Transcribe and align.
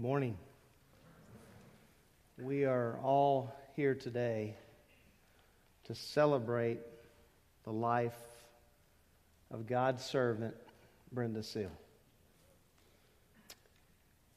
Good 0.00 0.06
morning. 0.06 0.38
We 2.38 2.64
are 2.64 2.98
all 3.02 3.54
here 3.76 3.94
today 3.94 4.56
to 5.84 5.94
celebrate 5.94 6.80
the 7.64 7.72
life 7.72 8.18
of 9.50 9.66
God's 9.66 10.02
servant, 10.02 10.54
Brenda 11.12 11.42
Seal. 11.42 11.70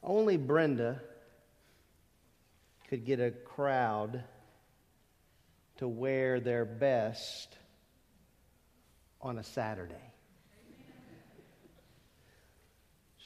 Only 0.04 0.36
Brenda 0.36 1.00
could 2.90 3.06
get 3.06 3.22
a 3.22 3.32
crowd 3.32 4.22
to 5.78 5.88
wear 5.88 6.42
their 6.42 6.66
best 6.66 7.56
on 9.22 9.38
a 9.38 9.44
Saturday. 9.44 10.12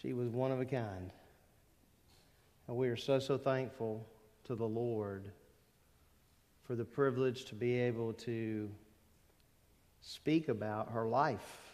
She 0.04 0.14
was 0.14 0.30
one 0.30 0.52
of 0.52 0.62
a 0.62 0.66
kind. 0.66 1.10
And 2.68 2.76
we 2.76 2.90
are 2.90 2.98
so, 2.98 3.20
so 3.20 3.38
thankful 3.38 4.06
to 4.46 4.56
the 4.56 4.68
Lord 4.68 5.32
for 6.66 6.76
the 6.76 6.84
privilege 6.84 7.46
to 7.46 7.56
be 7.56 7.80
able 7.80 8.14
to 8.14 8.70
speak 10.02 10.50
about 10.50 10.92
her 10.92 11.06
life 11.06 11.72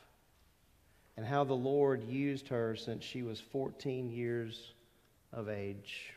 and 1.18 1.26
how 1.26 1.44
the 1.44 1.56
Lord 1.56 2.04
used 2.04 2.48
her 2.50 2.76
since 2.76 3.04
she 3.04 3.24
was 3.24 3.40
14 3.40 4.12
years 4.12 4.74
of 5.32 5.50
age. 5.50 6.14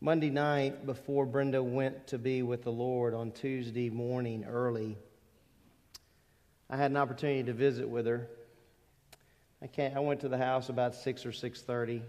Monday 0.00 0.30
night, 0.30 0.86
before 0.86 1.26
Brenda 1.26 1.62
went 1.62 2.08
to 2.08 2.18
be 2.18 2.42
with 2.42 2.64
the 2.64 2.72
Lord 2.72 3.14
on 3.14 3.30
Tuesday 3.30 3.90
morning 3.90 4.44
early, 4.44 4.96
I 6.68 6.76
had 6.76 6.90
an 6.90 6.96
opportunity 6.96 7.44
to 7.44 7.52
visit 7.52 7.88
with 7.88 8.06
her. 8.06 8.26
I, 9.62 9.92
I 9.94 10.00
went 10.00 10.20
to 10.20 10.28
the 10.28 10.38
house 10.38 10.70
about 10.70 10.94
6 10.94 11.26
or 11.26 11.30
6.30 11.30 12.02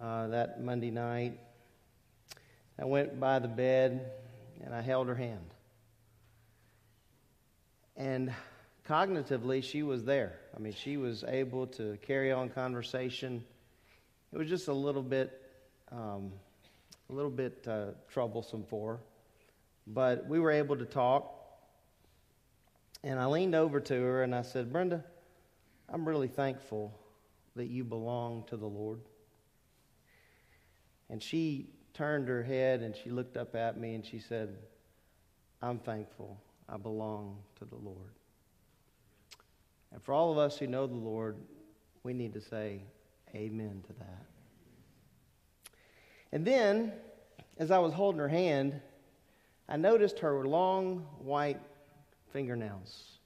uh, 0.00 0.28
that 0.28 0.62
Monday 0.62 0.90
night. 0.90 1.38
I 2.78 2.84
went 2.84 3.20
by 3.20 3.38
the 3.38 3.48
bed 3.48 4.10
and 4.64 4.74
I 4.74 4.80
held 4.80 5.08
her 5.08 5.14
hand. 5.14 5.54
And 7.96 8.32
cognitively, 8.88 9.62
she 9.62 9.82
was 9.82 10.04
there. 10.04 10.38
I 10.56 10.58
mean, 10.58 10.72
she 10.72 10.96
was 10.96 11.24
able 11.24 11.66
to 11.68 11.98
carry 12.02 12.32
on 12.32 12.48
conversation. 12.48 13.44
It 14.32 14.38
was 14.38 14.48
just 14.48 14.68
a 14.68 14.72
little 14.72 15.02
bit, 15.02 15.40
um, 15.90 16.32
a 17.10 17.12
little 17.12 17.30
bit 17.30 17.66
uh, 17.68 17.88
troublesome 18.08 18.64
for 18.64 18.94
her, 18.94 19.00
but 19.86 20.26
we 20.26 20.40
were 20.40 20.50
able 20.50 20.76
to 20.76 20.84
talk. 20.84 21.38
And 23.04 23.18
I 23.18 23.26
leaned 23.26 23.54
over 23.54 23.80
to 23.80 23.94
her 23.94 24.22
and 24.22 24.34
I 24.34 24.42
said, 24.42 24.72
Brenda, 24.72 25.04
I'm 25.88 26.08
really 26.08 26.28
thankful 26.28 26.98
that 27.56 27.66
you 27.66 27.84
belong 27.84 28.44
to 28.48 28.56
the 28.56 28.66
Lord. 28.66 29.00
And 31.12 31.22
she 31.22 31.66
turned 31.92 32.26
her 32.26 32.42
head 32.42 32.80
and 32.80 32.96
she 32.96 33.10
looked 33.10 33.36
up 33.36 33.54
at 33.54 33.78
me 33.78 33.94
and 33.94 34.04
she 34.04 34.18
said, 34.18 34.56
I'm 35.60 35.78
thankful 35.78 36.40
I 36.66 36.78
belong 36.78 37.36
to 37.58 37.66
the 37.66 37.76
Lord. 37.76 38.14
And 39.92 40.02
for 40.02 40.14
all 40.14 40.32
of 40.32 40.38
us 40.38 40.58
who 40.58 40.66
know 40.66 40.86
the 40.86 40.94
Lord, 40.94 41.36
we 42.02 42.14
need 42.14 42.32
to 42.32 42.40
say 42.40 42.80
amen 43.34 43.84
to 43.88 43.92
that. 43.98 44.24
And 46.32 46.46
then, 46.46 46.94
as 47.58 47.70
I 47.70 47.78
was 47.78 47.92
holding 47.92 48.18
her 48.18 48.28
hand, 48.28 48.80
I 49.68 49.76
noticed 49.76 50.18
her 50.20 50.46
long 50.46 51.06
white 51.18 51.60
fingernails. 52.32 53.18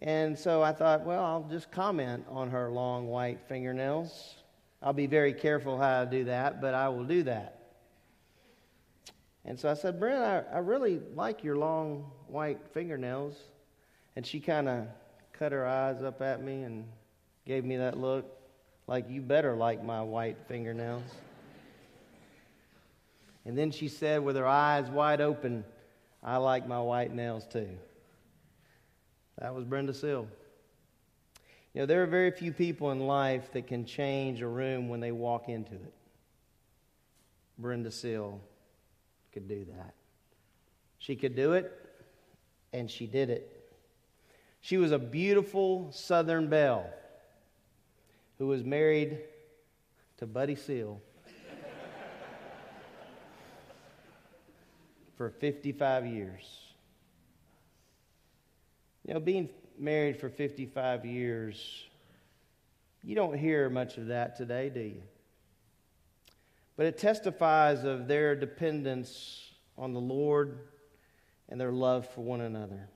And 0.00 0.36
so 0.36 0.62
I 0.62 0.72
thought, 0.72 1.06
well, 1.06 1.24
I'll 1.24 1.46
just 1.48 1.70
comment 1.70 2.24
on 2.28 2.50
her 2.50 2.72
long 2.72 3.06
white 3.06 3.40
fingernails. 3.48 4.41
I'll 4.82 4.92
be 4.92 5.06
very 5.06 5.32
careful 5.32 5.78
how 5.78 6.02
I 6.02 6.04
do 6.04 6.24
that, 6.24 6.60
but 6.60 6.74
I 6.74 6.88
will 6.88 7.04
do 7.04 7.22
that. 7.24 7.58
And 9.44 9.58
so 9.58 9.70
I 9.70 9.74
said, 9.74 10.00
Brent, 10.00 10.18
I, 10.18 10.56
I 10.56 10.58
really 10.58 11.00
like 11.14 11.44
your 11.44 11.56
long 11.56 12.10
white 12.26 12.60
fingernails. 12.72 13.36
And 14.16 14.26
she 14.26 14.40
kind 14.40 14.68
of 14.68 14.86
cut 15.32 15.52
her 15.52 15.66
eyes 15.66 16.02
up 16.02 16.20
at 16.20 16.42
me 16.42 16.62
and 16.62 16.84
gave 17.46 17.64
me 17.64 17.76
that 17.76 17.98
look 17.98 18.26
like, 18.86 19.08
you 19.08 19.20
better 19.20 19.54
like 19.54 19.84
my 19.84 20.02
white 20.02 20.36
fingernails. 20.48 21.02
and 23.44 23.56
then 23.56 23.70
she 23.70 23.88
said, 23.88 24.22
with 24.22 24.36
her 24.36 24.46
eyes 24.46 24.90
wide 24.90 25.20
open, 25.20 25.64
I 26.22 26.36
like 26.36 26.66
my 26.66 26.80
white 26.80 27.14
nails 27.14 27.46
too. 27.46 27.68
That 29.38 29.54
was 29.54 29.64
Brenda 29.64 29.94
Seal. 29.94 30.28
You 31.74 31.80
know, 31.80 31.86
there 31.86 32.02
are 32.02 32.06
very 32.06 32.30
few 32.30 32.52
people 32.52 32.90
in 32.90 33.00
life 33.00 33.52
that 33.52 33.66
can 33.66 33.86
change 33.86 34.42
a 34.42 34.48
room 34.48 34.88
when 34.88 35.00
they 35.00 35.12
walk 35.12 35.48
into 35.48 35.74
it. 35.74 35.94
Brenda 37.58 37.90
Seal 37.90 38.40
could 39.32 39.48
do 39.48 39.64
that. 39.76 39.94
She 40.98 41.16
could 41.16 41.34
do 41.34 41.52
it, 41.54 41.72
and 42.72 42.90
she 42.90 43.06
did 43.06 43.30
it. 43.30 43.48
She 44.60 44.76
was 44.76 44.92
a 44.92 44.98
beautiful 44.98 45.90
Southern 45.92 46.48
belle 46.48 46.88
who 48.38 48.46
was 48.46 48.62
married 48.62 49.18
to 50.18 50.26
Buddy 50.26 50.56
Seal 50.56 51.00
for 55.16 55.30
55 55.30 56.06
years. 56.06 56.42
You 59.06 59.14
know, 59.14 59.20
being 59.20 59.48
married 59.82 60.16
for 60.16 60.28
55 60.28 61.04
years, 61.04 61.84
you 63.02 63.16
don't 63.16 63.36
hear 63.36 63.68
much 63.68 63.98
of 63.98 64.06
that 64.06 64.36
today, 64.36 64.70
do 64.70 64.80
you? 64.80 65.02
But 66.76 66.86
it 66.86 66.98
testifies 66.98 67.84
of 67.84 68.06
their 68.06 68.36
dependence 68.36 69.50
on 69.76 69.92
the 69.92 70.00
Lord 70.00 70.60
and 71.48 71.60
their 71.60 71.72
love 71.72 72.08
for 72.10 72.22
one 72.22 72.40
another. 72.40 72.88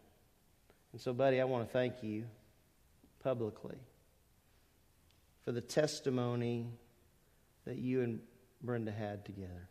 And 0.93 1.01
so, 1.01 1.13
buddy, 1.13 1.41
I 1.41 1.45
want 1.45 1.67
to 1.67 1.73
thank 1.73 2.03
you 2.03 2.25
publicly 3.23 3.77
for 5.45 5.53
the 5.53 5.61
testimony 5.61 6.69
that 7.67 7.77
you 7.77 8.03
and 8.03 8.21
Brenda 8.63 8.93
had 8.93 9.25
together. 9.25 9.69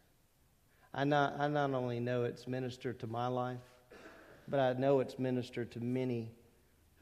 I 0.94 1.06
not, 1.06 1.40
I 1.40 1.48
not 1.48 1.74
only 1.74 2.00
know 2.00 2.26
it's 2.26 2.48
ministered 2.48 3.00
to 3.00 3.08
my 3.08 3.28
life, 3.28 3.58
but 4.48 4.60
I 4.60 4.74
know 4.74 5.00
it's 5.00 5.18
ministered 5.18 5.72
to 5.72 5.80
many 5.80 6.32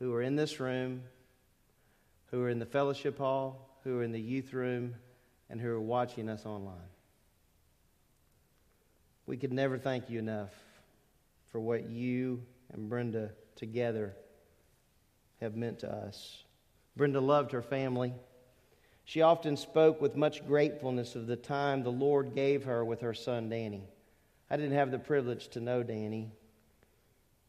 who 0.04 0.14
are 0.14 0.22
in 0.22 0.36
this 0.36 0.60
room, 0.60 1.02
who 2.30 2.42
are 2.42 2.50
in 2.50 2.60
the 2.60 2.66
fellowship 2.66 3.18
hall, 3.18 3.80
who 3.86 4.00
are 4.00 4.04
in 4.04 4.12
the 4.12 4.20
youth 4.20 4.52
room, 4.52 4.94
and 5.50 5.62
who 5.62 5.70
are 5.70 5.80
watching 5.80 6.28
us 6.28 6.46
online. 6.46 6.76
We 9.28 9.38
could 9.38 9.54
never 9.54 9.78
thank 9.78 10.10
you 10.10 10.20
enough 10.20 10.54
for 11.54 11.62
what 11.62 11.90
you 11.90 12.44
and 12.74 12.90
Brenda 12.90 13.32
together 13.56 14.14
have 15.40 15.56
meant 15.56 15.80
to 15.80 15.90
us. 15.90 16.44
Brenda 16.98 17.22
loved 17.22 17.54
her 17.54 17.62
family. 17.62 18.14
She 19.06 19.22
often 19.22 19.56
spoke 19.56 20.02
with 20.02 20.18
much 20.18 20.46
gratefulness 20.46 21.16
of 21.16 21.28
the 21.28 21.38
time 21.38 21.82
the 21.82 21.94
Lord 21.94 22.36
gave 22.36 22.66
her 22.66 22.84
with 22.84 23.00
her 23.00 23.14
son 23.14 23.48
Danny. 23.48 23.86
I 24.50 24.58
didn't 24.58 24.76
have 24.76 24.92
the 24.92 25.00
privilege 25.00 25.48
to 25.52 25.62
know 25.62 25.82
Danny, 25.82 26.34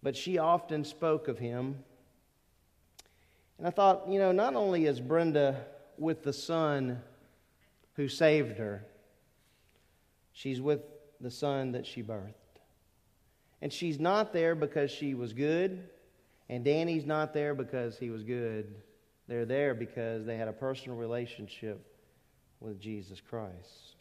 but 0.04 0.16
she 0.16 0.38
often 0.38 0.84
spoke 0.84 1.26
of 1.26 1.40
him 1.40 1.82
and 3.58 3.66
I 3.66 3.70
thought, 3.70 4.08
you 4.08 4.18
know, 4.18 4.32
not 4.32 4.54
only 4.54 4.86
is 4.86 5.00
Brenda 5.00 5.64
with 5.96 6.22
the 6.22 6.32
son 6.32 7.00
who 7.94 8.08
saved 8.08 8.58
her, 8.58 8.84
she's 10.32 10.60
with 10.60 10.80
the 11.20 11.30
son 11.30 11.72
that 11.72 11.86
she 11.86 12.02
birthed. 12.02 12.34
And 13.62 13.72
she's 13.72 13.98
not 13.98 14.32
there 14.32 14.54
because 14.54 14.90
she 14.90 15.14
was 15.14 15.32
good, 15.32 15.88
and 16.48 16.64
Danny's 16.64 17.06
not 17.06 17.32
there 17.32 17.54
because 17.54 17.98
he 17.98 18.10
was 18.10 18.22
good. 18.22 18.74
They're 19.28 19.46
there 19.46 19.74
because 19.74 20.26
they 20.26 20.36
had 20.36 20.48
a 20.48 20.52
personal 20.52 20.98
relationship 20.98 21.80
with 22.60 22.78
Jesus 22.80 23.20
Christ. 23.20 23.96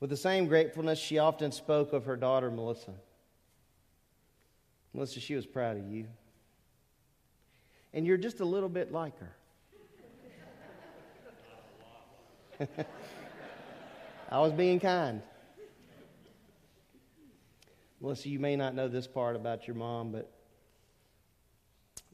With 0.00 0.10
the 0.10 0.16
same 0.16 0.46
gratefulness, 0.46 0.98
she 0.98 1.18
often 1.18 1.52
spoke 1.52 1.92
of 1.92 2.06
her 2.06 2.16
daughter, 2.16 2.50
Melissa. 2.50 2.94
Melissa, 4.94 5.20
she 5.20 5.34
was 5.34 5.46
proud 5.46 5.76
of 5.76 5.86
you 5.90 6.06
and 7.94 8.06
you're 8.06 8.16
just 8.16 8.40
a 8.40 8.44
little 8.44 8.68
bit 8.68 8.92
like 8.92 9.14
her. 9.18 9.36
I 14.30 14.38
was 14.38 14.52
being 14.52 14.80
kind. 14.80 15.22
Melissa, 18.00 18.28
you 18.28 18.38
may 18.38 18.56
not 18.56 18.74
know 18.74 18.88
this 18.88 19.06
part 19.06 19.36
about 19.36 19.66
your 19.66 19.76
mom, 19.76 20.10
but 20.10 20.30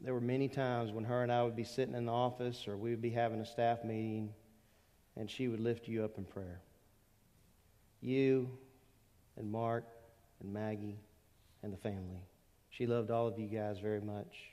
there 0.03 0.15
were 0.15 0.21
many 0.21 0.49
times 0.49 0.93
when 0.93 1.05
her 1.05 1.23
and 1.23 1.33
I 1.33 1.43
would 1.43 1.57
be 1.57 1.65
sitting 1.65 1.95
in 1.95 2.07
the 2.07 2.13
office 2.13 2.69
or 2.69 2.77
we 2.77 2.91
would 2.91 3.03
be 3.03 3.11
having 3.11 3.41
a 3.41 3.47
staff 3.47 3.85
meeting 3.85 4.33
and 5.17 5.31
she 5.31 5.49
would 5.49 5.61
lift 5.61 5.89
you 5.89 6.05
up 6.05 6.19
in 6.19 6.25
prayer. 6.25 6.61
You 8.01 8.51
and 9.37 9.51
Mark 9.51 9.85
and 10.41 10.53
Maggie 10.53 10.99
and 11.63 11.73
the 11.73 11.79
family. 11.79 12.23
She 12.71 12.87
loved 12.87 13.11
all 13.11 13.27
of 13.27 13.39
you 13.39 13.49
guys 13.49 13.79
very 13.79 14.01
much. 14.01 14.51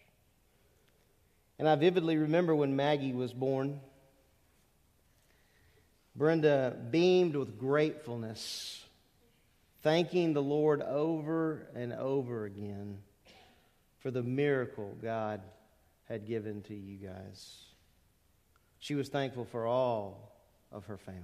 And 1.58 1.68
I 1.70 1.76
vividly 1.76 2.18
remember 2.18 2.56
when 2.56 2.76
Maggie 2.76 3.14
was 3.14 3.34
born. 3.34 3.80
Brenda 6.16 6.76
beamed 6.92 7.36
with 7.36 7.58
gratefulness, 7.58 8.84
thanking 9.82 10.34
the 10.34 10.42
Lord 10.42 10.82
over 10.82 11.68
and 11.76 11.94
over 11.94 12.46
again 12.46 13.00
for 14.00 14.12
the 14.12 14.24
miracle 14.24 14.96
God 15.02 15.42
had 16.08 16.26
given 16.26 16.62
to 16.64 16.76
you 16.76 16.98
guys. 16.98 17.66
She 18.80 18.96
was 18.96 19.10
thankful 19.10 19.46
for 19.46 19.66
all 19.66 20.38
of 20.72 20.86
her 20.86 20.98
family, 20.98 21.24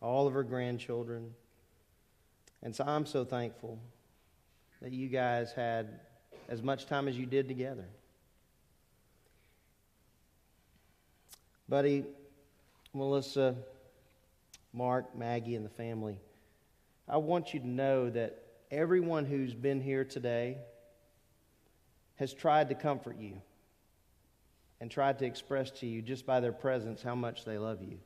all 0.00 0.26
of 0.26 0.34
her 0.34 0.42
grandchildren. 0.42 1.34
And 2.62 2.74
so 2.74 2.84
I'm 2.84 3.06
so 3.06 3.24
thankful 3.24 3.78
that 4.80 4.92
you 4.92 5.08
guys 5.08 5.52
had 5.52 6.00
as 6.48 6.62
much 6.62 6.86
time 6.86 7.08
as 7.08 7.16
you 7.16 7.24
did 7.24 7.48
together. 7.48 7.86
Buddy, 11.72 12.04
Melissa, 12.92 13.54
Mark, 14.74 15.16
Maggie, 15.16 15.54
and 15.54 15.64
the 15.64 15.70
family, 15.70 16.18
I 17.08 17.16
want 17.16 17.54
you 17.54 17.60
to 17.60 17.66
know 17.66 18.10
that 18.10 18.42
everyone 18.70 19.24
who's 19.24 19.54
been 19.54 19.80
here 19.80 20.04
today 20.04 20.58
has 22.16 22.34
tried 22.34 22.68
to 22.68 22.74
comfort 22.74 23.16
you 23.18 23.40
and 24.82 24.90
tried 24.90 25.18
to 25.20 25.24
express 25.24 25.70
to 25.80 25.86
you 25.86 26.02
just 26.02 26.26
by 26.26 26.40
their 26.40 26.52
presence 26.52 27.02
how 27.02 27.14
much 27.14 27.46
they 27.46 27.56
love 27.56 27.80
you. 27.80 27.98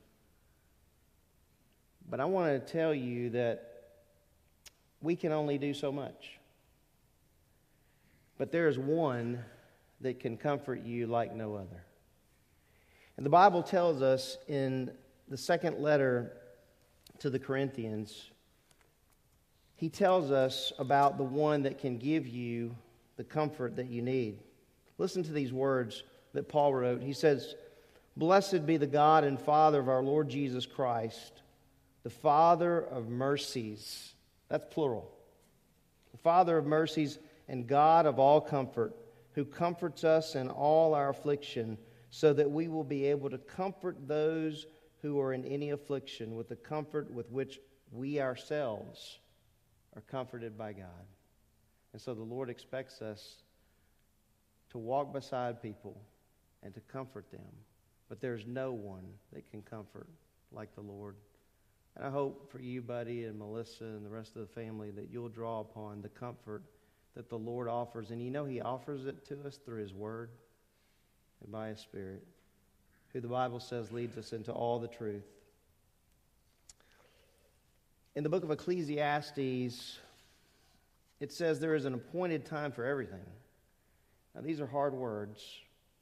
But 2.09 2.21
I 2.21 2.25
want 2.25 2.65
to 2.65 2.71
tell 2.71 2.93
you 2.93 3.31
that 3.31 3.89
we 5.01 5.17
can 5.17 5.33
only 5.33 5.57
do 5.57 5.73
so 5.73 5.91
much. 5.91 6.39
But 8.37 8.53
there 8.53 8.69
is 8.69 8.79
one 8.79 9.43
that 9.99 10.21
can 10.21 10.37
comfort 10.37 10.85
you 10.85 11.07
like 11.07 11.35
no 11.35 11.55
other. 11.55 11.83
And 13.17 13.25
the 13.25 13.31
Bible 13.31 13.63
tells 13.63 14.01
us 14.01 14.37
in 14.47 14.91
the 15.27 15.37
second 15.37 15.79
letter 15.79 16.31
to 17.19 17.29
the 17.29 17.39
Corinthians, 17.39 18.29
he 19.75 19.89
tells 19.89 20.31
us 20.31 20.71
about 20.79 21.17
the 21.17 21.23
one 21.23 21.63
that 21.63 21.79
can 21.79 21.97
give 21.97 22.27
you 22.27 22.75
the 23.17 23.23
comfort 23.23 23.75
that 23.75 23.87
you 23.87 24.01
need. 24.01 24.39
Listen 24.97 25.23
to 25.23 25.31
these 25.31 25.51
words 25.51 26.03
that 26.33 26.47
Paul 26.47 26.73
wrote. 26.73 27.01
He 27.01 27.13
says, 27.13 27.55
Blessed 28.15 28.65
be 28.65 28.77
the 28.77 28.87
God 28.87 29.23
and 29.23 29.39
Father 29.39 29.79
of 29.79 29.89
our 29.89 30.01
Lord 30.01 30.29
Jesus 30.29 30.65
Christ, 30.65 31.41
the 32.03 32.09
Father 32.09 32.79
of 32.79 33.09
mercies. 33.09 34.13
That's 34.49 34.65
plural. 34.71 35.11
The 36.11 36.17
Father 36.17 36.57
of 36.57 36.65
mercies 36.65 37.19
and 37.47 37.67
God 37.67 38.05
of 38.05 38.17
all 38.17 38.41
comfort, 38.41 38.95
who 39.33 39.45
comforts 39.45 40.03
us 40.03 40.35
in 40.35 40.49
all 40.49 40.95
our 40.95 41.09
affliction, 41.09 41.77
so 42.09 42.33
that 42.33 42.49
we 42.49 42.67
will 42.67 42.83
be 42.83 43.05
able 43.05 43.29
to 43.29 43.37
comfort 43.37 44.07
those 44.07 44.65
who 45.01 45.19
are 45.19 45.33
in 45.33 45.45
any 45.45 45.71
affliction 45.71 46.35
with 46.35 46.49
the 46.49 46.55
comfort 46.55 47.11
with 47.11 47.29
which 47.29 47.59
we 47.91 48.19
ourselves 48.19 49.19
are 49.95 50.01
comforted 50.01 50.57
by 50.57 50.73
God. 50.73 51.05
And 51.93 52.01
so 52.01 52.13
the 52.13 52.23
Lord 52.23 52.49
expects 52.49 53.01
us 53.01 53.43
to 54.71 54.77
walk 54.77 55.13
beside 55.13 55.61
people 55.61 55.99
and 56.63 56.73
to 56.73 56.81
comfort 56.81 57.31
them. 57.31 57.41
But 58.09 58.21
there's 58.21 58.45
no 58.45 58.71
one 58.71 59.05
that 59.33 59.49
can 59.49 59.61
comfort 59.61 60.07
like 60.51 60.73
the 60.75 60.81
Lord. 60.81 61.15
And 61.95 62.05
I 62.05 62.09
hope 62.09 62.51
for 62.51 62.59
you, 62.59 62.81
buddy, 62.81 63.25
and 63.25 63.37
Melissa, 63.37 63.85
and 63.85 64.05
the 64.05 64.09
rest 64.09 64.35
of 64.35 64.41
the 64.41 64.53
family 64.53 64.91
that 64.91 65.09
you'll 65.11 65.29
draw 65.29 65.61
upon 65.61 66.01
the 66.01 66.09
comfort 66.09 66.63
that 67.15 67.29
the 67.29 67.37
Lord 67.37 67.67
offers. 67.67 68.11
And 68.11 68.21
you 68.21 68.31
know, 68.31 68.45
He 68.45 68.61
offers 68.61 69.05
it 69.05 69.25
to 69.27 69.47
us 69.47 69.57
through 69.57 69.81
His 69.81 69.93
Word 69.93 70.29
and 71.43 71.51
by 71.51 71.69
His 71.69 71.79
Spirit, 71.79 72.23
who 73.13 73.21
the 73.21 73.27
Bible 73.27 73.59
says 73.59 73.91
leads 73.91 74.17
us 74.17 74.33
into 74.33 74.51
all 74.51 74.79
the 74.79 74.87
truth. 74.87 75.25
In 78.15 78.23
the 78.23 78.29
book 78.29 78.43
of 78.43 78.51
Ecclesiastes, 78.51 79.99
it 81.19 81.31
says 81.31 81.59
there 81.59 81.75
is 81.75 81.85
an 81.85 81.93
appointed 81.93 82.45
time 82.45 82.71
for 82.71 82.85
everything. 82.85 83.25
Now, 84.33 84.41
these 84.41 84.59
are 84.59 84.67
hard 84.67 84.93
words, 84.93 85.43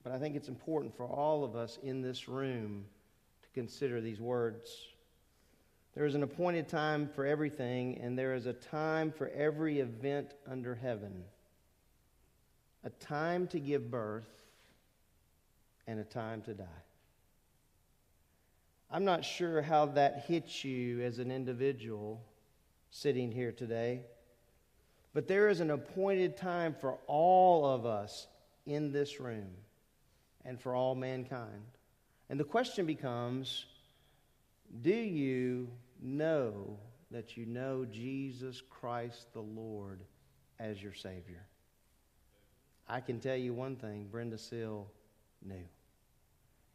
but 0.03 0.11
I 0.11 0.19
think 0.19 0.35
it's 0.35 0.49
important 0.49 0.95
for 0.95 1.05
all 1.05 1.43
of 1.43 1.55
us 1.55 1.79
in 1.83 2.01
this 2.01 2.27
room 2.27 2.85
to 3.43 3.49
consider 3.53 4.01
these 4.01 4.19
words. 4.19 4.69
There 5.93 6.05
is 6.05 6.15
an 6.15 6.23
appointed 6.23 6.67
time 6.67 7.07
for 7.07 7.25
everything, 7.25 7.97
and 8.01 8.17
there 8.17 8.33
is 8.33 8.45
a 8.45 8.53
time 8.53 9.11
for 9.11 9.29
every 9.29 9.79
event 9.79 10.33
under 10.47 10.75
heaven 10.75 11.23
a 12.85 12.89
time 12.91 13.47
to 13.47 13.59
give 13.59 13.89
birth 13.89 14.29
and 15.87 15.99
a 15.99 16.03
time 16.03 16.41
to 16.43 16.53
die. 16.53 16.65
I'm 18.89 19.05
not 19.05 19.25
sure 19.25 19.61
how 19.61 19.87
that 19.87 20.25
hits 20.27 20.63
you 20.63 21.01
as 21.01 21.19
an 21.19 21.31
individual 21.31 22.21
sitting 22.89 23.31
here 23.31 23.51
today. 23.51 24.01
But 25.13 25.27
there 25.27 25.49
is 25.49 25.59
an 25.59 25.71
appointed 25.71 26.37
time 26.37 26.75
for 26.79 26.97
all 27.07 27.65
of 27.65 27.85
us 27.85 28.27
in 28.65 28.91
this 28.91 29.19
room 29.19 29.49
and 30.43 30.59
for 30.59 30.75
all 30.75 30.95
mankind. 30.95 31.63
And 32.29 32.39
the 32.39 32.43
question 32.43 32.85
becomes 32.85 33.65
do 34.81 34.93
you 34.93 35.69
know 36.01 36.77
that 37.11 37.37
you 37.37 37.45
know 37.45 37.85
Jesus 37.85 38.61
Christ 38.69 39.31
the 39.33 39.41
Lord 39.41 40.01
as 40.59 40.81
your 40.81 40.93
Savior? 40.93 41.45
I 42.87 42.99
can 42.99 43.19
tell 43.19 43.35
you 43.35 43.53
one 43.53 43.75
thing 43.75 44.07
Brenda 44.11 44.37
Seal 44.37 44.87
knew. 45.43 45.63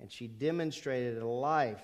And 0.01 0.11
she 0.11 0.27
demonstrated 0.27 1.19
a 1.19 1.27
life 1.27 1.83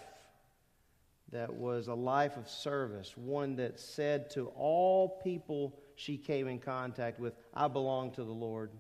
that 1.33 1.52
was 1.52 1.88
a 1.88 1.94
life 1.94 2.37
of 2.37 2.48
service, 2.48 3.16
one 3.16 3.57
that 3.57 3.79
said 3.79 4.31
to 4.31 4.46
all 4.57 5.20
people 5.22 5.79
she 5.96 6.16
came 6.16 6.46
in 6.46 6.59
contact 6.59 7.18
with, 7.18 7.35
I 7.52 7.68
belong 7.68 8.12
to 8.12 8.24
the 8.24 8.33
Lord. 8.33 8.70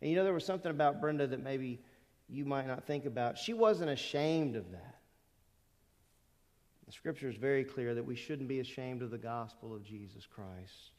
And 0.00 0.10
you 0.10 0.16
know, 0.16 0.24
there 0.24 0.34
was 0.34 0.44
something 0.44 0.70
about 0.70 1.00
Brenda 1.00 1.26
that 1.26 1.42
maybe 1.42 1.80
you 2.28 2.44
might 2.44 2.66
not 2.66 2.84
think 2.84 3.04
about. 3.04 3.38
She 3.38 3.52
wasn't 3.52 3.90
ashamed 3.90 4.56
of 4.56 4.70
that. 4.72 4.98
The 6.86 6.92
scripture 6.92 7.28
is 7.28 7.36
very 7.36 7.64
clear 7.64 7.94
that 7.94 8.04
we 8.04 8.16
shouldn't 8.16 8.48
be 8.48 8.60
ashamed 8.60 9.02
of 9.02 9.10
the 9.10 9.18
gospel 9.18 9.74
of 9.74 9.82
Jesus 9.82 10.26
Christ. 10.26 10.92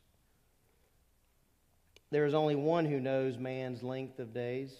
There 2.09 2.25
is 2.25 2.33
only 2.33 2.55
one 2.55 2.85
who 2.85 2.99
knows 2.99 3.37
man's 3.37 3.83
length 3.83 4.19
of 4.19 4.33
days. 4.33 4.73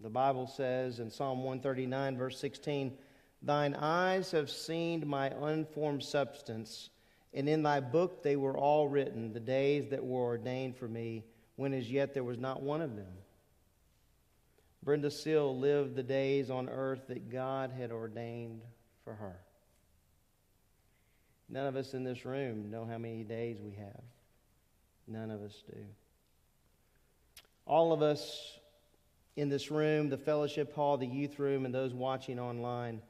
The 0.00 0.10
Bible 0.10 0.46
says 0.46 1.00
in 1.00 1.10
Psalm 1.10 1.38
139, 1.38 2.16
verse 2.16 2.38
16, 2.38 2.96
Thine 3.42 3.74
eyes 3.74 4.30
have 4.30 4.50
seen 4.50 5.06
my 5.06 5.28
unformed 5.28 6.02
substance 6.02 6.90
and 7.34 7.48
in 7.48 7.62
thy 7.62 7.80
book 7.80 8.22
they 8.22 8.36
were 8.36 8.56
all 8.56 8.88
written, 8.88 9.32
the 9.32 9.40
days 9.40 9.88
that 9.88 10.04
were 10.04 10.22
ordained 10.22 10.76
for 10.76 10.88
me, 10.88 11.24
when 11.56 11.74
as 11.74 11.90
yet 11.90 12.14
there 12.14 12.24
was 12.24 12.38
not 12.38 12.62
one 12.62 12.80
of 12.80 12.96
them. 12.96 13.12
Brenda 14.82 15.10
Seal 15.10 15.58
lived 15.58 15.96
the 15.96 16.02
days 16.02 16.50
on 16.50 16.68
earth 16.68 17.08
that 17.08 17.30
God 17.30 17.72
had 17.76 17.92
ordained 17.92 18.62
for 19.04 19.14
her. 19.14 19.36
None 21.50 21.66
of 21.66 21.76
us 21.76 21.94
in 21.94 22.04
this 22.04 22.24
room 22.24 22.70
know 22.70 22.84
how 22.84 22.98
many 22.98 23.24
days 23.24 23.58
we 23.60 23.72
have. 23.72 24.02
None 25.06 25.30
of 25.30 25.42
us 25.42 25.62
do. 25.70 25.78
All 27.66 27.92
of 27.92 28.02
us 28.02 28.57
in 29.38 29.48
this 29.48 29.70
room, 29.70 30.08
the 30.08 30.18
fellowship 30.18 30.74
hall, 30.74 30.96
the 30.96 31.06
youth 31.06 31.38
room, 31.38 31.64
and 31.64 31.72
those 31.72 31.94
watching 31.94 32.40
online, 32.40 33.00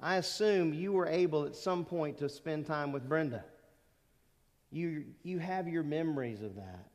I 0.00 0.16
assume 0.16 0.74
you 0.74 0.92
were 0.92 1.06
able 1.06 1.44
at 1.46 1.56
some 1.56 1.84
point 1.84 2.18
to 2.18 2.28
spend 2.28 2.66
time 2.66 2.92
with 2.92 3.08
Brenda. 3.08 3.42
You, 4.70 5.06
you 5.22 5.38
have 5.38 5.66
your 5.66 5.82
memories 5.82 6.42
of 6.42 6.56
that. 6.56 6.90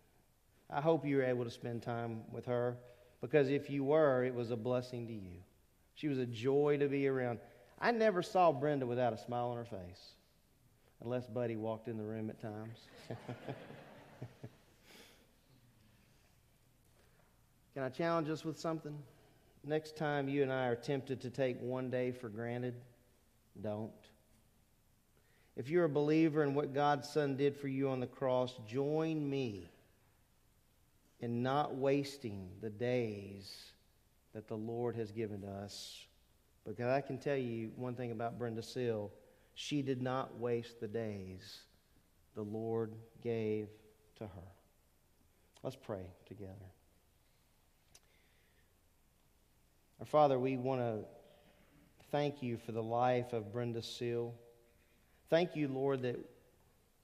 I 0.69 0.79
hope 0.79 1.07
you 1.07 1.17
were 1.17 1.23
able 1.23 1.43
to 1.43 1.49
spend 1.49 1.81
time 1.81 2.21
with 2.31 2.45
her 2.45 2.77
because 3.19 3.49
if 3.49 3.67
you 3.67 3.83
were, 3.83 4.23
it 4.23 4.33
was 4.33 4.51
a 4.51 4.55
blessing 4.55 5.07
to 5.07 5.13
you. 5.13 5.41
She 5.95 6.07
was 6.07 6.19
a 6.19 6.25
joy 6.27 6.77
to 6.77 6.87
be 6.87 7.07
around. 7.07 7.39
I 7.81 7.91
never 7.91 8.21
saw 8.21 8.51
Brenda 8.51 8.85
without 8.85 9.11
a 9.11 9.17
smile 9.17 9.47
on 9.47 9.57
her 9.57 9.65
face, 9.65 10.13
unless 11.03 11.25
Buddy 11.25 11.55
walked 11.55 11.87
in 11.87 11.97
the 11.97 12.03
room 12.03 12.29
at 12.29 12.39
times. 12.39 12.77
Can 17.73 17.83
I 17.83 17.89
challenge 17.89 18.29
us 18.29 18.45
with 18.45 18.59
something? 18.59 18.95
Next 19.65 19.95
time 19.95 20.27
you 20.27 20.43
and 20.43 20.51
I 20.51 20.67
are 20.67 20.75
tempted 20.75 21.21
to 21.21 21.29
take 21.29 21.59
one 21.59 21.89
day 21.89 22.11
for 22.11 22.29
granted, 22.29 22.75
don't. 23.61 23.91
If 25.55 25.69
you're 25.69 25.85
a 25.85 25.89
believer 25.89 26.43
in 26.43 26.53
what 26.53 26.73
God's 26.73 27.07
Son 27.07 27.37
did 27.37 27.55
for 27.55 27.67
you 27.67 27.89
on 27.89 27.99
the 27.99 28.07
cross, 28.07 28.59
join 28.67 29.27
me 29.29 29.69
in 31.19 31.41
not 31.41 31.75
wasting 31.75 32.49
the 32.61 32.69
days 32.69 33.71
that 34.33 34.47
the 34.47 34.57
Lord 34.57 34.95
has 34.95 35.11
given 35.11 35.41
to 35.41 35.47
us. 35.47 36.05
Because 36.65 36.87
I 36.87 37.01
can 37.01 37.17
tell 37.17 37.37
you 37.37 37.71
one 37.75 37.95
thing 37.95 38.11
about 38.11 38.37
Brenda 38.37 38.63
Seal 38.63 39.11
she 39.55 39.81
did 39.81 40.01
not 40.01 40.39
waste 40.39 40.79
the 40.79 40.87
days 40.87 41.59
the 42.35 42.41
Lord 42.41 42.93
gave 43.21 43.67
to 44.17 44.23
her. 44.23 44.51
Let's 45.61 45.75
pray 45.75 46.05
together. 46.27 46.72
Our 50.03 50.07
Father, 50.07 50.37
we 50.37 50.57
want 50.57 50.81
to 50.81 51.05
thank 52.11 52.43
you 52.43 52.57
for 52.57 52.73
the 52.73 52.83
life 52.83 53.31
of 53.31 53.53
Brenda 53.53 53.81
Seal. 53.81 54.35
Thank 55.29 55.55
you, 55.55 55.69
Lord, 55.69 56.01
that 56.01 56.17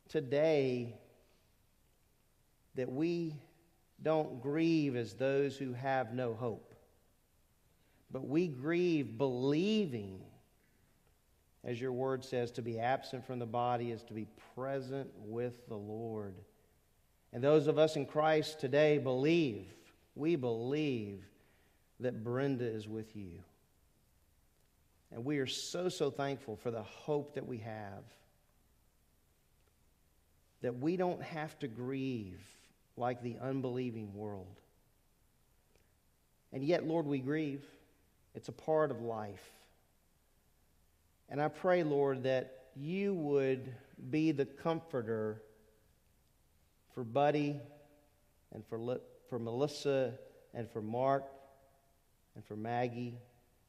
today 0.09 0.97
that 2.75 2.91
we 2.91 3.37
don't 4.03 4.41
grieve 4.41 4.97
as 4.97 5.13
those 5.13 5.55
who 5.55 5.71
have 5.71 6.13
no 6.13 6.33
hope, 6.33 6.75
but 8.11 8.27
we 8.27 8.49
grieve 8.49 9.17
believing, 9.17 10.19
as 11.63 11.79
your 11.79 11.93
word 11.93 12.25
says, 12.25 12.51
to 12.51 12.61
be 12.61 12.81
absent 12.81 13.25
from 13.25 13.39
the 13.39 13.45
body 13.45 13.91
is 13.91 14.03
to 14.03 14.13
be 14.13 14.27
present 14.55 15.09
with 15.19 15.65
the 15.69 15.77
Lord. 15.77 16.35
And 17.31 17.41
those 17.41 17.67
of 17.67 17.79
us 17.79 17.95
in 17.95 18.05
Christ 18.05 18.59
today 18.59 18.97
believe, 18.97 19.67
we 20.15 20.35
believe 20.35 21.23
that 21.99 22.23
Brenda 22.23 22.65
is 22.65 22.87
with 22.87 23.15
you. 23.15 23.43
And 25.11 25.25
we 25.25 25.39
are 25.39 25.47
so, 25.47 25.89
so 25.89 26.11
thankful 26.11 26.55
for 26.55 26.71
the 26.71 26.83
hope 26.83 27.35
that 27.35 27.47
we 27.47 27.57
have. 27.59 28.03
That 30.61 30.79
we 30.79 30.97
don't 30.97 31.21
have 31.21 31.57
to 31.59 31.67
grieve 31.67 32.41
like 32.95 33.23
the 33.23 33.37
unbelieving 33.41 34.13
world. 34.13 34.59
And 36.51 36.63
yet, 36.63 36.85
Lord, 36.85 37.05
we 37.05 37.19
grieve. 37.19 37.63
It's 38.35 38.49
a 38.49 38.53
part 38.53 38.91
of 38.91 39.01
life. 39.01 39.49
And 41.29 41.41
I 41.41 41.47
pray, 41.47 41.83
Lord, 41.83 42.23
that 42.23 42.65
you 42.75 43.13
would 43.13 43.73
be 44.09 44.31
the 44.31 44.45
comforter 44.45 45.41
for 46.93 47.03
Buddy 47.03 47.59
and 48.53 48.63
for, 48.65 48.99
for 49.29 49.39
Melissa 49.39 50.13
and 50.53 50.69
for 50.69 50.81
Mark 50.81 51.23
and 52.39 52.45
for 52.45 52.55
Maggie 52.55 53.19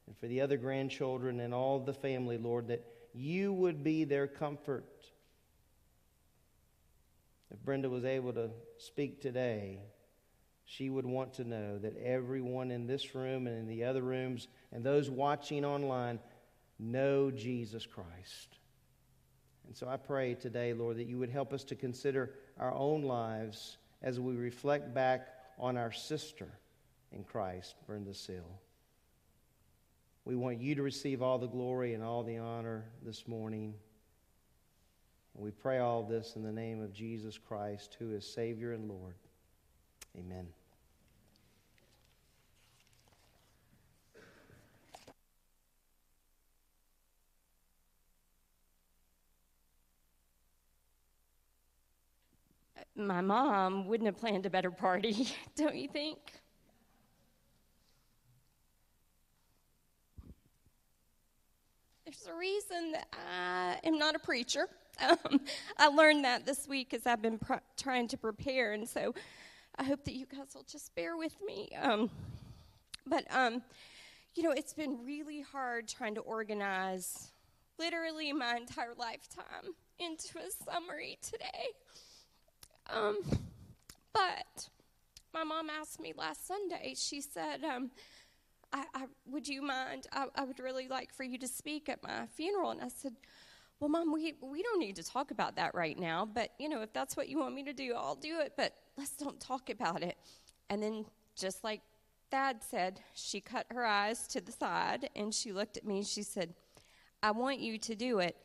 and 0.06 0.16
for 0.16 0.28
the 0.28 0.42
other 0.42 0.56
grandchildren 0.56 1.40
and 1.40 1.52
all 1.52 1.80
the 1.80 1.92
family, 1.92 2.38
Lord, 2.38 2.68
that 2.68 2.84
you 3.12 3.52
would 3.52 3.82
be 3.82 4.04
their 4.04 4.28
comfort. 4.28 4.86
If 7.50 7.60
Brenda 7.64 7.90
was 7.90 8.04
able 8.04 8.32
to 8.34 8.50
speak 8.78 9.20
today, 9.20 9.80
she 10.66 10.88
would 10.88 11.04
want 11.04 11.34
to 11.34 11.44
know 11.44 11.78
that 11.78 11.96
everyone 11.96 12.70
in 12.70 12.86
this 12.86 13.12
room 13.12 13.48
and 13.48 13.58
in 13.58 13.66
the 13.66 13.82
other 13.82 14.02
rooms 14.02 14.46
and 14.70 14.84
those 14.84 15.10
watching 15.10 15.64
online 15.64 16.20
know 16.78 17.32
Jesus 17.32 17.86
Christ. 17.86 18.56
And 19.66 19.76
so 19.76 19.88
I 19.88 19.96
pray 19.96 20.34
today, 20.34 20.74
Lord, 20.74 20.98
that 20.98 21.08
you 21.08 21.18
would 21.18 21.30
help 21.30 21.52
us 21.52 21.64
to 21.64 21.74
consider 21.74 22.34
our 22.56 22.72
own 22.72 23.02
lives 23.02 23.78
as 24.00 24.20
we 24.20 24.36
reflect 24.36 24.94
back 24.94 25.26
on 25.58 25.76
our 25.76 25.90
sister 25.90 26.46
in 27.12 27.24
Christ, 27.24 27.74
Brenda 27.86 28.14
Seal. 28.14 28.60
We 30.24 30.36
want 30.36 30.60
you 30.60 30.74
to 30.74 30.82
receive 30.82 31.22
all 31.22 31.38
the 31.38 31.48
glory 31.48 31.94
and 31.94 32.04
all 32.04 32.22
the 32.22 32.38
honor 32.38 32.84
this 33.04 33.26
morning. 33.26 33.74
And 35.34 35.44
we 35.44 35.50
pray 35.50 35.78
all 35.78 36.02
this 36.02 36.36
in 36.36 36.42
the 36.42 36.52
name 36.52 36.82
of 36.82 36.92
Jesus 36.92 37.38
Christ, 37.38 37.96
who 37.98 38.12
is 38.12 38.26
Savior 38.26 38.72
and 38.72 38.88
Lord. 38.88 39.14
Amen. 40.18 40.46
My 52.96 53.22
mom 53.22 53.86
wouldn't 53.86 54.06
have 54.06 54.18
planned 54.18 54.44
a 54.44 54.50
better 54.50 54.70
party, 54.70 55.28
don't 55.56 55.74
you 55.74 55.88
think? 55.88 56.18
There's 62.10 62.26
a 62.26 62.36
reason 62.36 62.90
that 62.92 63.06
I 63.30 63.78
am 63.84 63.96
not 63.96 64.16
a 64.16 64.18
preacher. 64.18 64.66
Um, 65.00 65.40
I 65.78 65.86
learned 65.86 66.24
that 66.24 66.44
this 66.44 66.66
week 66.66 66.92
as 66.92 67.06
I've 67.06 67.22
been 67.22 67.38
pr- 67.38 67.62
trying 67.76 68.08
to 68.08 68.16
prepare, 68.16 68.72
and 68.72 68.88
so 68.88 69.14
I 69.78 69.84
hope 69.84 70.02
that 70.06 70.14
you 70.14 70.26
guys 70.26 70.48
will 70.52 70.64
just 70.64 70.92
bear 70.96 71.16
with 71.16 71.36
me. 71.46 71.68
Um, 71.80 72.10
but, 73.06 73.32
um, 73.32 73.62
you 74.34 74.42
know, 74.42 74.50
it's 74.50 74.72
been 74.72 75.04
really 75.06 75.42
hard 75.42 75.86
trying 75.86 76.16
to 76.16 76.20
organize 76.22 77.30
literally 77.78 78.32
my 78.32 78.56
entire 78.56 78.94
lifetime 78.96 79.74
into 80.00 80.38
a 80.38 80.64
summary 80.64 81.16
today. 81.22 81.68
Um, 82.92 83.18
but 84.12 84.68
my 85.32 85.44
mom 85.44 85.70
asked 85.70 86.00
me 86.00 86.12
last 86.16 86.44
Sunday, 86.48 86.94
she 86.96 87.20
said, 87.20 87.62
um, 87.62 87.92
I, 88.72 88.84
I, 88.94 89.04
would 89.26 89.48
you 89.48 89.62
mind? 89.62 90.06
I, 90.12 90.26
I 90.34 90.44
would 90.44 90.60
really 90.60 90.88
like 90.88 91.12
for 91.12 91.24
you 91.24 91.38
to 91.38 91.48
speak 91.48 91.88
at 91.88 92.02
my 92.02 92.26
funeral. 92.34 92.70
And 92.70 92.80
I 92.80 92.88
said, 92.88 93.14
well, 93.80 93.88
Mom, 93.88 94.12
we, 94.12 94.34
we 94.40 94.62
don't 94.62 94.78
need 94.78 94.96
to 94.96 95.02
talk 95.02 95.30
about 95.30 95.56
that 95.56 95.74
right 95.74 95.98
now. 95.98 96.28
But, 96.32 96.50
you 96.58 96.68
know, 96.68 96.82
if 96.82 96.92
that's 96.92 97.16
what 97.16 97.28
you 97.28 97.38
want 97.38 97.54
me 97.54 97.64
to 97.64 97.72
do, 97.72 97.94
I'll 97.96 98.14
do 98.14 98.40
it. 98.40 98.52
But 98.56 98.74
let's 98.96 99.16
don't 99.16 99.40
talk 99.40 99.70
about 99.70 100.02
it. 100.02 100.16
And 100.68 100.82
then, 100.82 101.06
just 101.36 101.64
like 101.64 101.80
Dad 102.30 102.58
said, 102.62 103.00
she 103.14 103.40
cut 103.40 103.66
her 103.70 103.84
eyes 103.84 104.26
to 104.28 104.40
the 104.40 104.52
side 104.52 105.08
and 105.16 105.34
she 105.34 105.52
looked 105.52 105.76
at 105.76 105.84
me 105.84 105.98
and 105.98 106.06
she 106.06 106.22
said, 106.22 106.54
I 107.22 107.32
want 107.32 107.58
you 107.58 107.78
to 107.78 107.94
do 107.94 108.20
it, 108.20 108.36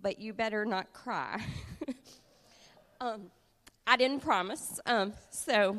but 0.00 0.18
you 0.18 0.32
better 0.32 0.64
not 0.64 0.92
cry. 0.92 1.42
um, 3.00 3.30
I 3.86 3.96
didn't 3.96 4.20
promise. 4.20 4.80
Um, 4.86 5.12
so, 5.30 5.76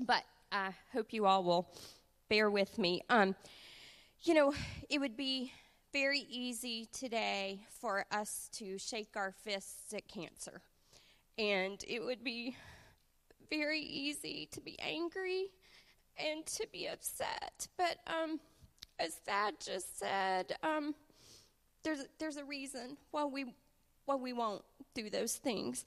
but 0.00 0.22
I 0.50 0.70
hope 0.92 1.12
you 1.12 1.26
all 1.26 1.44
will 1.44 1.68
bear 2.28 2.50
with 2.50 2.78
me. 2.78 3.02
Um, 3.08 3.34
you 4.22 4.34
know, 4.34 4.52
it 4.88 4.98
would 4.98 5.16
be 5.16 5.52
very 5.92 6.26
easy 6.28 6.88
today 6.92 7.60
for 7.80 8.04
us 8.10 8.48
to 8.52 8.78
shake 8.78 9.16
our 9.16 9.32
fists 9.32 9.94
at 9.94 10.08
cancer. 10.08 10.60
And 11.38 11.82
it 11.86 12.04
would 12.04 12.22
be 12.22 12.56
very 13.48 13.80
easy 13.80 14.48
to 14.52 14.60
be 14.60 14.78
angry 14.80 15.46
and 16.18 16.44
to 16.46 16.66
be 16.72 16.86
upset. 16.86 17.68
But 17.76 17.98
um, 18.06 18.40
as 18.98 19.14
Thad 19.14 19.54
just 19.64 19.98
said, 19.98 20.56
um, 20.62 20.94
there's 21.84 22.04
there's 22.18 22.36
a 22.36 22.44
reason 22.44 22.96
why 23.12 23.24
we 23.24 23.54
why 24.04 24.16
we 24.16 24.32
won't 24.32 24.62
do 24.94 25.08
those 25.08 25.36
things, 25.36 25.84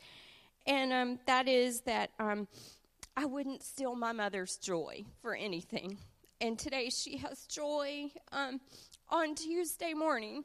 and 0.65 0.93
um, 0.93 1.19
that 1.27 1.49
is 1.49 1.82
that 1.82 2.12
um, 2.17 2.47
I 3.17 3.25
wouldn't 3.25 3.62
steal 3.62 3.95
my 3.95 4.13
mother's 4.13 4.56
joy 4.56 5.04
for 5.21 5.36
anything 5.36 5.97
and 6.41 6.58
today 6.58 6.89
she 6.89 7.17
has 7.17 7.45
joy. 7.45 8.12
Um, 8.32 8.60
on 9.10 9.36
Tuesday 9.36 9.93
morning, 9.93 10.43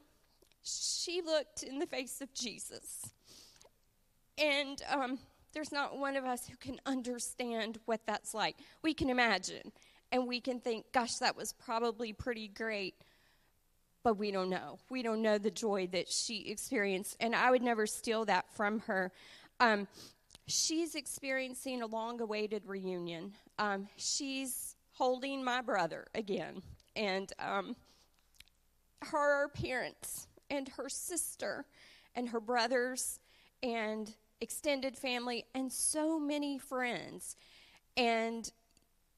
she 0.62 1.22
looked 1.22 1.62
in 1.62 1.78
the 1.78 1.86
face 1.86 2.20
of 2.20 2.32
Jesus. 2.34 3.10
And 4.38 4.82
um, 4.90 5.18
there's 5.54 5.72
not 5.72 5.98
one 5.98 6.16
of 6.16 6.24
us 6.24 6.46
who 6.46 6.56
can 6.58 6.78
understand 6.84 7.78
what 7.86 8.02
that's 8.06 8.34
like. 8.34 8.56
We 8.82 8.92
can 8.92 9.08
imagine, 9.08 9.72
and 10.12 10.28
we 10.28 10.40
can 10.40 10.60
think, 10.60 10.84
gosh, 10.92 11.16
that 11.16 11.36
was 11.36 11.54
probably 11.54 12.12
pretty 12.12 12.48
great. 12.48 12.94
But 14.02 14.18
we 14.18 14.30
don't 14.30 14.50
know. 14.50 14.78
We 14.90 15.02
don't 15.02 15.22
know 15.22 15.38
the 15.38 15.50
joy 15.50 15.88
that 15.92 16.08
she 16.08 16.48
experienced. 16.50 17.16
And 17.18 17.34
I 17.34 17.50
would 17.50 17.62
never 17.62 17.86
steal 17.86 18.24
that 18.26 18.44
from 18.54 18.80
her. 18.80 19.10
Um, 19.58 19.88
she's 20.46 20.94
experiencing 20.94 21.82
a 21.82 21.86
long 21.86 22.20
awaited 22.20 22.66
reunion. 22.66 23.32
Um, 23.58 23.88
she's 23.96 24.65
holding 24.96 25.44
my 25.44 25.60
brother 25.60 26.06
again. 26.14 26.62
And 26.94 27.30
um, 27.38 27.76
her 29.02 29.48
parents 29.48 30.26
and 30.50 30.68
her 30.70 30.88
sister 30.88 31.66
and 32.14 32.30
her 32.30 32.40
brothers 32.40 33.20
and 33.62 34.14
extended 34.40 34.96
family 34.96 35.44
and 35.54 35.70
so 35.70 36.18
many 36.18 36.58
friends. 36.58 37.36
And 37.96 38.50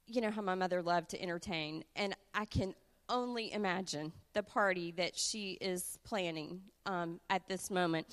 you 0.06 0.20
know 0.20 0.30
how 0.30 0.42
my 0.42 0.54
mother 0.54 0.82
loved 0.82 1.10
to 1.10 1.22
entertain. 1.22 1.84
And 1.94 2.16
I 2.34 2.44
can 2.44 2.74
only 3.08 3.52
imagine 3.52 4.12
the 4.32 4.42
party 4.42 4.92
that 4.92 5.16
she 5.16 5.52
is 5.60 5.98
planning 6.04 6.60
um, 6.86 7.20
at 7.30 7.46
this 7.48 7.70
moment. 7.70 8.06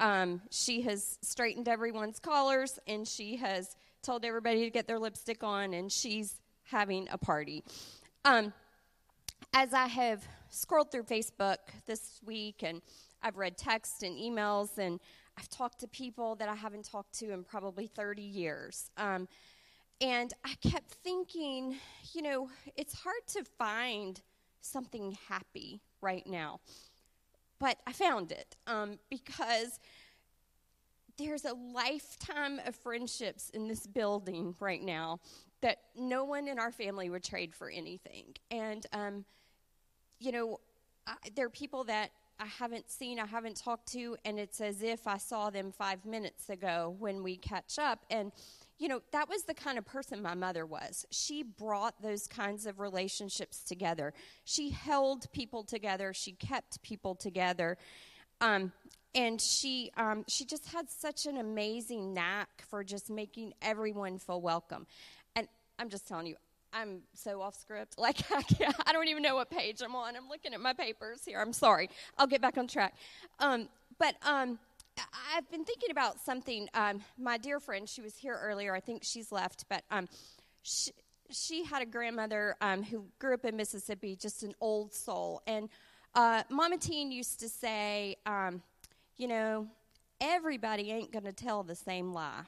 Um, 0.00 0.40
she 0.50 0.82
has 0.82 1.18
straightened 1.22 1.68
everyone's 1.68 2.18
collars 2.18 2.78
and 2.88 3.06
she 3.06 3.36
has 3.36 3.76
told 4.02 4.24
everybody 4.24 4.64
to 4.64 4.70
get 4.70 4.86
their 4.86 4.98
lipstick 4.98 5.42
on, 5.42 5.72
and 5.72 5.90
she's 5.90 6.40
having 6.64 7.08
a 7.10 7.18
party. 7.18 7.62
Um, 8.24 8.52
as 9.52 9.72
I 9.72 9.86
have 9.86 10.26
scrolled 10.50 10.90
through 10.90 11.04
Facebook 11.04 11.58
this 11.86 12.20
week 12.24 12.62
and 12.62 12.80
I've 13.22 13.36
read 13.36 13.56
texts 13.56 14.02
and 14.02 14.16
emails 14.16 14.78
and 14.78 15.00
I've 15.38 15.48
talked 15.48 15.80
to 15.80 15.88
people 15.88 16.36
that 16.36 16.48
I 16.48 16.54
haven't 16.54 16.84
talked 16.84 17.18
to 17.20 17.32
in 17.32 17.44
probably 17.44 17.86
30 17.86 18.22
years. 18.22 18.90
Um, 18.96 19.28
and 20.00 20.32
I 20.44 20.54
kept 20.68 20.92
thinking, 21.02 21.76
you 22.12 22.22
know, 22.22 22.50
it's 22.76 22.94
hard 22.94 23.26
to 23.28 23.44
find 23.58 24.20
something 24.60 25.16
happy 25.28 25.80
right 26.00 26.26
now. 26.26 26.60
But 27.58 27.78
I 27.86 27.92
found 27.92 28.32
it 28.32 28.56
um, 28.66 28.98
because 29.10 29.78
there's 31.16 31.44
a 31.44 31.54
lifetime 31.54 32.60
of 32.66 32.74
friendships 32.74 33.50
in 33.50 33.68
this 33.68 33.86
building 33.86 34.54
right 34.60 34.82
now 34.82 35.20
that 35.60 35.78
no 35.96 36.24
one 36.24 36.48
in 36.48 36.58
our 36.58 36.72
family 36.72 37.10
would 37.10 37.24
trade 37.24 37.54
for 37.54 37.70
anything. 37.70 38.34
And, 38.50 38.86
um, 38.92 39.24
you 40.18 40.32
know, 40.32 40.60
I, 41.06 41.14
there 41.34 41.46
are 41.46 41.50
people 41.50 41.84
that 41.84 42.10
I 42.38 42.46
haven't 42.46 42.90
seen, 42.90 43.20
I 43.20 43.26
haven't 43.26 43.56
talked 43.56 43.92
to, 43.92 44.16
and 44.24 44.38
it's 44.38 44.60
as 44.60 44.82
if 44.82 45.06
I 45.06 45.18
saw 45.18 45.50
them 45.50 45.72
five 45.72 46.04
minutes 46.04 46.50
ago 46.50 46.96
when 46.98 47.22
we 47.22 47.36
catch 47.36 47.78
up. 47.78 48.04
And, 48.10 48.32
you 48.78 48.88
know, 48.88 49.02
that 49.12 49.28
was 49.28 49.44
the 49.44 49.54
kind 49.54 49.78
of 49.78 49.86
person 49.86 50.20
my 50.20 50.34
mother 50.34 50.66
was. 50.66 51.06
She 51.10 51.44
brought 51.44 52.02
those 52.02 52.26
kinds 52.26 52.66
of 52.66 52.80
relationships 52.80 53.62
together. 53.62 54.12
She 54.44 54.70
held 54.70 55.30
people 55.32 55.62
together, 55.62 56.12
she 56.12 56.32
kept 56.32 56.82
people 56.82 57.14
together. 57.14 57.78
Um, 58.40 58.72
and 59.14 59.40
she 59.40 59.92
um, 59.96 60.24
she 60.26 60.44
just 60.44 60.66
had 60.66 60.90
such 60.90 61.26
an 61.26 61.36
amazing 61.38 62.12
knack 62.12 62.64
for 62.68 62.82
just 62.82 63.10
making 63.10 63.54
everyone 63.62 64.18
feel 64.18 64.40
welcome. 64.40 64.86
I'm 65.78 65.88
just 65.88 66.06
telling 66.06 66.26
you, 66.26 66.36
I'm 66.72 67.02
so 67.14 67.40
off 67.40 67.54
script. 67.54 67.94
Like 67.98 68.18
I, 68.30 68.42
I 68.86 68.92
don't 68.92 69.08
even 69.08 69.22
know 69.22 69.36
what 69.36 69.50
page 69.50 69.80
I'm 69.82 69.94
on. 69.94 70.16
I'm 70.16 70.28
looking 70.28 70.52
at 70.52 70.60
my 70.60 70.72
papers 70.72 71.22
here. 71.24 71.40
I'm 71.40 71.52
sorry. 71.52 71.88
I'll 72.18 72.26
get 72.26 72.42
back 72.42 72.58
on 72.58 72.66
track. 72.66 72.94
Um, 73.38 73.68
but 73.98 74.16
um, 74.22 74.58
I've 75.34 75.48
been 75.50 75.64
thinking 75.64 75.90
about 75.90 76.20
something. 76.20 76.68
Um, 76.74 77.02
my 77.18 77.38
dear 77.38 77.60
friend, 77.60 77.88
she 77.88 78.00
was 78.02 78.16
here 78.16 78.38
earlier. 78.42 78.74
I 78.74 78.80
think 78.80 79.04
she's 79.04 79.32
left, 79.32 79.64
but 79.68 79.84
um, 79.90 80.08
she, 80.62 80.90
she 81.30 81.64
had 81.64 81.82
a 81.82 81.86
grandmother 81.86 82.56
um, 82.60 82.82
who 82.82 83.04
grew 83.18 83.34
up 83.34 83.44
in 83.44 83.56
Mississippi, 83.56 84.16
just 84.16 84.42
an 84.42 84.54
old 84.60 84.92
soul. 84.92 85.42
And 85.46 85.68
uh, 86.14 86.42
Mama 86.50 86.78
Teen 86.78 87.10
used 87.10 87.40
to 87.40 87.48
say, 87.48 88.16
um, 88.26 88.62
you 89.16 89.28
know, 89.28 89.66
everybody 90.20 90.90
ain't 90.90 91.12
going 91.12 91.24
to 91.24 91.32
tell 91.32 91.62
the 91.62 91.74
same 91.74 92.12
lie. 92.12 92.42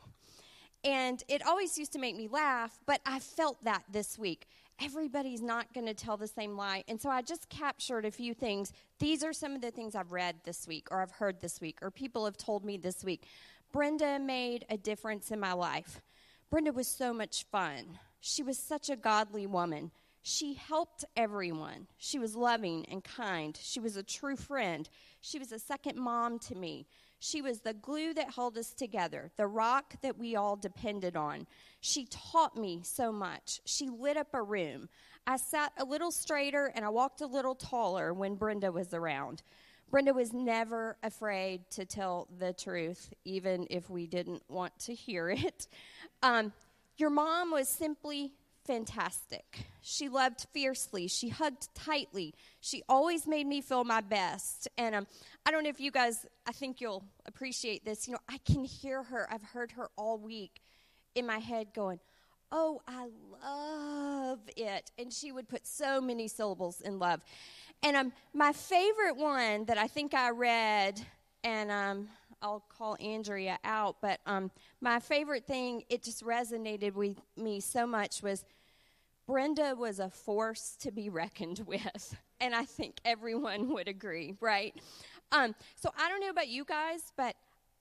And 0.85 1.23
it 1.29 1.45
always 1.47 1.79
used 1.79 1.93
to 1.93 1.99
make 1.99 2.17
me 2.17 2.29
laugh, 2.29 2.79
but 2.87 3.01
I 3.05 3.19
felt 3.19 3.63
that 3.65 3.85
this 3.91 4.19
week. 4.19 4.47
Everybody's 4.79 5.41
not 5.41 5.73
going 5.73 5.87
to 5.87 5.95
tell 5.95 6.19
the 6.19 6.27
same 6.27 6.57
lie. 6.57 6.85
And 6.87 7.01
so 7.01 7.09
I 7.09 7.23
just 7.23 7.49
captured 7.49 8.05
a 8.05 8.11
few 8.11 8.35
things. 8.35 8.73
These 8.99 9.25
are 9.25 9.33
some 9.33 9.55
of 9.55 9.63
the 9.63 9.71
things 9.71 9.95
I've 9.95 10.13
read 10.13 10.37
this 10.45 10.69
week, 10.69 10.89
or 10.91 11.01
I've 11.01 11.13
heard 11.13 11.41
this 11.41 11.61
week, 11.61 11.79
or 11.81 11.91
people 11.91 12.27
have 12.27 12.37
told 12.37 12.65
me 12.65 12.77
this 12.77 13.03
week. 13.03 13.25
Brenda 13.73 14.19
made 14.19 14.67
a 14.69 14.77
difference 14.77 15.31
in 15.31 15.41
my 15.41 15.55
life. 15.55 16.03
Brenda 16.51 16.73
was 16.73 16.87
so 16.89 17.13
much 17.13 17.47
fun. 17.51 17.99
She 18.21 18.43
was 18.43 18.59
such 18.59 18.91
a 18.91 18.97
godly 18.97 19.47
woman. 19.47 19.91
She 20.23 20.55
helped 20.55 21.05
everyone. 21.17 21.87
She 21.99 22.19
was 22.19 22.35
loving 22.35 22.85
and 22.91 23.03
kind. 23.03 23.59
She 23.63 23.81
was 23.81 23.97
a 23.97 24.03
true 24.03 24.37
friend. 24.37 24.89
She 25.21 25.39
was 25.39 25.53
a 25.53 25.59
second 25.59 25.97
mom 25.99 26.39
to 26.41 26.55
me. 26.55 26.87
She 27.19 27.41
was 27.41 27.61
the 27.61 27.75
glue 27.75 28.13
that 28.15 28.35
held 28.35 28.59
us 28.59 28.73
together, 28.73 29.31
the 29.37 29.47
rock 29.47 29.95
that 30.03 30.19
we 30.19 30.37
all 30.37 30.57
depended 30.57 31.17
on. 31.17 31.47
She 31.81 32.07
taught 32.07 32.57
me 32.57 32.81
so 32.83 33.11
much. 33.11 33.61
She 33.65 33.89
lit 33.89 34.17
up 34.17 34.35
a 34.35 34.43
room. 34.43 34.89
I 35.27 35.37
sat 35.39 35.73
a 35.79 35.85
little 35.85 36.13
straighter 36.13 36.73
and 36.75 36.85
I 36.85 36.89
walked 36.89 37.21
a 37.21 37.27
little 37.27 37.55
taller 37.55 38.13
when 38.13 38.35
Brenda 38.37 38.71
was 38.71 38.93
around. 38.95 39.43
Brenda 39.91 40.13
was 40.13 40.33
never 40.33 40.97
afraid 41.03 41.71
to 41.71 41.85
tell 41.85 42.29
the 42.39 42.53
truth, 42.53 43.13
even 43.25 43.67
if 43.71 43.89
we 43.89 44.07
didn't 44.07 44.43
want 44.49 44.79
to 44.81 44.95
hear 44.95 45.31
it. 45.37 45.69
Um, 46.23 46.53
your 46.97 47.11
mom 47.11 47.51
was 47.51 47.69
simply 47.69 48.33
fantastic. 48.67 49.67
She 49.81 50.09
loved 50.09 50.47
fiercely. 50.53 51.07
She 51.09 51.29
hugged 51.29 51.69
tightly. 51.75 52.35
She 52.61 52.83
always 52.89 53.27
made 53.27 53.47
me 53.47 53.61
feel 53.61 53.85
my 53.85 54.01
best. 54.01 54.69
And 54.77 54.95
um, 54.95 55.07
I 55.45 55.51
don't 55.51 55.63
know 55.63 55.71
if 55.71 55.81
you 55.81 55.91
guys, 55.91 56.27
I 56.47 56.53
think 56.53 56.81
you'll 56.81 57.05
appreciate 57.27 57.85
this. 57.85 58.07
You 58.07 58.15
know, 58.15 58.21
I 58.29 58.39
can 58.39 58.65
hear 58.65 59.03
her. 59.05 59.29
I've 59.31 59.43
heard 59.43 59.73
her 59.73 59.89
all 59.97 60.19
week 60.19 60.61
in 61.15 61.27
my 61.27 61.39
head 61.39 61.69
going, 61.75 62.01
Oh, 62.53 62.81
I 62.87 63.09
love 63.43 64.39
it. 64.57 64.91
And 64.99 65.13
she 65.13 65.33
would 65.33 65.49
put 65.49 65.67
so 65.67 66.01
many 66.01 66.29
syllables 66.29 66.81
in 66.81 66.99
love. 67.01 67.21
And 67.83 67.97
um, 67.97 68.13
my 68.33 68.53
favorite 68.53 69.17
one 69.17 69.65
that 69.65 69.79
I 69.79 69.89
think 69.89 70.15
I 70.15 70.31
read, 70.31 71.05
and 71.43 71.71
um, 71.71 72.09
I'll 72.41 72.65
call 72.69 72.97
Andrea 73.01 73.59
out, 73.65 73.97
but 74.01 74.21
um, 74.27 74.51
my 74.81 75.01
favorite 75.01 75.47
thing, 75.47 75.83
it 75.89 76.03
just 76.03 76.25
resonated 76.25 76.95
with 76.95 77.17
me 77.37 77.61
so 77.61 77.87
much, 77.87 78.23
was 78.23 78.45
Brenda 79.27 79.75
was 79.77 79.99
a 79.99 80.11
force 80.11 80.77
to 80.81 80.91
be 80.91 81.09
reckoned 81.09 81.61
with. 81.67 82.17
And 82.41 82.55
I 82.55 82.65
think 82.65 82.97
everyone 83.05 83.73
would 83.73 83.89
agree, 83.89 84.35
right? 84.41 84.75
Um, 85.33 85.55
so 85.75 85.91
I 85.99 86.09
don't 86.09 86.21
know 86.21 86.31
about 86.31 86.49
you 86.49 86.65
guys, 86.65 87.13
but 87.17 87.35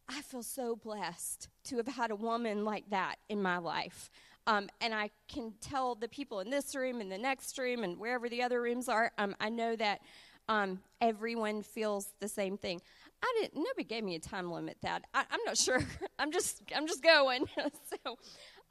I 0.07 0.21
feel 0.21 0.43
so 0.43 0.75
blessed 0.75 1.49
to 1.65 1.77
have 1.77 1.87
had 1.87 2.11
a 2.11 2.15
woman 2.15 2.63
like 2.63 2.89
that 2.89 3.15
in 3.29 3.41
my 3.41 3.57
life. 3.57 4.09
Um, 4.47 4.69
and 4.79 4.93
I 4.93 5.09
can 5.27 5.53
tell 5.59 5.95
the 5.95 6.07
people 6.07 6.39
in 6.39 6.51
this 6.51 6.75
room 6.75 7.01
and 7.01 7.11
the 7.11 7.17
next 7.17 7.57
room 7.57 7.83
and 7.83 7.97
wherever 7.97 8.29
the 8.29 8.43
other 8.43 8.61
rooms 8.61 8.87
are, 8.87 9.11
um, 9.17 9.35
I 9.39 9.49
know 9.49 9.75
that 9.75 10.01
um, 10.47 10.79
everyone 11.01 11.63
feels 11.63 12.13
the 12.19 12.27
same 12.27 12.57
thing. 12.57 12.81
I 13.23 13.39
didn't. 13.41 13.55
Nobody 13.55 13.83
gave 13.83 14.03
me 14.03 14.15
a 14.15 14.19
time 14.19 14.51
limit. 14.51 14.77
That 14.83 15.05
I, 15.13 15.21
am 15.31 15.39
not 15.45 15.57
sure. 15.57 15.79
I'm 16.19 16.31
just. 16.31 16.61
I'm 16.75 16.85
just 16.87 17.01
going. 17.01 17.45
so, 18.05 18.17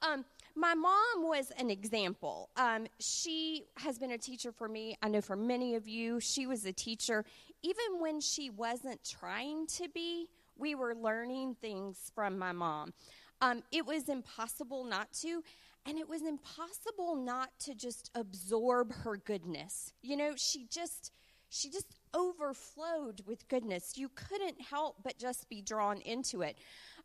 um, 0.01 0.23
my 0.55 0.73
mom 0.73 1.27
was 1.27 1.51
an 1.57 1.69
example. 1.69 2.49
Um, 2.55 2.87
she 2.99 3.65
has 3.77 3.99
been 3.99 4.11
a 4.11 4.17
teacher 4.17 4.51
for 4.51 4.67
me. 4.67 4.97
I 5.01 5.09
know 5.09 5.21
for 5.21 5.35
many 5.35 5.75
of 5.75 5.87
you, 5.87 6.19
she 6.19 6.47
was 6.47 6.65
a 6.65 6.71
teacher. 6.71 7.25
Even 7.61 7.99
when 7.99 8.21
she 8.21 8.49
wasn't 8.49 9.03
trying 9.03 9.67
to 9.67 9.89
be, 9.89 10.27
we 10.57 10.73
were 10.73 10.95
learning 10.95 11.55
things 11.59 12.11
from 12.15 12.39
my 12.39 12.53
mom. 12.53 12.93
Um, 13.41 13.63
it 13.71 13.85
was 13.85 14.07
impossible 14.07 14.85
not 14.85 15.11
to, 15.21 15.43
and 15.85 15.97
it 15.99 16.07
was 16.07 16.21
impossible 16.21 17.17
not 17.17 17.49
to 17.59 17.75
just 17.75 18.09
absorb 18.15 18.93
her 18.93 19.17
goodness. 19.17 19.93
You 20.01 20.15
know, 20.15 20.33
she 20.37 20.67
just 20.69 21.11
she 21.49 21.69
just 21.69 21.95
overflowed 22.13 23.21
with 23.25 23.47
goodness. 23.49 23.93
You 23.97 24.09
couldn't 24.15 24.59
help 24.61 24.97
but 25.03 25.17
just 25.17 25.49
be 25.49 25.61
drawn 25.61 26.01
into 26.01 26.41
it. 26.41 26.57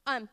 Um, 0.06 0.28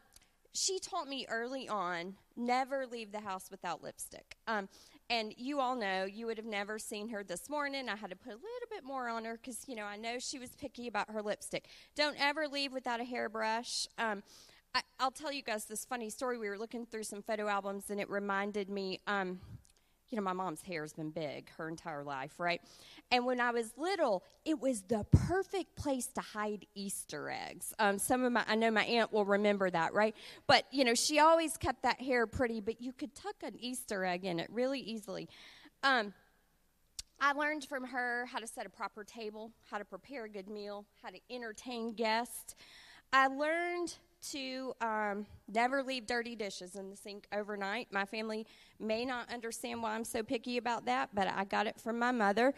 she 0.54 0.80
taught 0.80 1.08
me 1.08 1.26
early 1.30 1.68
on 1.70 2.16
never 2.36 2.86
leave 2.86 3.12
the 3.12 3.20
house 3.20 3.50
without 3.50 3.84
lipstick. 3.84 4.38
Um, 4.48 4.70
and 5.10 5.34
you 5.38 5.60
all 5.60 5.76
know 5.76 6.06
you 6.06 6.26
would 6.26 6.38
have 6.38 6.46
never 6.46 6.78
seen 6.78 7.10
her 7.10 7.24
this 7.24 7.50
morning. 7.50 7.90
I 7.90 7.96
had 7.96 8.10
to 8.10 8.16
put 8.16 8.32
a 8.32 8.36
little 8.36 8.70
bit 8.70 8.84
more 8.84 9.08
on 9.08 9.26
her 9.26 9.40
because, 9.42 9.64
you 9.68 9.76
know, 9.76 9.86
I 9.86 9.96
know 9.96 10.20
she 10.20 10.38
was 10.38 10.50
picky 10.56 10.88
about 10.88 11.10
her 11.12 11.22
lipstick. 11.22 11.68
Don't 11.96 12.20
ever 12.20 12.48
leave 12.48 12.74
without 12.74 13.00
a 13.00 13.06
hairbrush. 13.06 13.88
Um, 13.98 14.24
I, 14.76 14.82
will 15.02 15.12
tell 15.12 15.32
you 15.32 15.42
guys 15.42 15.66
this 15.66 15.86
funny 15.86 16.10
story. 16.10 16.38
We 16.38 16.50
were 16.50 16.58
looking 16.58 16.86
through 16.86 17.04
some 17.04 17.22
photo 17.22 17.48
albums, 17.48 17.90
and 17.90 18.00
it 18.00 18.10
reminded 18.10 18.70
me. 18.70 19.00
Um, 19.08 19.40
you 20.10 20.16
know, 20.16 20.22
my 20.22 20.34
mom's 20.34 20.62
hair 20.62 20.84
has 20.84 20.94
been 20.94 21.10
big 21.10 21.50
her 21.58 21.68
entire 21.68 22.04
life, 22.04 22.40
right? 22.40 22.62
And 23.12 23.26
when 23.26 23.42
I 23.42 23.52
was 23.52 23.74
little, 23.78 24.24
it 24.46 24.60
was 24.60 24.84
the 24.84 25.06
perfect 25.12 25.76
place 25.76 26.08
to 26.16 26.22
hide 26.22 26.66
Easter 26.76 27.30
eggs. 27.30 27.74
Um, 27.80 28.00
some 28.00 28.24
of 28.24 28.32
my, 28.32 28.44
I 28.48 28.56
know 28.56 28.72
my 28.72 28.86
aunt 28.86 29.12
will 29.12 29.26
remember 29.26 29.70
that, 29.70 29.94
right? 29.94 30.16
But, 30.46 30.66
you 30.72 30.86
know, 30.86 30.94
she 30.94 31.20
always 31.20 31.58
kept 31.58 31.84
that 31.84 32.02
hair 32.02 32.26
pretty, 32.28 32.62
but 32.62 32.82
you 32.82 32.94
could 32.94 33.14
tuck 33.16 33.36
an 33.44 33.56
Easter 33.60 34.06
egg 34.06 34.26
in 34.26 34.40
it 34.40 34.50
really 34.52 34.80
easily. 34.80 35.28
Um, 35.84 36.14
I 37.20 37.34
learned 37.34 37.66
from 37.66 37.84
her 37.86 38.28
how 38.28 38.40
to 38.40 38.48
set 38.48 38.66
a 38.66 38.70
proper 38.70 39.04
table, 39.04 39.52
how 39.70 39.78
to 39.78 39.86
prepare 39.86 40.26
a 40.26 40.30
good 40.30 40.48
meal, 40.48 40.86
how 41.02 41.10
to 41.10 41.20
entertain 41.30 41.94
guests. 41.94 42.56
I 43.12 43.28
learned 43.28 43.98
to 44.32 44.74
um, 44.82 45.26
never 45.52 45.84
leave 45.84 46.06
dirty 46.06 46.36
dishes 46.36 46.76
in 46.76 46.90
the 46.90 46.96
sink 46.96 47.28
overnight. 47.32 47.88
My 47.92 48.06
family 48.06 48.46
may 48.80 49.06
not 49.06 49.32
understand 49.32 49.82
why 49.82 49.96
I'm 49.96 50.04
so 50.04 50.24
picky 50.24 50.58
about 50.58 50.86
that, 50.86 51.10
but 51.14 51.28
I 51.28 51.46
got 51.46 51.68
it 51.68 51.80
from 51.80 52.00
my 52.00 52.12
mother. 52.12 52.54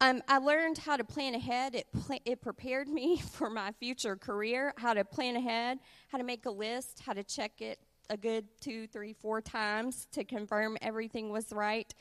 Um, 0.00 0.22
I 0.28 0.38
learned 0.38 0.78
how 0.78 0.96
to 0.96 1.04
plan 1.04 1.34
ahead. 1.34 1.74
It, 1.74 1.86
pl- 1.92 2.20
it 2.24 2.40
prepared 2.40 2.88
me 2.88 3.16
for 3.32 3.50
my 3.50 3.72
future 3.72 4.16
career, 4.16 4.74
how 4.76 4.94
to 4.94 5.04
plan 5.04 5.36
ahead, 5.36 5.78
how 6.08 6.18
to 6.18 6.24
make 6.24 6.46
a 6.46 6.50
list, 6.50 7.00
how 7.04 7.12
to 7.12 7.22
check 7.22 7.60
it 7.60 7.78
a 8.10 8.16
good 8.16 8.44
two, 8.60 8.86
three, 8.86 9.12
four 9.12 9.40
times 9.40 10.06
to 10.12 10.24
confirm 10.24 10.76
everything 10.82 11.30
was 11.30 11.52
right. 11.52 11.94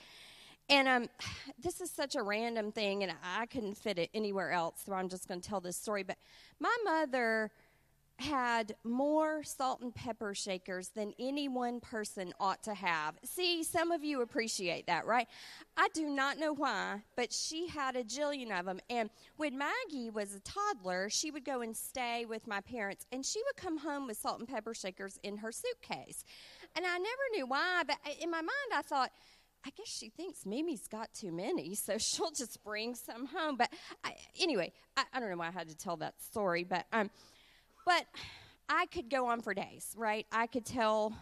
And 0.70 0.88
um, 0.88 1.10
this 1.62 1.82
is 1.82 1.92
such 1.92 2.16
a 2.16 2.24
random 2.24 2.72
thing, 2.72 3.04
and 3.04 3.14
I 3.24 3.46
couldn't 3.46 3.76
fit 3.76 4.00
it 4.00 4.10
anywhere 4.14 4.52
else, 4.52 4.84
so 4.86 4.94
I'm 4.94 5.10
just 5.10 5.28
going 5.28 5.42
to 5.42 5.48
tell 5.48 5.62
this 5.62 5.78
story. 5.78 6.04
But 6.04 6.18
my 6.60 6.76
mother 6.84 7.52
had 8.20 8.76
more 8.84 9.44
salt 9.44 9.82
and 9.82 9.94
pepper 9.94 10.34
shakers 10.34 10.90
than 10.90 11.14
any 11.20 11.48
one 11.48 11.80
person 11.80 12.34
ought 12.40 12.64
to 12.64 12.74
have. 12.74 13.16
See, 13.24 13.64
some 13.64 13.92
of 13.92 14.04
you 14.04 14.22
appreciate 14.22 14.88
that, 14.88 15.06
right? 15.06 15.28
I 15.76 15.88
do 15.94 16.08
not 16.08 16.38
know 16.38 16.54
why, 16.54 17.02
but 17.16 17.34
she 17.34 17.68
had 17.68 17.96
a 17.96 18.04
jillion 18.04 18.58
of 18.58 18.66
them. 18.66 18.80
And 18.90 19.10
when 19.38 19.58
Maggie 19.58 20.10
was 20.10 20.36
a 20.36 20.40
toddler, 20.40 21.10
she 21.10 21.32
would 21.32 21.46
go 21.46 21.62
and 21.62 21.76
stay 21.76 22.26
with 22.26 22.48
my 22.48 22.62
parents, 22.62 23.06
and 23.12 23.26
she 23.26 23.42
would 23.46 23.58
come 23.58 23.78
home 23.78 24.08
with 24.08 24.18
salt 24.18 24.40
and 24.40 24.48
pepper 24.48 24.74
shakers 24.74 25.20
in 25.24 25.38
her 25.38 25.52
suitcase. 25.52 26.24
And 26.76 26.86
I 26.86 26.98
never 26.98 27.24
knew 27.34 27.48
why, 27.48 27.84
but 27.86 27.98
in 28.22 28.30
my 28.30 28.42
mind, 28.42 28.72
I 28.74 28.82
thought, 28.82 29.12
I 29.66 29.70
guess 29.72 29.88
she 29.88 30.10
thinks 30.10 30.46
Mimi's 30.46 30.88
got 30.88 31.14
too 31.14 31.32
many, 31.32 31.76
so 31.76 31.98
she'll 31.98 32.32
just 32.32 32.64
bring 32.64 32.96
some 32.96 33.28
home. 33.28 33.58
But 33.58 33.72
I, 34.04 34.16
anyway, 34.40 34.72
I, 34.98 35.04
I, 35.14 35.20
don't 35.20 35.30
know 35.30 35.38
why 35.38 35.48
I 35.48 35.52
had 35.52 35.70
to 35.70 35.76
tell 35.78 35.98
that 35.98 36.22
story, 36.22 36.64
but 36.64 36.86
um, 36.92 37.10
but 37.86 38.06
I 38.70 38.86
could 38.88 39.10
go 39.10 39.28
on 39.28 39.42
for 39.42 39.54
days, 39.54 39.94
right? 39.98 40.26
I 40.32 40.48
could 40.48 40.66
tell 40.66 41.14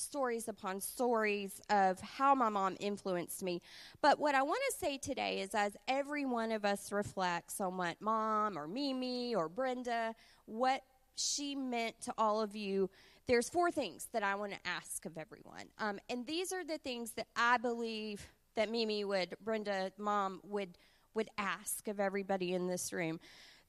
stories 0.00 0.48
upon 0.48 0.80
stories 0.80 1.60
of 1.70 2.00
how 2.00 2.34
my 2.34 2.48
mom 2.48 2.76
influenced 2.80 3.42
me. 3.42 3.60
But 4.00 4.18
what 4.18 4.34
I 4.34 4.42
want 4.42 4.60
to 4.70 4.76
say 4.78 4.98
today 4.98 5.40
is 5.40 5.54
as 5.54 5.76
every 5.86 6.24
one 6.24 6.52
of 6.52 6.64
us 6.64 6.92
reflects 6.92 7.60
on 7.60 7.76
what 7.76 8.00
mom 8.00 8.56
or 8.58 8.66
Mimi 8.68 9.34
or 9.34 9.48
Brenda, 9.48 10.14
what 10.46 10.82
she 11.16 11.54
meant 11.54 12.00
to 12.02 12.14
all 12.16 12.40
of 12.40 12.54
you, 12.54 12.88
there's 13.26 13.48
four 13.48 13.70
things 13.70 14.08
that 14.12 14.22
I 14.22 14.34
want 14.36 14.52
to 14.52 14.58
ask 14.64 15.04
of 15.04 15.18
everyone. 15.18 15.66
Um, 15.78 15.98
and 16.08 16.26
these 16.26 16.52
are 16.52 16.64
the 16.64 16.78
things 16.78 17.12
that 17.12 17.26
I 17.36 17.58
believe 17.58 18.26
that 18.56 18.70
Mimi 18.70 19.04
would, 19.04 19.36
Brenda, 19.44 19.92
mom, 19.98 20.40
would, 20.44 20.78
would 21.14 21.28
ask 21.36 21.88
of 21.88 22.00
everybody 22.00 22.54
in 22.54 22.66
this 22.66 22.92
room. 22.92 23.20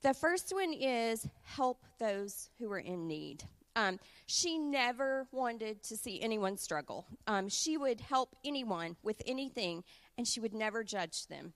The 0.02 0.14
first 0.14 0.54
one 0.54 0.74
is 0.74 1.28
help 1.44 1.84
those 2.00 2.50
who 2.58 2.72
are 2.72 2.80
in 2.80 3.08
need. 3.08 3.44
Um, 3.76 4.00
she 4.28 4.58
never 4.58 5.28
wanted 5.32 5.84
to 5.84 5.98
see 5.98 6.22
anyone 6.22 6.58
struggle. 6.58 7.06
Um, 7.28 7.50
she 7.50 7.78
would 7.78 8.02
help 8.02 8.36
anyone 8.46 8.96
with 9.04 9.22
anything, 9.26 9.84
and 10.18 10.28
she 10.28 10.40
would 10.40 10.54
never 10.54 10.84
judge 10.84 11.28
them. 11.28 11.54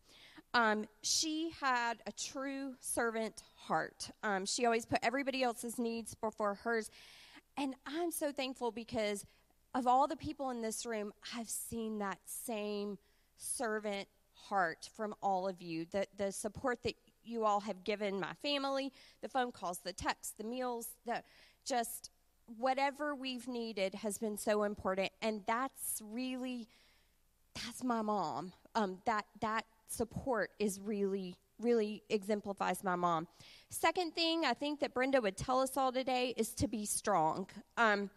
Um, 0.54 0.86
she 1.02 1.52
had 1.60 1.96
a 2.06 2.12
true 2.12 2.76
servant 2.80 3.44
heart. 3.56 4.12
Um, 4.24 4.46
she 4.46 4.66
always 4.66 4.86
put 4.86 5.00
everybody 5.02 5.42
else's 5.42 5.80
needs 5.80 6.14
before 6.14 6.56
hers. 6.56 6.92
And 7.58 7.76
I'm 7.86 8.12
so 8.12 8.32
thankful 8.32 8.72
because 8.72 9.26
of 9.74 9.88
all 9.88 10.08
the 10.08 10.16
people 10.16 10.50
in 10.52 10.62
this 10.62 10.86
room, 10.86 11.14
I've 11.36 11.50
seen 11.50 12.00
that 12.00 12.20
same 12.26 12.98
servant 13.38 14.08
heart 14.34 14.90
from 14.96 15.16
all 15.22 15.48
of 15.48 15.62
you. 15.62 15.86
The, 15.92 16.06
the 16.18 16.32
support 16.32 16.84
that 16.84 16.96
you 17.26 17.46
all 17.46 17.62
have 17.62 17.84
given 17.84 18.20
my 18.20 18.34
family, 18.42 18.92
the 19.22 19.30
phone 19.30 19.52
calls, 19.52 19.80
the 19.80 19.94
texts, 19.94 20.34
the 20.38 20.44
meals, 20.44 20.90
the 21.06 21.24
just 21.66 22.10
whatever 22.58 23.16
we've 23.16 23.48
needed 23.48 23.96
has 23.96 24.18
been 24.18 24.38
so 24.38 24.64
important. 24.64 25.10
And 25.22 25.42
that's 25.48 26.02
really, 26.04 26.68
that's 27.54 27.84
my 27.84 28.02
mom. 28.02 28.54
Um, 28.76 29.00
that, 29.06 29.26
that 29.42 29.66
support 29.88 30.52
is 30.60 30.80
really, 30.80 31.36
really 31.60 32.04
exemplifies 32.10 32.84
my 32.84 32.96
mom. 32.96 33.28
Second 33.70 34.14
thing 34.14 34.46
I 34.46 34.54
think 34.54 34.80
that 34.82 34.94
Brenda 34.94 35.22
would 35.22 35.38
tell 35.38 35.62
us 35.62 35.78
all 35.78 35.92
today 35.92 36.34
is 36.38 36.54
to 36.56 36.68
be 36.68 36.86
strong. 36.86 37.48
Um, 37.78 38.10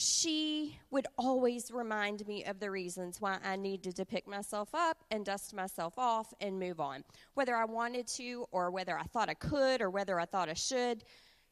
she 0.00 0.78
would 0.92 1.08
always 1.18 1.72
remind 1.72 2.24
me 2.28 2.44
of 2.44 2.60
the 2.60 2.70
reasons 2.70 3.20
why 3.20 3.36
I 3.44 3.56
needed 3.56 3.96
to 3.96 4.04
pick 4.04 4.28
myself 4.28 4.68
up 4.72 4.98
and 5.10 5.24
dust 5.24 5.52
myself 5.52 5.94
off 5.98 6.32
and 6.40 6.56
move 6.56 6.78
on. 6.78 7.02
Whether 7.34 7.56
I 7.56 7.64
wanted 7.64 8.06
to, 8.18 8.46
or 8.52 8.70
whether 8.70 8.96
I 8.96 9.02
thought 9.02 9.28
I 9.28 9.34
could, 9.34 9.82
or 9.82 9.90
whether 9.90 10.20
I 10.20 10.24
thought 10.24 10.48
I 10.48 10.54
should, 10.54 11.02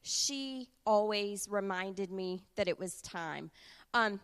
she 0.03 0.69
always 0.87 1.49
reminded 1.51 2.13
me 2.13 2.41
that 2.55 2.69
it 2.69 2.79
was 2.79 3.03
time. 3.03 3.51
Um, 3.95 4.21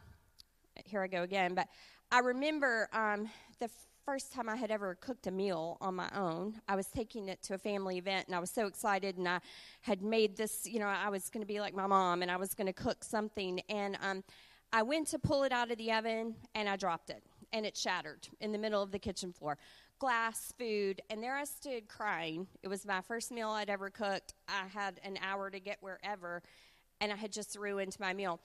here 0.84 1.02
I 1.02 1.08
go 1.08 1.24
again, 1.24 1.56
but 1.56 1.66
I 2.12 2.20
remember 2.20 2.88
um, 2.92 3.28
the 3.58 3.68
first 4.04 4.32
time 4.32 4.48
I 4.48 4.56
had 4.56 4.70
ever 4.70 4.96
cooked 4.96 5.26
a 5.26 5.30
meal 5.30 5.78
on 5.80 5.94
my 5.94 6.08
own. 6.14 6.60
I 6.68 6.74
was 6.74 6.88
taking 6.88 7.28
it 7.28 7.42
to 7.44 7.54
a 7.54 7.58
family 7.58 7.98
event 7.98 8.26
and 8.26 8.34
I 8.34 8.40
was 8.40 8.50
so 8.50 8.66
excited 8.66 9.16
and 9.16 9.28
I 9.28 9.40
had 9.80 10.02
made 10.02 10.36
this, 10.36 10.66
you 10.66 10.80
know, 10.80 10.86
I 10.86 11.08
was 11.08 11.30
going 11.30 11.42
to 11.42 11.46
be 11.46 11.60
like 11.60 11.74
my 11.74 11.86
mom 11.86 12.22
and 12.22 12.30
I 12.30 12.36
was 12.36 12.54
going 12.54 12.66
to 12.66 12.72
cook 12.72 13.04
something. 13.04 13.60
And 13.68 13.96
um, 14.02 14.24
I 14.72 14.82
went 14.82 15.08
to 15.08 15.18
pull 15.18 15.44
it 15.44 15.52
out 15.52 15.70
of 15.70 15.78
the 15.78 15.92
oven 15.92 16.34
and 16.54 16.68
I 16.68 16.76
dropped 16.76 17.10
it 17.10 17.22
and 17.52 17.64
it 17.64 17.76
shattered 17.76 18.28
in 18.40 18.50
the 18.50 18.58
middle 18.58 18.82
of 18.82 18.90
the 18.90 18.98
kitchen 18.98 19.32
floor. 19.32 19.56
Glass, 19.98 20.52
food, 20.58 21.00
and 21.08 21.22
there 21.22 21.36
I 21.36 21.44
stood 21.44 21.86
crying. 21.86 22.48
It 22.62 22.68
was 22.68 22.84
my 22.84 23.02
first 23.02 23.30
meal 23.30 23.50
I'd 23.50 23.70
ever 23.70 23.88
cooked. 23.88 24.34
I 24.48 24.66
had 24.72 25.00
an 25.04 25.16
hour 25.22 25.48
to 25.48 25.60
get 25.60 25.78
wherever 25.80 26.42
and 27.00 27.12
I 27.12 27.16
had 27.16 27.30
just 27.30 27.56
ruined 27.56 27.96
my 28.00 28.12
meal. 28.12 28.40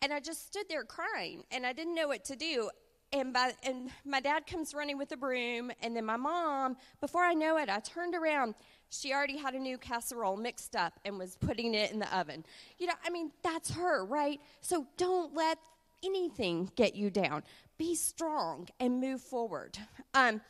And 0.00 0.12
I 0.12 0.20
just 0.20 0.46
stood 0.46 0.64
there 0.68 0.84
crying 0.84 1.44
and 1.50 1.66
I 1.66 1.74
didn't 1.74 1.94
know 1.94 2.08
what 2.08 2.24
to 2.26 2.36
do 2.36 2.70
and 3.14 3.32
by 3.32 3.52
and 3.62 3.90
my 4.04 4.20
dad 4.20 4.46
comes 4.46 4.74
running 4.74 4.98
with 4.98 5.12
a 5.12 5.16
broom 5.16 5.70
and 5.80 5.96
then 5.96 6.04
my 6.04 6.16
mom 6.16 6.76
before 7.00 7.22
i 7.22 7.32
know 7.32 7.56
it 7.56 7.70
i 7.70 7.78
turned 7.80 8.14
around. 8.14 8.54
She 8.90 9.12
already 9.12 9.36
had 9.36 9.54
a 9.54 9.58
new 9.58 9.76
casserole 9.76 10.36
mixed 10.36 10.76
up 10.76 11.00
and 11.04 11.18
was 11.18 11.36
putting 11.36 11.74
it 11.74 11.90
in 11.90 11.98
the 11.98 12.16
oven. 12.16 12.44
You 12.78 12.88
know 12.88 12.94
i 13.04 13.10
mean 13.10 13.30
that's 13.42 13.70
her 13.70 14.04
right? 14.04 14.40
So 14.60 14.86
don't 14.96 15.34
let 15.34 15.58
anything 16.04 16.70
get 16.76 16.94
you 16.94 17.08
down. 17.08 17.44
Be 17.78 17.94
strong 17.94 18.68
and 18.78 19.00
move 19.00 19.20
forward. 19.20 19.78
Um, 20.12 20.40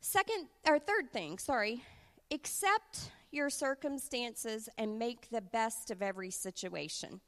second 0.00 0.46
or 0.68 0.78
third 0.78 1.10
thing 1.10 1.38
sorry. 1.38 1.82
Accept 2.32 3.10
your 3.32 3.50
circumstances 3.50 4.68
and 4.78 4.98
make 4.98 5.30
the 5.30 5.40
best 5.40 5.90
of 5.90 6.02
every 6.02 6.30
situation. 6.30 7.20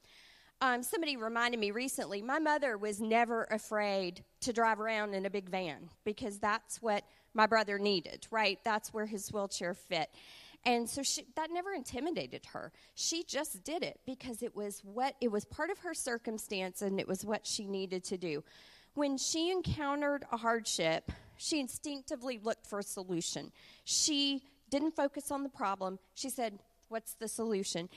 Um, 0.60 0.82
somebody 0.82 1.16
reminded 1.16 1.58
me 1.58 1.72
recently, 1.72 2.22
my 2.22 2.38
mother 2.38 2.78
was 2.78 3.00
never 3.00 3.44
afraid 3.50 4.22
to 4.42 4.52
drive 4.52 4.80
around 4.80 5.14
in 5.14 5.26
a 5.26 5.30
big 5.30 5.48
van 5.48 5.88
because 6.04 6.38
that's 6.38 6.80
what 6.82 7.04
my 7.34 7.46
brother 7.46 7.78
needed, 7.78 8.26
right? 8.30 8.58
That's 8.64 8.92
where 8.92 9.06
his 9.06 9.32
wheelchair 9.32 9.74
fit. 9.74 10.10
And 10.64 10.88
so 10.88 11.02
she, 11.02 11.24
that 11.34 11.50
never 11.50 11.72
intimidated 11.72 12.46
her. 12.52 12.72
She 12.94 13.24
just 13.24 13.64
did 13.64 13.82
it 13.82 13.98
because 14.06 14.42
it 14.42 14.54
was 14.54 14.80
what 14.84 15.16
it 15.20 15.30
was 15.30 15.44
part 15.44 15.70
of 15.70 15.78
her 15.80 15.94
circumstance 15.94 16.82
and 16.82 17.00
it 17.00 17.08
was 17.08 17.24
what 17.24 17.46
she 17.46 17.66
needed 17.66 18.04
to 18.04 18.16
do. 18.16 18.44
When 18.94 19.16
she 19.16 19.50
encountered 19.50 20.24
a 20.30 20.36
hardship, 20.36 21.10
she 21.36 21.58
instinctively 21.58 22.38
looked 22.42 22.66
for 22.66 22.78
a 22.78 22.84
solution. 22.84 23.50
She 23.84 24.42
didn't 24.70 24.94
focus 24.94 25.30
on 25.30 25.42
the 25.42 25.48
problem. 25.48 25.98
She 26.14 26.30
said, 26.30 26.58
"What's 26.88 27.14
the 27.14 27.26
solution?" 27.26 27.88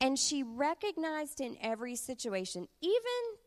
And 0.00 0.18
she 0.18 0.42
recognized 0.42 1.40
in 1.40 1.56
every 1.60 1.94
situation, 1.94 2.68
even 2.80 3.00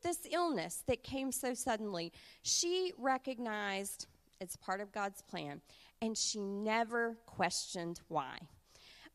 this 0.03 0.19
illness 0.31 0.83
that 0.87 1.03
came 1.03 1.31
so 1.31 1.53
suddenly, 1.53 2.11
she 2.43 2.93
recognized 2.97 4.07
it's 4.39 4.55
part 4.57 4.81
of 4.81 4.91
God's 4.91 5.21
plan. 5.23 5.61
And 6.01 6.17
she 6.17 6.39
never 6.39 7.17
questioned 7.25 8.01
why. 8.07 8.37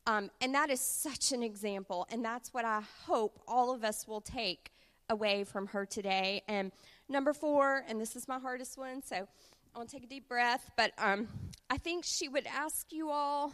Um, 0.07 0.31
and 0.41 0.55
that 0.55 0.71
is 0.71 0.81
such 0.81 1.33
an 1.33 1.43
example. 1.43 2.07
And 2.11 2.25
that's 2.25 2.53
what 2.55 2.65
I 2.65 2.81
hope 3.05 3.41
all 3.47 3.75
of 3.75 3.85
us 3.85 4.09
will 4.09 4.23
take 4.23 4.73
away 5.11 5.45
from 5.45 5.67
her 5.69 5.85
today. 5.87 6.43
And 6.49 6.73
number 7.09 7.33
four, 7.33 7.85
and 7.89 8.01
this 8.01 8.17
is 8.17 8.27
my 8.27 8.39
hardest 8.39 8.79
one, 8.79 9.03
so 9.03 9.17
I 9.17 9.79
want 9.79 9.91
to 9.91 9.97
take 9.97 10.05
a 10.05 10.09
deep 10.09 10.29
breath, 10.29 10.71
but 10.77 10.93
um, 10.99 11.29
I 11.71 11.77
think 11.77 12.05
she 12.05 12.29
would 12.29 12.47
ask 12.47 12.91
you 12.91 13.11
all 13.11 13.53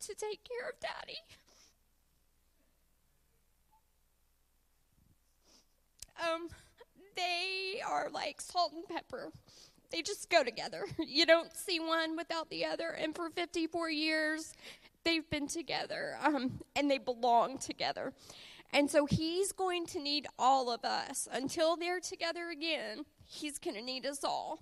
to 0.00 0.14
take 0.14 0.40
care 0.44 0.68
of 0.68 0.80
daddy. 0.80 1.18
Um, 6.22 6.48
they 7.16 7.80
are 7.86 8.08
like 8.10 8.40
salt 8.40 8.72
and 8.72 8.86
pepper. 8.88 9.30
They 9.90 10.02
just 10.02 10.30
go 10.30 10.42
together. 10.42 10.84
You 11.06 11.26
don't 11.26 11.54
see 11.54 11.78
one 11.78 12.16
without 12.16 12.48
the 12.48 12.64
other. 12.64 12.90
And 12.90 13.14
for 13.14 13.28
54 13.30 13.90
years, 13.90 14.54
they've 15.04 15.28
been 15.28 15.46
together 15.46 16.16
um, 16.22 16.60
and 16.74 16.90
they 16.90 16.98
belong 16.98 17.58
together. 17.58 18.12
And 18.72 18.90
so 18.90 19.04
he's 19.04 19.52
going 19.52 19.84
to 19.86 20.00
need 20.00 20.26
all 20.38 20.72
of 20.72 20.84
us 20.84 21.28
until 21.30 21.76
they're 21.76 22.00
together 22.00 22.48
again. 22.48 23.04
He's 23.26 23.58
going 23.58 23.76
to 23.76 23.82
need 23.82 24.06
us 24.06 24.24
all. 24.24 24.60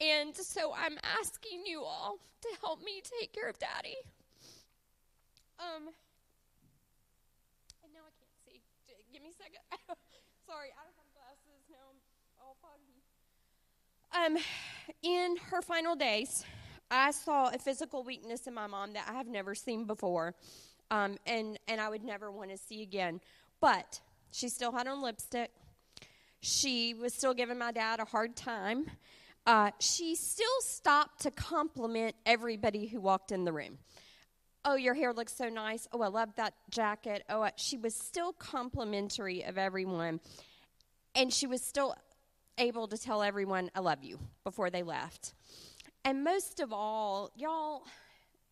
And 0.00 0.36
so 0.36 0.74
I'm 0.76 0.98
asking 1.18 1.64
you 1.64 1.82
all 1.82 2.18
to 2.42 2.48
help 2.60 2.82
me 2.84 3.00
take 3.20 3.32
care 3.32 3.48
of 3.48 3.58
daddy. 3.58 3.96
Um, 5.58 5.88
and 7.80 7.90
now 7.96 8.04
I 8.04 8.12
can't 8.20 8.36
see. 8.44 8.60
Give 9.10 9.22
me 9.22 9.32
a 9.32 9.38
second. 9.40 9.64
Sorry, 10.46 10.68
I 10.76 10.84
don't 10.84 10.94
have 11.00 11.10
glasses 11.16 11.64
now. 11.72 11.80
I'm 11.88 11.98
all 12.44 12.60
foggy. 12.60 13.00
Um, 14.16 14.36
in 15.02 15.36
her 15.50 15.60
final 15.60 15.94
days, 15.94 16.44
I 16.90 17.10
saw 17.10 17.48
a 17.48 17.58
physical 17.58 18.02
weakness 18.02 18.46
in 18.46 18.54
my 18.54 18.66
mom 18.66 18.92
that 18.94 19.06
I 19.08 19.14
have 19.14 19.26
never 19.26 19.54
seen 19.54 19.84
before, 19.84 20.34
um, 20.90 21.16
and 21.26 21.58
and 21.68 21.80
I 21.80 21.88
would 21.88 22.04
never 22.04 22.30
want 22.30 22.50
to 22.50 22.56
see 22.56 22.82
again. 22.82 23.20
But 23.60 24.00
she 24.30 24.48
still 24.48 24.72
had 24.72 24.86
on 24.86 25.02
lipstick. 25.02 25.50
She 26.40 26.94
was 26.94 27.12
still 27.12 27.34
giving 27.34 27.58
my 27.58 27.72
dad 27.72 28.00
a 28.00 28.04
hard 28.04 28.36
time. 28.36 28.86
Uh, 29.46 29.70
she 29.80 30.14
still 30.14 30.60
stopped 30.60 31.20
to 31.22 31.30
compliment 31.30 32.14
everybody 32.24 32.86
who 32.86 33.00
walked 33.00 33.32
in 33.32 33.44
the 33.44 33.52
room 33.52 33.78
oh, 34.66 34.74
your 34.74 34.94
hair 34.94 35.12
looks 35.12 35.32
so 35.32 35.48
nice. 35.48 35.86
Oh, 35.92 36.02
I 36.02 36.08
love 36.08 36.34
that 36.36 36.52
jacket. 36.70 37.22
Oh, 37.30 37.48
she 37.56 37.78
was 37.78 37.94
still 37.94 38.32
complimentary 38.32 39.44
of 39.44 39.56
everyone. 39.56 40.20
And 41.14 41.32
she 41.32 41.46
was 41.46 41.62
still 41.62 41.94
able 42.58 42.88
to 42.88 42.98
tell 42.98 43.22
everyone, 43.22 43.70
I 43.74 43.80
love 43.80 44.02
you, 44.02 44.18
before 44.44 44.70
they 44.70 44.82
left. 44.82 45.34
And 46.04 46.22
most 46.22 46.60
of 46.60 46.72
all, 46.72 47.30
y'all, 47.36 47.82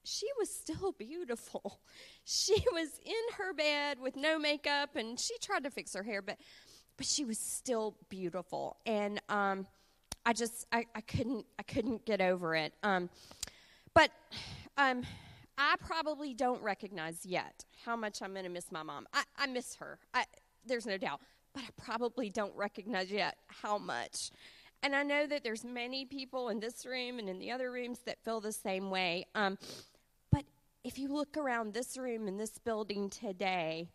she 0.05 0.27
was 0.39 0.51
still 0.51 0.93
beautiful. 0.93 1.81
She 2.27 2.55
was 2.73 2.89
in 3.05 3.35
her 3.37 3.53
bed 3.53 4.01
with 4.01 4.17
no 4.17 4.39
makeup 4.39 4.97
and 4.97 5.21
she 5.21 5.37
tried 5.43 5.65
to 5.65 5.71
fix 5.71 5.93
her 5.93 6.03
hair, 6.03 6.23
but 6.23 6.39
but 6.97 7.05
she 7.05 7.27
was 7.27 7.39
still 7.39 7.97
beautiful. 8.09 8.79
And 8.87 9.21
um, 9.29 9.67
I 10.25 10.33
just 10.33 10.67
I, 10.73 10.87
I 10.95 11.03
couldn't 11.03 11.45
I 11.59 11.63
couldn't 11.65 12.07
get 12.07 12.23
over 12.23 12.55
it. 12.57 12.73
Um, 12.83 13.11
but 13.93 14.11
um, 14.79 15.03
I 15.59 15.77
probably 15.87 16.35
don't 16.35 16.63
recognize 16.63 17.25
yet 17.25 17.65
how 17.85 17.95
much 17.95 18.23
I'm 18.23 18.35
to 18.35 18.49
miss 18.49 18.73
my 18.73 18.83
mom. 18.83 19.07
I, 19.13 19.23
I 19.39 19.47
miss 19.47 19.77
her. 19.77 19.99
I, 20.13 20.25
there's 20.67 20.87
no 20.87 20.97
doubt. 20.99 21.21
But 21.55 21.63
I 21.63 21.69
probably 21.83 22.29
don't 22.29 22.55
recognize 22.55 23.11
yet 23.11 23.37
how 23.47 23.79
much. 23.79 24.31
And 24.83 24.95
I 24.95 25.03
know 25.03 25.27
that 25.27 25.43
there's 25.43 25.65
many 25.65 26.05
people 26.05 26.51
in 26.51 26.61
this 26.61 26.85
room 26.85 27.19
and 27.19 27.29
in 27.29 27.39
the 27.39 27.51
other 27.51 27.71
rooms 27.71 28.01
that 28.01 28.23
feel 28.23 28.41
the 28.41 28.53
same 28.53 28.91
way. 28.91 29.27
Um, 29.35 29.57
but 30.31 30.45
if 30.83 30.99
you 30.99 31.09
look 31.09 31.39
around 31.39 31.73
this 31.73 31.97
room 31.97 32.29
in 32.29 32.37
this 32.37 32.59
building 32.59 33.09
today, 33.09 33.89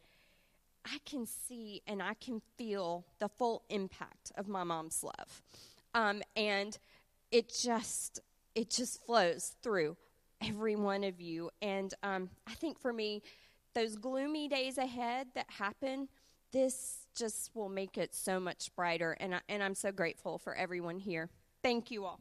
I 0.85 0.97
can 1.05 1.25
see 1.25 1.81
and 1.85 2.01
I 2.01 2.15
can 2.15 2.41
feel 2.57 3.05
the 3.19 3.29
full 3.29 3.63
impact 3.69 4.31
of 4.35 4.47
my 4.47 4.63
mom's 4.63 5.03
love. 5.03 5.41
Um, 5.93 6.23
and 6.35 6.77
it 7.31 7.53
just 7.53 8.21
it 8.55 8.71
just 8.71 9.05
flows 9.05 9.55
through 9.61 9.95
every 10.41 10.75
one 10.75 11.03
of 11.03 11.21
you. 11.21 11.51
And 11.61 11.93
um, 12.01 12.29
I 12.47 12.53
think 12.53 12.79
for 12.79 12.91
me, 12.91 13.21
those 13.75 13.95
gloomy 13.95 14.47
days 14.47 14.77
ahead 14.77 15.27
that 15.35 15.45
happen, 15.49 16.07
this 16.51 16.98
just 17.15 17.51
will 17.53 17.69
make 17.69 17.97
it 17.97 18.13
so 18.13 18.39
much 18.39 18.73
brighter. 18.75 19.17
And, 19.19 19.35
I, 19.35 19.39
and 19.49 19.63
I'm 19.63 19.75
so 19.75 19.91
grateful 19.91 20.37
for 20.37 20.55
everyone 20.55 20.99
here. 20.99 21.29
Thank 21.63 21.91
you 21.91 22.05
all. 22.05 22.19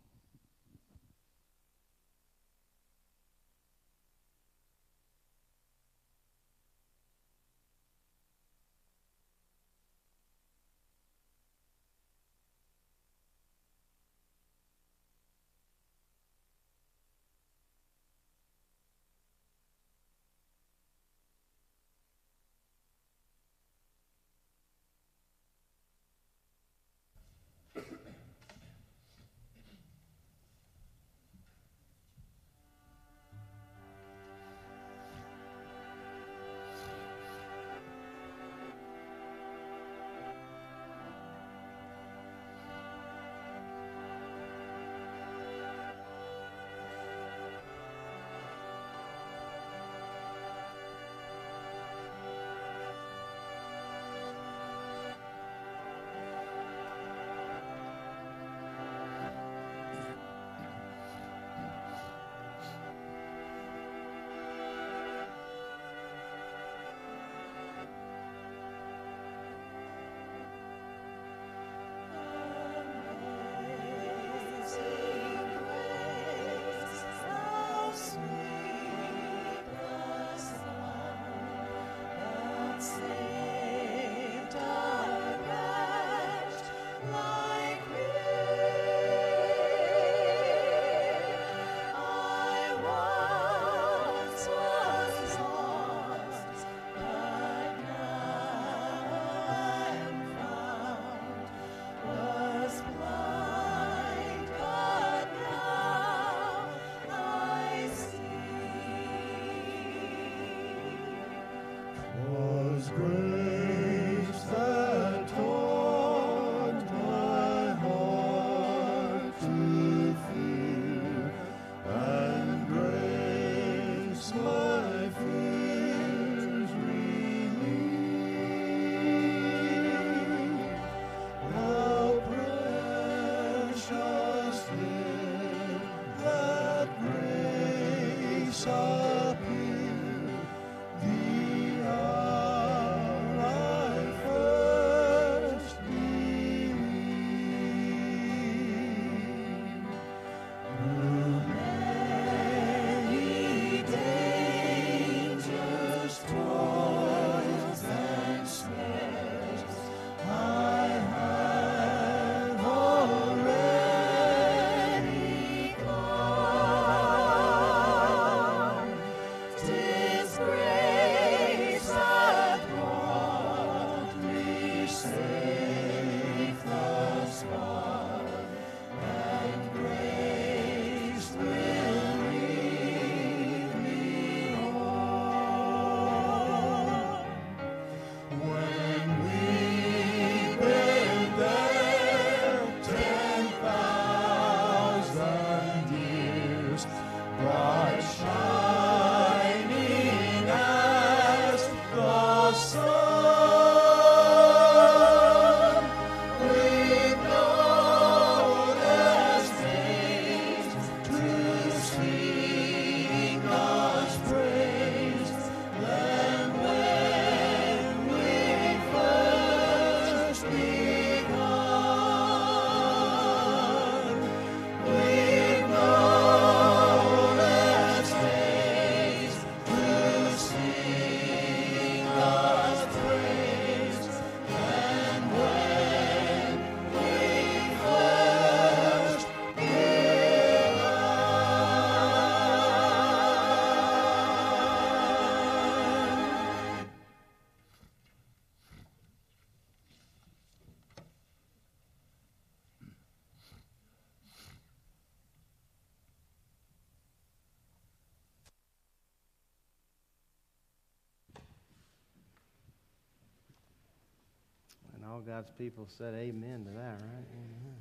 God's 265.38 265.52
people 265.52 265.86
said 265.86 266.14
amen 266.14 266.64
to 266.64 266.70
that, 266.72 266.98
right? 266.98 267.26
Amen. 267.32 267.76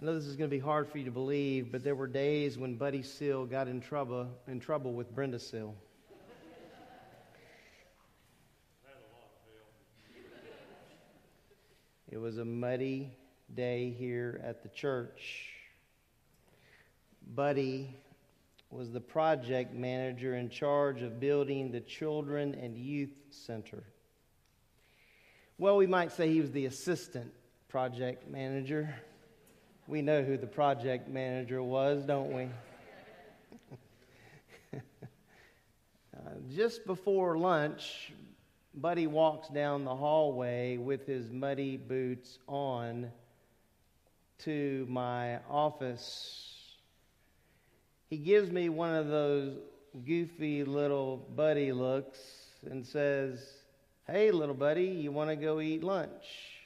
I 0.00 0.04
know 0.06 0.14
this 0.14 0.24
is 0.24 0.34
going 0.34 0.48
to 0.48 0.56
be 0.56 0.58
hard 0.58 0.88
for 0.88 0.96
you 0.96 1.04
to 1.04 1.10
believe, 1.10 1.70
but 1.70 1.84
there 1.84 1.94
were 1.94 2.06
days 2.06 2.56
when 2.56 2.76
Buddy 2.76 3.02
Seal 3.02 3.44
got 3.44 3.68
in 3.68 3.82
trouble 3.82 4.28
in 4.48 4.60
trouble 4.60 4.94
with 4.94 5.14
Brenda 5.14 5.38
Seal. 5.38 5.74
It 12.10 12.16
was 12.16 12.38
a 12.38 12.44
muddy 12.46 13.12
day 13.54 13.90
here 13.90 14.40
at 14.42 14.62
the 14.62 14.70
church. 14.70 15.50
Buddy 17.34 17.94
was 18.70 18.90
the 18.90 19.02
project 19.02 19.74
manager 19.74 20.34
in 20.34 20.48
charge 20.48 21.02
of 21.02 21.20
building 21.20 21.72
the 21.72 21.80
Children 21.80 22.54
and 22.54 22.78
Youth 22.78 23.12
Center. 23.28 23.84
Well, 25.58 25.78
we 25.78 25.86
might 25.86 26.12
say 26.12 26.30
he 26.30 26.42
was 26.42 26.52
the 26.52 26.66
assistant 26.66 27.32
project 27.68 28.28
manager. 28.28 28.94
We 29.86 30.02
know 30.02 30.22
who 30.22 30.36
the 30.36 30.46
project 30.46 31.08
manager 31.08 31.62
was, 31.62 32.04
don't 32.04 32.30
we? 32.30 32.48
uh, 34.74 34.80
just 36.54 36.84
before 36.84 37.38
lunch, 37.38 38.12
Buddy 38.74 39.06
walks 39.06 39.48
down 39.48 39.86
the 39.86 39.96
hallway 39.96 40.76
with 40.76 41.06
his 41.06 41.32
muddy 41.32 41.78
boots 41.78 42.38
on 42.46 43.10
to 44.40 44.86
my 44.90 45.38
office. 45.48 46.74
He 48.10 48.18
gives 48.18 48.50
me 48.50 48.68
one 48.68 48.94
of 48.94 49.08
those 49.08 49.56
goofy 50.04 50.64
little 50.64 51.16
buddy 51.16 51.72
looks 51.72 52.18
and 52.70 52.86
says, 52.86 53.55
Hey, 54.08 54.30
little 54.30 54.54
buddy, 54.54 54.84
you 54.84 55.10
want 55.10 55.30
to 55.30 55.36
go 55.36 55.60
eat 55.60 55.82
lunch? 55.82 56.60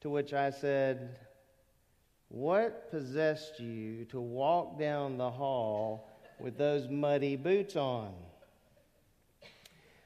To 0.00 0.10
which 0.10 0.32
I 0.32 0.50
said, 0.50 1.16
What 2.28 2.90
possessed 2.90 3.60
you 3.60 4.04
to 4.06 4.20
walk 4.20 4.76
down 4.76 5.16
the 5.16 5.30
hall 5.30 6.10
with 6.40 6.58
those 6.58 6.88
muddy 6.88 7.36
boots 7.36 7.76
on? 7.76 8.12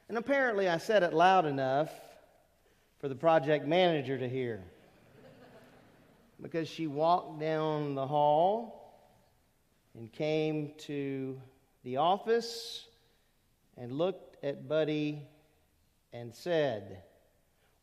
And 0.07 0.19
apparently, 0.19 0.69
I 0.69 0.77
said 0.77 1.01
it 1.01 1.13
loud 1.13 1.47
enough 1.47 1.89
for 2.99 3.07
the 3.07 3.15
project 3.15 3.65
manager 3.65 4.19
to 4.19 4.29
hear. 4.29 4.61
because 6.39 6.67
she 6.67 6.85
walked 6.85 7.39
down 7.39 7.95
the 7.95 8.05
hall 8.05 9.01
and 9.97 10.11
came 10.13 10.73
to 10.81 11.41
the 11.83 11.97
office 11.97 12.85
and 13.77 13.91
looked 13.91 14.43
at 14.45 14.67
Buddy 14.67 15.27
and 16.13 16.33
said, 16.33 17.03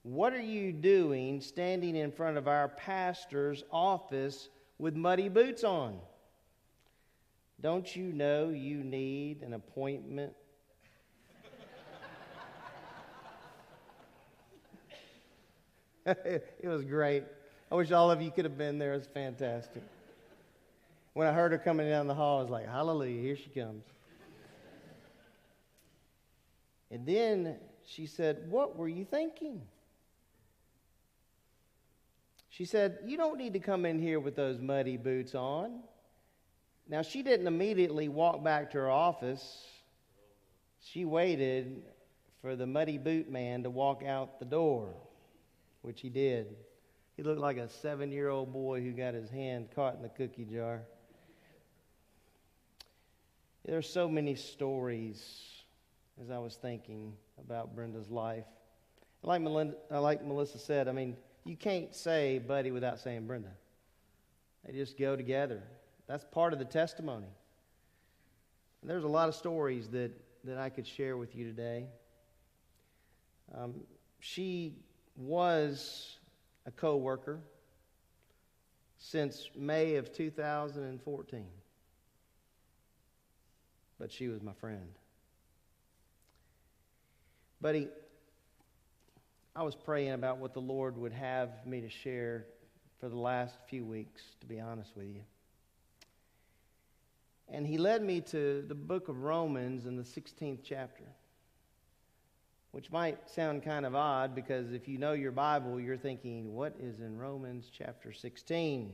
What 0.03 0.33
are 0.33 0.41
you 0.41 0.73
doing 0.73 1.41
standing 1.41 1.97
in 1.97 2.13
front 2.13 2.37
of 2.37 2.49
our 2.49 2.69
pastor's 2.69 3.65
office 3.71 4.49
with 4.79 4.95
muddy 4.95 5.29
boots 5.29 5.65
on? 5.65 5.99
Don't 7.61 7.97
you 7.97 8.13
know 8.13 8.51
you 8.51 8.85
need 8.85 9.43
an 9.43 9.55
appointment 9.55 10.33
it 16.25 16.65
was 16.65 16.85
great. 16.85 17.25
I 17.71 17.75
wish 17.75 17.93
all 17.93 18.11
of 18.11 18.23
you 18.23 18.31
could 18.31 18.47
have 18.47 18.57
been 18.57 18.79
there. 18.79 18.95
It's 18.95 19.07
fantastic. 19.07 19.83
When 21.13 21.27
I 21.27 21.33
heard 21.33 21.53
her 21.53 21.59
coming 21.59 21.89
down 21.89 22.07
the 22.07 22.15
hall, 22.15 22.39
I 22.39 22.43
was 22.43 22.51
like, 22.51 22.67
Hallelujah, 22.67 23.21
here 23.21 23.37
she 23.37 23.51
comes. 23.51 23.85
And 26.91 27.05
then 27.07 27.57
she 27.89 28.07
said, 28.07 28.51
What 28.51 28.77
were 28.77 28.89
you 28.89 29.05
thinking? 29.05 29.63
She 32.51 32.65
said, 32.65 32.99
You 33.07 33.17
don't 33.17 33.39
need 33.39 33.55
to 33.55 33.61
come 33.61 33.87
in 33.87 33.99
here 33.99 34.21
with 34.21 34.37
those 34.37 34.59
muddy 34.59 34.97
boots 34.97 35.35
on. 35.35 35.81
Now, 36.89 37.03
she 37.03 37.23
didn't 37.23 37.47
immediately 37.47 38.09
walk 38.09 38.43
back 38.45 38.71
to 38.73 38.79
her 38.79 38.91
office. 38.91 39.67
She 40.81 41.05
waited 41.05 41.83
for 42.43 42.57
the 42.57 42.67
muddy 42.67 42.99
boot 42.99 43.31
man 43.31 43.63
to 43.65 43.71
walk 43.71 44.03
out 44.05 44.39
the 44.39 44.45
door 44.45 44.95
which 45.83 46.01
he 46.01 46.09
did. 46.09 46.57
He 47.17 47.23
looked 47.23 47.41
like 47.41 47.57
a 47.57 47.69
seven 47.69 48.13
year 48.13 48.29
old 48.29 48.53
boy 48.53 48.83
who 48.83 48.93
got 48.93 49.15
his 49.15 49.31
hand 49.31 49.69
caught 49.75 49.97
in 49.97 50.03
the 50.03 50.09
cookie 50.09 50.45
jar. 50.45 50.83
There 53.65 53.77
are 53.77 53.83
so 53.83 54.09
many 54.09 54.35
stories 54.35 55.58
as 56.23 56.31
I 56.31 56.39
was 56.39 56.57
thinking 56.57 57.15
about 57.39 57.75
Brenda's 57.75 58.11
life. 58.11 58.45
Like, 59.23 59.41
Melinda, 59.41 59.75
uh, 59.91 60.01
like 60.01 60.25
Melissa 60.25 60.59
said, 60.59 60.89
I 60.89 60.93
mean, 60.93 61.17
you 61.45 61.57
can't 61.57 61.95
say 61.95 62.39
Buddy 62.39 62.71
without 62.71 62.99
saying 63.01 63.27
Brenda. 63.27 63.51
They 64.65 64.73
just 64.73 64.99
go 64.99 65.17
together. 65.17 65.63
That's 66.07 66.25
part 66.25 66.53
of 66.53 66.59
the 66.59 66.65
testimony. 66.65 67.29
And 68.81 68.91
there's 68.91 69.05
a 69.05 69.09
lot 69.09 69.29
of 69.29 69.35
stories 69.35 69.89
that, 69.89 70.13
that 70.45 70.59
I 70.59 70.69
could 70.69 70.87
share 70.87 71.17
with 71.17 71.35
you 71.35 71.45
today. 71.45 71.87
Um, 73.55 73.75
she 74.21 74.75
was 75.17 76.19
a 76.67 76.71
co 76.71 76.97
worker 76.97 77.41
since 78.99 79.51
May 79.57 79.97
of 79.97 80.13
2014. 80.13 81.47
But 83.99 84.13
she 84.13 84.29
was 84.29 84.43
my 84.43 84.53
friend. 84.53 84.98
Buddy, 87.61 87.89
I 89.55 89.63
was 89.63 89.75
praying 89.75 90.13
about 90.13 90.39
what 90.39 90.55
the 90.55 90.61
Lord 90.61 90.97
would 90.97 91.13
have 91.13 91.67
me 91.67 91.81
to 91.81 91.89
share 91.89 92.47
for 93.01 93.09
the 93.09 93.19
last 93.19 93.57
few 93.69 93.85
weeks, 93.85 94.23
to 94.41 94.47
be 94.47 94.61
honest 94.61 94.93
with 94.97 95.07
you. 95.07 95.23
And 97.49 97.67
he 97.67 97.79
led 97.79 98.03
me 98.03 98.21
to 98.21 98.65
the 98.67 98.75
book 98.75 99.09
of 99.09 99.23
Romans 99.23 99.87
in 99.87 99.97
the 99.97 100.03
16th 100.03 100.61
chapter 100.63 101.05
which 102.71 102.91
might 102.93 103.29
sound 103.31 103.63
kind 103.63 103.87
of 103.87 103.95
odd 103.95 104.35
because 104.35 104.73
if 104.73 104.87
you 104.89 104.99
know 104.99 105.13
your 105.13 105.33
Bible, 105.33 105.81
you're 105.81 105.97
thinking, 105.97 106.55
what 106.55 106.75
is 106.79 107.01
in 107.01 107.17
Romans 107.17 107.71
chapter 107.77 108.13
16? 108.13 108.93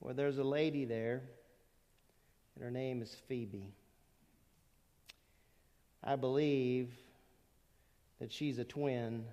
Well, 0.00 0.14
there's 0.14 0.38
a 0.38 0.44
lady 0.44 0.86
there, 0.86 1.22
and 2.54 2.64
her 2.64 2.70
name 2.70 3.02
is 3.02 3.14
Phoebe. 3.28 3.74
I 6.02 6.16
believe 6.16 6.90
that 8.20 8.32
she's 8.32 8.58
a 8.58 8.64
twin 8.64 9.24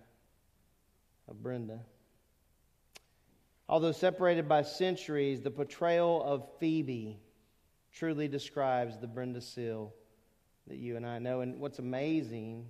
of 1.28 1.42
Brenda. 1.42 1.80
Although 3.70 3.92
separated 3.92 4.48
by 4.48 4.62
centuries, 4.64 5.42
the 5.42 5.52
portrayal 5.52 6.24
of 6.24 6.48
Phoebe 6.60 7.20
truly 7.94 8.28
describes 8.28 8.98
the 8.98 9.08
Brenda 9.08 9.42
Seal 9.42 9.94
that 10.68 10.78
you 10.78 10.96
and 10.96 11.06
I 11.06 11.20
know. 11.20 11.42
And 11.42 11.60
what's 11.60 11.80
amazing 11.80 12.66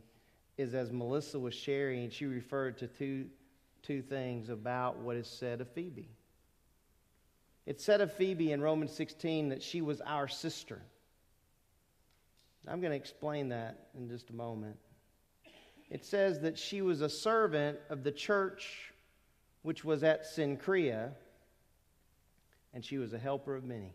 is 0.58 0.74
as 0.74 0.92
Melissa 0.92 1.40
was 1.40 1.54
sharing, 1.54 2.10
she 2.10 2.26
referred 2.26 2.78
to 2.80 2.88
two, 2.88 3.28
two 3.84 4.02
things 4.02 4.50
about 4.50 4.98
what 4.98 5.18
is 5.18 5.28
said 5.28 5.62
of 5.62 5.70
Phoebe. 5.72 6.10
It 7.66 7.82
said 7.82 8.02
of 8.02 8.14
Phoebe 8.14 8.52
in 8.52 8.62
Romans 8.62 8.94
16 8.94 9.50
that 9.50 9.62
she 9.62 9.82
was 9.82 10.02
our 10.02 10.28
sister. 10.28 10.82
I'm 12.70 12.82
going 12.82 12.92
to 12.92 12.98
explain 12.98 13.50
that 13.50 13.88
in 13.98 14.10
just 14.10 14.30
a 14.30 14.34
moment. 14.34 14.78
It 15.90 16.04
says 16.04 16.42
that 16.42 16.60
she 16.60 16.82
was 16.82 17.02
a 17.02 17.10
servant 17.10 17.80
of 17.90 18.04
the 18.04 18.12
church 18.12 18.94
which 19.62 19.86
was 19.86 20.04
at 20.04 20.26
Cenchrea, 20.26 21.12
and 22.74 22.84
she 22.84 22.98
was 22.98 23.14
a 23.14 23.18
helper 23.18 23.56
of 23.56 23.64
many. 23.64 23.94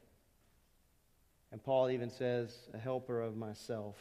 And 1.50 1.62
Paul 1.62 1.90
even 1.90 2.10
says, 2.10 2.56
a 2.72 2.78
helper 2.78 3.20
of 3.20 3.36
myself. 3.36 3.96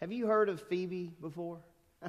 Have 0.00 0.10
you 0.10 0.26
heard 0.26 0.48
of 0.48 0.60
Phoebe 0.60 1.12
before? 1.20 1.60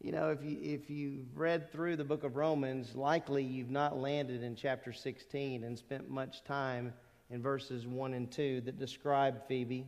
you 0.00 0.10
know, 0.10 0.30
if, 0.30 0.44
you, 0.44 0.58
if 0.60 0.90
you've 0.90 1.36
read 1.36 1.70
through 1.70 1.94
the 1.94 2.04
book 2.04 2.24
of 2.24 2.34
Romans, 2.34 2.96
likely 2.96 3.44
you've 3.44 3.70
not 3.70 3.98
landed 3.98 4.42
in 4.42 4.56
chapter 4.56 4.92
16 4.92 5.62
and 5.62 5.78
spent 5.78 6.10
much 6.10 6.42
time 6.42 6.92
in 7.30 7.40
verses 7.40 7.86
1 7.86 8.14
and 8.14 8.30
2 8.30 8.62
that 8.62 8.80
describe 8.80 9.46
Phoebe. 9.46 9.86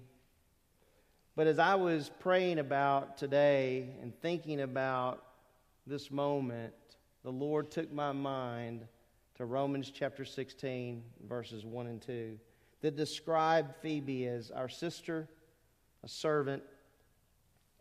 But 1.38 1.46
as 1.46 1.60
I 1.60 1.76
was 1.76 2.10
praying 2.18 2.58
about 2.58 3.16
today 3.16 3.90
and 4.02 4.12
thinking 4.22 4.62
about 4.62 5.22
this 5.86 6.10
moment, 6.10 6.74
the 7.22 7.30
Lord 7.30 7.70
took 7.70 7.92
my 7.92 8.10
mind 8.10 8.88
to 9.36 9.44
Romans 9.44 9.92
chapter 9.94 10.24
16, 10.24 11.00
verses 11.28 11.64
1 11.64 11.86
and 11.86 12.02
2 12.02 12.36
that 12.80 12.96
describe 12.96 13.72
Phoebe 13.80 14.26
as 14.26 14.50
our 14.50 14.68
sister, 14.68 15.28
a 16.02 16.08
servant, 16.08 16.64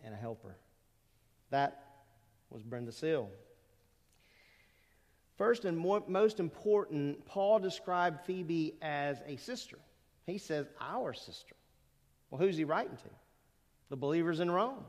and 0.03 0.13
a 0.13 0.17
helper. 0.17 0.55
That 1.49 1.83
was 2.51 2.61
Brenda 2.61 2.91
Seal. 2.91 3.27
First 5.35 5.65
and 5.65 5.75
more, 5.75 6.03
most 6.07 6.39
important, 6.39 7.25
Paul 7.25 7.57
described 7.57 8.23
Phoebe 8.23 8.75
as 8.83 9.17
a 9.25 9.35
sister. 9.37 9.79
He 10.27 10.37
says, 10.37 10.67
our 10.79 11.15
sister. 11.15 11.55
Well, 12.29 12.39
who's 12.39 12.55
he 12.55 12.63
writing 12.63 12.97
to? 12.97 13.09
The 13.89 13.95
believers 13.95 14.39
in 14.39 14.51
Rome. 14.51 14.83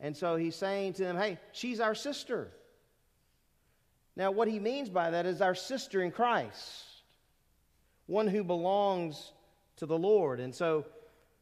And 0.00 0.16
so 0.16 0.36
he's 0.36 0.56
saying 0.56 0.94
to 0.94 1.04
them, 1.04 1.16
hey, 1.16 1.38
she's 1.52 1.80
our 1.80 1.94
sister. 1.94 2.50
Now, 4.16 4.30
what 4.30 4.48
he 4.48 4.58
means 4.58 4.90
by 4.90 5.10
that 5.10 5.26
is 5.26 5.40
our 5.40 5.54
sister 5.54 6.02
in 6.02 6.10
Christ, 6.10 6.84
one 8.06 8.26
who 8.26 8.42
belongs 8.42 9.32
to 9.76 9.86
the 9.86 9.98
Lord. 9.98 10.40
And 10.40 10.52
so, 10.54 10.86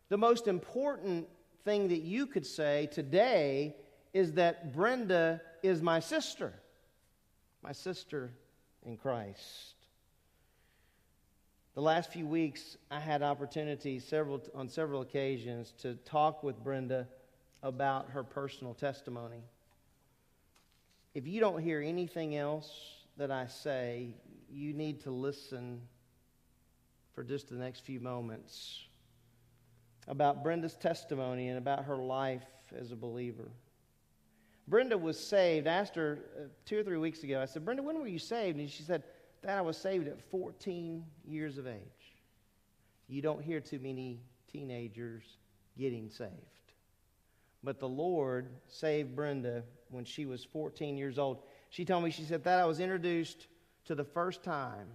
the 0.09 0.19
most 0.19 0.47
important 0.47 1.27
thing 1.65 1.89
that 1.89 2.03
you 2.03 2.27
could 2.27 2.47
say 2.47 2.89
today 2.93 3.77
is 4.13 4.35
that 4.35 4.75
Brenda 4.75 5.41
is 5.63 5.83
my 5.83 6.01
sister, 6.01 6.53
my 7.63 7.73
sister 7.73 8.31
in 8.85 8.97
Christ. 8.97 9.76
The 11.77 11.83
last 11.83 12.11
few 12.11 12.27
weeks, 12.27 12.79
I 12.91 12.99
had 12.99 13.23
opportunity 13.23 13.99
several, 13.99 14.41
on 14.55 14.67
several 14.67 15.03
occasions 15.03 15.75
to 15.83 15.95
talk 16.07 16.43
with 16.43 16.59
Brenda 16.65 17.07
about 17.63 18.09
her 18.13 18.25
personal 18.25 18.73
testimony. 18.73 19.43
If 21.13 21.27
you 21.27 21.39
don't 21.39 21.61
hear 21.61 21.83
anything 21.83 22.35
else 22.35 22.73
that 23.19 23.31
I 23.31 23.47
say, 23.47 24.15
you 24.51 24.73
need 24.73 25.03
to 25.03 25.11
listen 25.11 25.83
for 27.15 27.23
just 27.23 27.51
the 27.51 27.57
next 27.57 27.81
few 27.81 28.01
moments 28.01 28.87
about 30.09 30.43
Brenda's 30.43 30.77
testimony 30.77 31.49
and 31.49 31.59
about 31.59 31.85
her 31.85 31.97
life 31.97 32.47
as 32.75 32.91
a 32.91 32.97
believer. 32.97 33.51
Brenda 34.67 34.97
was 34.97 35.21
saved. 35.21 35.67
I 35.67 35.75
asked 35.75 35.95
her 35.97 36.21
uh, 36.39 36.45
two 36.65 36.79
or 36.79 36.83
three 36.83 36.97
weeks 36.97 37.23
ago, 37.23 37.43
I 37.43 37.45
said, 37.45 37.67
Brenda, 37.67 37.83
when 37.83 37.99
were 37.99 38.09
you 38.09 38.19
saved? 38.19 38.59
And 38.59 38.71
she 38.71 38.83
said, 38.83 39.03
That 39.47 39.59
I 39.59 39.63
was 39.63 39.77
saved 39.77 40.09
at 40.09 40.21
14 40.33 41.05
years 41.25 41.57
of 41.57 41.69
age. 41.69 41.79
You 43.07 43.23
don't 43.23 43.41
hear 43.41 43.61
too 43.61 43.79
many 43.79 44.19
teenagers 44.51 45.23
getting 45.79 46.11
saved. 46.11 46.33
But 47.63 47.79
the 47.79 47.89
Lord 47.89 48.49
saved 48.67 49.15
Brenda 49.15 49.63
when 49.89 50.05
she 50.05 50.27
was 50.27 50.45
14 50.45 50.97
years 50.97 51.17
old. 51.17 51.39
She 51.71 51.85
told 51.85 52.03
me, 52.03 52.11
she 52.11 52.25
said, 52.25 52.43
that 52.43 52.59
I 52.59 52.65
was 52.65 52.81
introduced 52.81 53.47
to 53.85 53.95
the 53.95 54.03
first 54.03 54.43
time, 54.43 54.89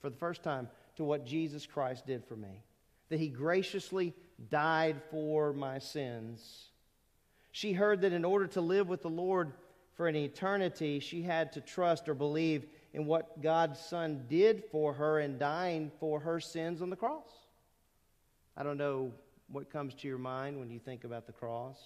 for 0.00 0.10
the 0.10 0.16
first 0.16 0.42
time, 0.42 0.68
to 0.96 1.04
what 1.04 1.24
Jesus 1.24 1.64
Christ 1.64 2.08
did 2.08 2.24
for 2.24 2.34
me. 2.34 2.64
That 3.08 3.20
he 3.20 3.28
graciously 3.28 4.14
died 4.50 5.00
for 5.12 5.52
my 5.52 5.78
sins. 5.78 6.70
She 7.52 7.72
heard 7.72 8.00
that 8.00 8.12
in 8.12 8.24
order 8.24 8.48
to 8.48 8.60
live 8.60 8.88
with 8.88 9.02
the 9.02 9.10
Lord 9.10 9.52
for 9.94 10.08
an 10.08 10.16
eternity, 10.16 10.98
she 10.98 11.22
had 11.22 11.52
to 11.52 11.60
trust 11.60 12.08
or 12.08 12.14
believe 12.14 12.66
in 12.96 13.04
what 13.04 13.42
God's 13.42 13.78
Son 13.78 14.24
did 14.26 14.64
for 14.72 14.94
her 14.94 15.20
in 15.20 15.36
dying 15.36 15.92
for 16.00 16.18
her 16.18 16.40
sins 16.40 16.80
on 16.80 16.88
the 16.88 16.96
cross. 16.96 17.28
I 18.56 18.62
don't 18.62 18.78
know 18.78 19.12
what 19.48 19.68
comes 19.68 19.92
to 19.96 20.08
your 20.08 20.16
mind 20.16 20.58
when 20.58 20.70
you 20.70 20.78
think 20.78 21.04
about 21.04 21.26
the 21.26 21.32
cross, 21.32 21.76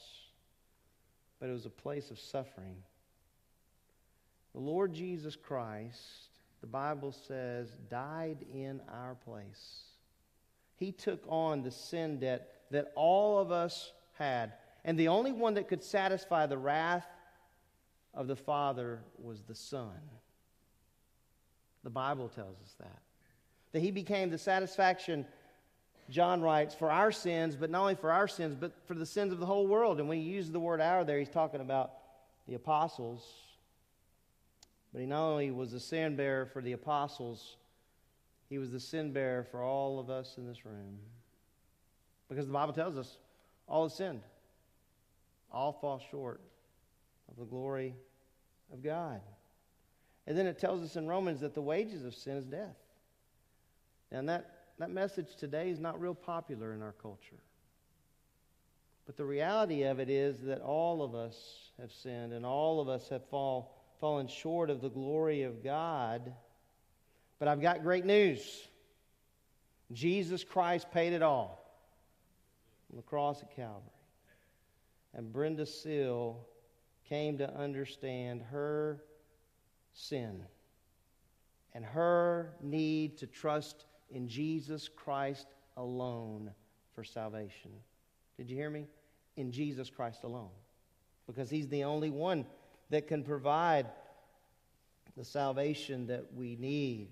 but 1.40 1.48
it 1.48 1.52
was 1.52 1.66
a 1.66 1.70
place 1.70 2.12
of 2.12 2.20
suffering. 2.20 2.76
The 4.54 4.60
Lord 4.60 4.94
Jesus 4.94 5.34
Christ, 5.34 6.28
the 6.60 6.68
Bible 6.68 7.10
says, 7.10 7.70
died 7.90 8.44
in 8.54 8.80
our 8.88 9.16
place. 9.16 9.82
He 10.76 10.92
took 10.92 11.24
on 11.26 11.64
the 11.64 11.72
sin 11.72 12.20
debt 12.20 12.52
that 12.70 12.92
all 12.94 13.40
of 13.40 13.50
us 13.50 13.90
had. 14.12 14.52
And 14.84 14.96
the 14.96 15.08
only 15.08 15.32
one 15.32 15.54
that 15.54 15.66
could 15.66 15.82
satisfy 15.82 16.46
the 16.46 16.56
wrath 16.56 17.08
of 18.14 18.28
the 18.28 18.36
Father 18.36 19.00
was 19.18 19.42
the 19.42 19.56
Son. 19.56 19.98
The 21.84 21.90
Bible 21.90 22.28
tells 22.28 22.56
us 22.62 22.74
that. 22.78 23.00
That 23.72 23.80
He 23.80 23.90
became 23.90 24.30
the 24.30 24.38
satisfaction 24.38 25.26
John 26.10 26.42
writes, 26.42 26.74
for 26.74 26.90
our 26.90 27.12
sins, 27.12 27.54
but 27.54 27.70
not 27.70 27.82
only 27.82 27.94
for 27.94 28.10
our 28.10 28.26
sins, 28.26 28.56
but 28.58 28.72
for 28.86 28.94
the 28.94 29.06
sins 29.06 29.32
of 29.32 29.38
the 29.38 29.46
whole 29.46 29.66
world. 29.66 30.00
And 30.00 30.08
when 30.08 30.18
he 30.18 30.24
uses 30.24 30.50
the 30.50 30.60
word 30.60 30.80
our 30.80 31.04
there, 31.04 31.18
he's 31.18 31.28
talking 31.28 31.60
about 31.60 31.92
the 32.48 32.54
apostles. 32.54 33.24
But 34.92 35.00
he 35.00 35.06
not 35.06 35.22
only 35.22 35.52
was 35.52 35.70
the 35.70 35.78
sin 35.78 36.16
bearer 36.16 36.46
for 36.46 36.60
the 36.60 36.72
apostles, 36.72 37.56
he 38.48 38.58
was 38.58 38.72
the 38.72 38.80
sin 38.80 39.12
bearer 39.12 39.44
for 39.44 39.62
all 39.62 40.00
of 40.00 40.10
us 40.10 40.34
in 40.36 40.46
this 40.46 40.66
room. 40.66 40.98
Because 42.28 42.46
the 42.46 42.52
Bible 42.52 42.72
tells 42.72 42.96
us 42.96 43.18
all 43.68 43.84
have 43.84 43.92
sinned, 43.92 44.22
all 45.52 45.72
fall 45.72 46.02
short 46.10 46.40
of 47.30 47.36
the 47.36 47.44
glory 47.44 47.94
of 48.72 48.82
God. 48.82 49.20
And 50.30 50.38
then 50.38 50.46
it 50.46 50.60
tells 50.60 50.80
us 50.84 50.94
in 50.94 51.08
Romans 51.08 51.40
that 51.40 51.54
the 51.54 51.60
wages 51.60 52.04
of 52.04 52.14
sin 52.14 52.36
is 52.36 52.44
death. 52.44 52.76
And 54.12 54.28
that 54.28 54.60
that 54.78 54.90
message 54.90 55.34
today 55.34 55.70
is 55.70 55.80
not 55.80 56.00
real 56.00 56.14
popular 56.14 56.72
in 56.72 56.82
our 56.82 56.92
culture. 56.92 57.42
But 59.06 59.16
the 59.16 59.24
reality 59.24 59.82
of 59.82 59.98
it 59.98 60.08
is 60.08 60.42
that 60.42 60.60
all 60.60 61.02
of 61.02 61.16
us 61.16 61.72
have 61.80 61.90
sinned 61.90 62.32
and 62.32 62.46
all 62.46 62.80
of 62.80 62.88
us 62.88 63.08
have 63.08 63.24
fall, 63.26 63.74
fallen 63.98 64.28
short 64.28 64.70
of 64.70 64.80
the 64.80 64.88
glory 64.88 65.42
of 65.42 65.64
God. 65.64 66.32
But 67.40 67.48
I've 67.48 67.60
got 67.60 67.82
great 67.82 68.04
news 68.04 68.68
Jesus 69.92 70.44
Christ 70.44 70.92
paid 70.92 71.12
it 71.12 71.22
all 71.22 71.60
on 72.92 72.98
the 72.98 73.02
cross 73.02 73.42
at 73.42 73.50
Calvary. 73.56 73.82
And 75.12 75.32
Brenda 75.32 75.66
Seal 75.66 76.46
came 77.08 77.38
to 77.38 77.52
understand 77.52 78.42
her 78.52 79.02
sin 80.00 80.42
and 81.74 81.84
her 81.84 82.54
need 82.60 83.18
to 83.18 83.26
trust 83.26 83.84
in 84.10 84.28
Jesus 84.28 84.88
Christ 84.88 85.46
alone 85.76 86.50
for 86.94 87.04
salvation. 87.04 87.70
Did 88.36 88.50
you 88.50 88.56
hear 88.56 88.70
me? 88.70 88.86
In 89.36 89.52
Jesus 89.52 89.88
Christ 89.88 90.24
alone. 90.24 90.50
Because 91.26 91.48
He's 91.48 91.68
the 91.68 91.84
only 91.84 92.10
one 92.10 92.44
that 92.90 93.06
can 93.06 93.22
provide 93.22 93.86
the 95.16 95.24
salvation 95.24 96.08
that 96.08 96.32
we 96.34 96.56
need. 96.56 97.08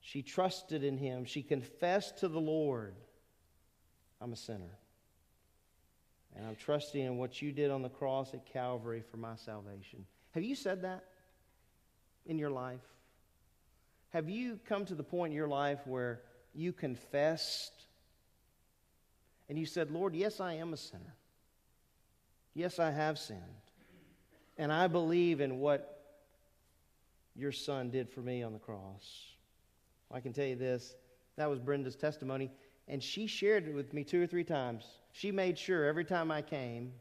She 0.00 0.22
trusted 0.22 0.82
in 0.82 0.96
Him. 0.96 1.24
She 1.24 1.42
confessed 1.42 2.18
to 2.18 2.28
the 2.28 2.40
Lord, 2.40 2.94
I'm 4.20 4.32
a 4.32 4.36
sinner. 4.36 4.78
And 6.34 6.46
I'm 6.46 6.56
trusting 6.56 7.04
in 7.04 7.18
what 7.18 7.42
you 7.42 7.52
did 7.52 7.70
on 7.70 7.82
the 7.82 7.90
cross 7.90 8.32
at 8.32 8.46
Calvary 8.46 9.02
for 9.10 9.18
my 9.18 9.36
salvation. 9.36 10.06
Have 10.30 10.42
you 10.42 10.54
said 10.54 10.82
that 10.82 11.04
in 12.26 12.38
your 12.38 12.50
life? 12.50 12.80
Have 14.10 14.28
you 14.28 14.60
come 14.66 14.84
to 14.86 14.94
the 14.94 15.02
point 15.02 15.32
in 15.32 15.36
your 15.36 15.48
life 15.48 15.86
where 15.86 16.20
you 16.54 16.72
confessed 16.72 17.72
and 19.48 19.58
you 19.58 19.66
said, 19.66 19.90
Lord, 19.90 20.14
yes, 20.14 20.40
I 20.40 20.54
am 20.54 20.72
a 20.72 20.76
sinner. 20.76 21.14
Yes, 22.54 22.78
I 22.78 22.90
have 22.90 23.18
sinned. 23.18 23.40
And 24.56 24.72
I 24.72 24.86
believe 24.86 25.40
in 25.40 25.58
what 25.58 26.02
your 27.34 27.52
son 27.52 27.90
did 27.90 28.08
for 28.08 28.20
me 28.20 28.42
on 28.42 28.52
the 28.52 28.58
cross. 28.58 29.26
I 30.10 30.20
can 30.20 30.32
tell 30.32 30.46
you 30.46 30.56
this 30.56 30.94
that 31.36 31.48
was 31.48 31.58
Brenda's 31.58 31.96
testimony, 31.96 32.50
and 32.88 33.02
she 33.02 33.26
shared 33.26 33.66
it 33.66 33.74
with 33.74 33.94
me 33.94 34.04
two 34.04 34.22
or 34.22 34.26
three 34.26 34.44
times. 34.44 34.84
She 35.12 35.32
made 35.32 35.58
sure 35.58 35.84
every 35.84 36.04
time 36.04 36.30
I 36.30 36.42
came, 36.42 36.92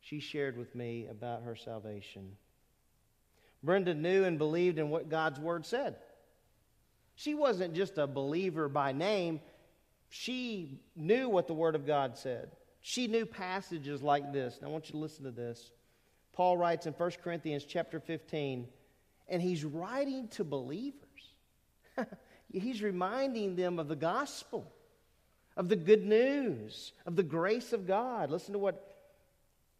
she 0.00 0.20
shared 0.20 0.56
with 0.56 0.74
me 0.74 1.06
about 1.10 1.42
her 1.42 1.54
salvation. 1.54 2.36
Brenda 3.62 3.94
knew 3.94 4.24
and 4.24 4.38
believed 4.38 4.78
in 4.78 4.90
what 4.90 5.08
God's 5.08 5.40
word 5.40 5.66
said. 5.66 5.96
She 7.14 7.34
wasn't 7.34 7.74
just 7.74 7.98
a 7.98 8.06
believer 8.06 8.68
by 8.68 8.92
name, 8.92 9.40
she 10.08 10.80
knew 10.96 11.28
what 11.28 11.46
the 11.46 11.54
Word 11.54 11.74
of 11.74 11.86
God 11.86 12.16
said. 12.16 12.50
She 12.80 13.06
knew 13.06 13.26
passages 13.26 14.02
like 14.02 14.32
this. 14.32 14.58
I 14.64 14.68
want 14.68 14.86
you 14.86 14.92
to 14.92 14.98
listen 14.98 15.24
to 15.24 15.30
this. 15.30 15.70
Paul 16.32 16.56
writes 16.56 16.86
in 16.86 16.92
1 16.92 17.10
Corinthians 17.22 17.64
chapter 17.64 18.00
15, 18.00 18.68
and 19.28 19.42
he's 19.42 19.64
writing 19.64 20.28
to 20.28 20.44
believers. 20.44 21.02
he's 22.52 22.82
reminding 22.82 23.56
them 23.56 23.78
of 23.78 23.88
the 23.88 23.96
gospel, 23.96 24.72
of 25.56 25.68
the 25.68 25.76
good 25.76 26.06
news, 26.06 26.92
of 27.04 27.16
the 27.16 27.22
grace 27.22 27.72
of 27.72 27.86
God. 27.86 28.30
Listen 28.30 28.52
to 28.52 28.58
what 28.58 28.97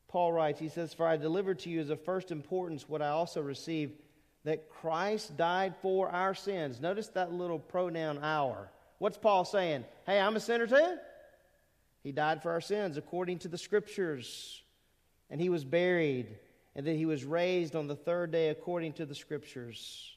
Paul 0.08 0.32
writes. 0.32 0.58
He 0.58 0.68
says, 0.68 0.94
For 0.94 1.06
I 1.06 1.16
delivered 1.16 1.60
to 1.60 1.70
you 1.70 1.80
as 1.80 1.90
of 1.90 2.02
first 2.02 2.30
importance 2.30 2.88
what 2.88 3.02
I 3.02 3.08
also 3.08 3.40
received 3.40 3.92
that 4.44 4.70
Christ 4.70 5.36
died 5.36 5.74
for 5.82 6.08
our 6.08 6.34
sins. 6.34 6.80
Notice 6.80 7.08
that 7.08 7.32
little 7.32 7.58
pronoun 7.58 8.18
our. 8.22 8.70
What's 8.98 9.18
Paul 9.18 9.44
saying? 9.44 9.84
Hey, 10.06 10.18
I'm 10.18 10.36
a 10.36 10.40
sinner 10.40 10.66
too. 10.66 10.96
He 12.02 12.12
died 12.12 12.42
for 12.42 12.50
our 12.50 12.60
sins 12.60 12.96
according 12.96 13.40
to 13.40 13.48
the 13.48 13.58
scriptures. 13.58 14.62
And 15.30 15.40
he 15.40 15.50
was 15.50 15.64
buried, 15.64 16.38
and 16.74 16.86
that 16.86 16.96
he 16.96 17.04
was 17.04 17.24
raised 17.24 17.76
on 17.76 17.86
the 17.86 17.96
third 17.96 18.30
day 18.30 18.48
according 18.48 18.94
to 18.94 19.04
the 19.04 19.14
scriptures. 19.14 20.16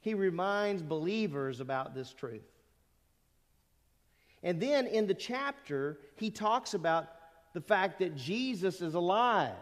He 0.00 0.14
reminds 0.14 0.82
believers 0.82 1.60
about 1.60 1.94
this 1.94 2.12
truth. 2.12 2.42
And 4.42 4.60
then 4.60 4.86
in 4.86 5.06
the 5.06 5.14
chapter, 5.14 5.98
he 6.16 6.30
talks 6.30 6.74
about 6.74 7.08
the 7.52 7.60
fact 7.60 7.98
that 8.00 8.16
Jesus 8.16 8.80
is 8.80 8.94
alive 8.94 9.54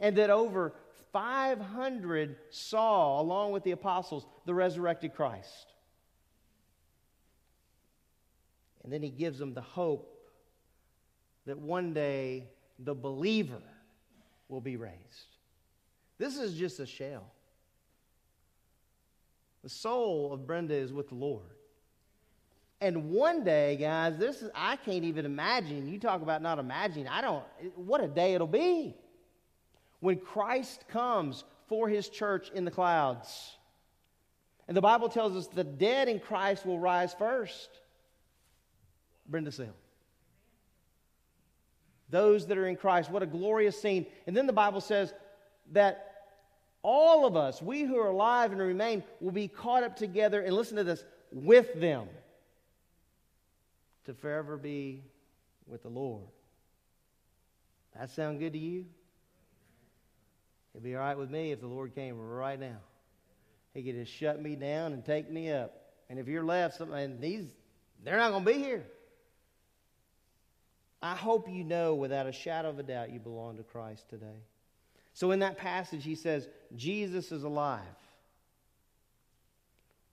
and 0.00 0.16
that 0.16 0.30
over 0.30 0.74
500 1.12 2.36
saw, 2.50 3.20
along 3.20 3.52
with 3.52 3.64
the 3.64 3.72
apostles, 3.72 4.26
the 4.46 4.54
resurrected 4.54 5.14
Christ. 5.14 5.72
And 8.82 8.92
then 8.92 9.02
he 9.02 9.10
gives 9.10 9.38
them 9.38 9.54
the 9.54 9.60
hope 9.60 10.08
that 11.46 11.58
one 11.58 11.92
day 11.92 12.48
the 12.78 12.94
believer 12.94 13.62
will 14.48 14.60
be 14.60 14.76
raised. 14.76 15.36
This 16.18 16.36
is 16.36 16.54
just 16.54 16.80
a 16.80 16.86
shell. 16.86 17.30
The 19.62 19.68
soul 19.68 20.32
of 20.32 20.46
Brenda 20.46 20.74
is 20.74 20.92
with 20.92 21.08
the 21.08 21.14
Lord. 21.14 21.44
And 22.82 23.10
one 23.10 23.44
day, 23.44 23.76
guys, 23.76 24.18
this 24.18 24.42
is 24.42 24.50
I 24.56 24.74
can't 24.74 25.04
even 25.04 25.24
imagine. 25.24 25.86
You 25.86 26.00
talk 26.00 26.20
about 26.20 26.42
not 26.42 26.58
imagining. 26.58 27.06
I 27.06 27.20
don't 27.20 27.44
what 27.76 28.02
a 28.02 28.08
day 28.08 28.34
it'll 28.34 28.48
be. 28.48 28.96
When 30.00 30.18
Christ 30.18 30.84
comes 30.88 31.44
for 31.68 31.88
his 31.88 32.08
church 32.08 32.50
in 32.52 32.64
the 32.64 32.72
clouds. 32.72 33.52
And 34.66 34.76
the 34.76 34.80
Bible 34.80 35.08
tells 35.08 35.36
us 35.36 35.46
the 35.46 35.62
dead 35.62 36.08
in 36.08 36.18
Christ 36.18 36.66
will 36.66 36.80
rise 36.80 37.14
first. 37.14 37.70
Brenda 39.28 39.52
Seal. 39.52 39.76
Those 42.10 42.48
that 42.48 42.58
are 42.58 42.66
in 42.66 42.74
Christ, 42.74 43.12
what 43.12 43.22
a 43.22 43.26
glorious 43.26 43.80
scene. 43.80 44.06
And 44.26 44.36
then 44.36 44.48
the 44.48 44.52
Bible 44.52 44.80
says 44.80 45.14
that 45.70 46.24
all 46.82 47.26
of 47.26 47.36
us, 47.36 47.62
we 47.62 47.82
who 47.82 47.96
are 47.96 48.08
alive 48.08 48.50
and 48.50 48.60
remain, 48.60 49.04
will 49.20 49.30
be 49.30 49.46
caught 49.46 49.84
up 49.84 49.94
together, 49.94 50.40
and 50.40 50.52
listen 50.52 50.76
to 50.78 50.84
this, 50.84 51.04
with 51.30 51.80
them 51.80 52.08
to 54.06 54.14
forever 54.14 54.56
be 54.56 55.02
with 55.66 55.82
the 55.82 55.88
Lord. 55.88 56.24
That 57.98 58.10
sound 58.10 58.40
good 58.40 58.52
to 58.54 58.58
you? 58.58 58.86
It'd 60.74 60.82
be 60.82 60.94
all 60.94 61.02
right 61.02 61.18
with 61.18 61.30
me 61.30 61.52
if 61.52 61.60
the 61.60 61.66
Lord 61.66 61.94
came 61.94 62.18
right 62.18 62.58
now. 62.58 62.78
He 63.74 63.82
could 63.82 63.94
just 63.94 64.12
shut 64.12 64.40
me 64.40 64.56
down 64.56 64.92
and 64.92 65.04
take 65.04 65.30
me 65.30 65.50
up. 65.50 65.74
And 66.08 66.18
if 66.18 66.26
you're 66.26 66.44
left, 66.44 66.80
and 66.80 67.20
these, 67.20 67.46
they're 68.02 68.16
not 68.16 68.30
going 68.30 68.44
to 68.44 68.52
be 68.52 68.58
here. 68.58 68.84
I 71.02 71.14
hope 71.14 71.48
you 71.48 71.64
know 71.64 71.94
without 71.94 72.26
a 72.26 72.32
shadow 72.32 72.70
of 72.70 72.78
a 72.78 72.82
doubt 72.82 73.10
you 73.10 73.18
belong 73.18 73.56
to 73.56 73.62
Christ 73.62 74.08
today. 74.08 74.40
So 75.14 75.30
in 75.32 75.40
that 75.40 75.58
passage, 75.58 76.04
he 76.04 76.14
says, 76.14 76.48
Jesus 76.76 77.32
is 77.32 77.42
alive. 77.42 77.80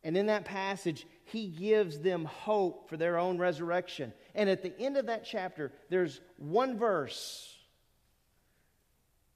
And 0.03 0.15
in 0.15 0.27
that 0.27 0.45
passage, 0.45 1.05
he 1.25 1.47
gives 1.47 1.99
them 1.99 2.25
hope 2.25 2.89
for 2.89 2.97
their 2.97 3.17
own 3.17 3.37
resurrection. 3.37 4.13
And 4.33 4.49
at 4.49 4.63
the 4.63 4.77
end 4.79 4.97
of 4.97 5.07
that 5.07 5.25
chapter, 5.25 5.71
there's 5.89 6.21
one 6.37 6.77
verse 6.77 7.57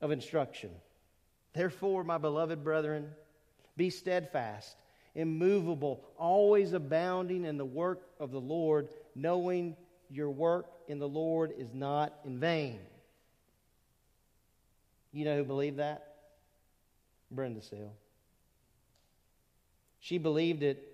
of 0.01 0.11
instruction. 0.11 0.70
Therefore, 1.53 2.03
my 2.03 2.18
beloved 2.18 2.64
brethren, 2.64 3.09
be 3.76 3.89
steadfast, 3.89 4.76
immovable, 5.16 6.03
always 6.18 6.74
abounding 6.74 7.45
in 7.45 7.57
the 7.57 7.66
work 7.66 8.01
of 8.20 8.32
the 8.32 8.41
Lord, 8.41 8.89
knowing 9.16 9.76
your 10.09 10.30
work 10.30 10.68
in 10.88 10.99
the 10.99 11.07
Lord 11.07 11.53
is 11.57 11.74
not 11.74 12.14
in 12.26 12.39
vain. 12.39 12.80
You 15.11 15.26
know 15.26 15.38
who 15.38 15.43
believed 15.43 15.78
that? 15.78 16.16
Brenda 17.30 17.61
Seal. 17.61 17.93
She 20.04 20.18
believed 20.18 20.64
it, 20.64 20.86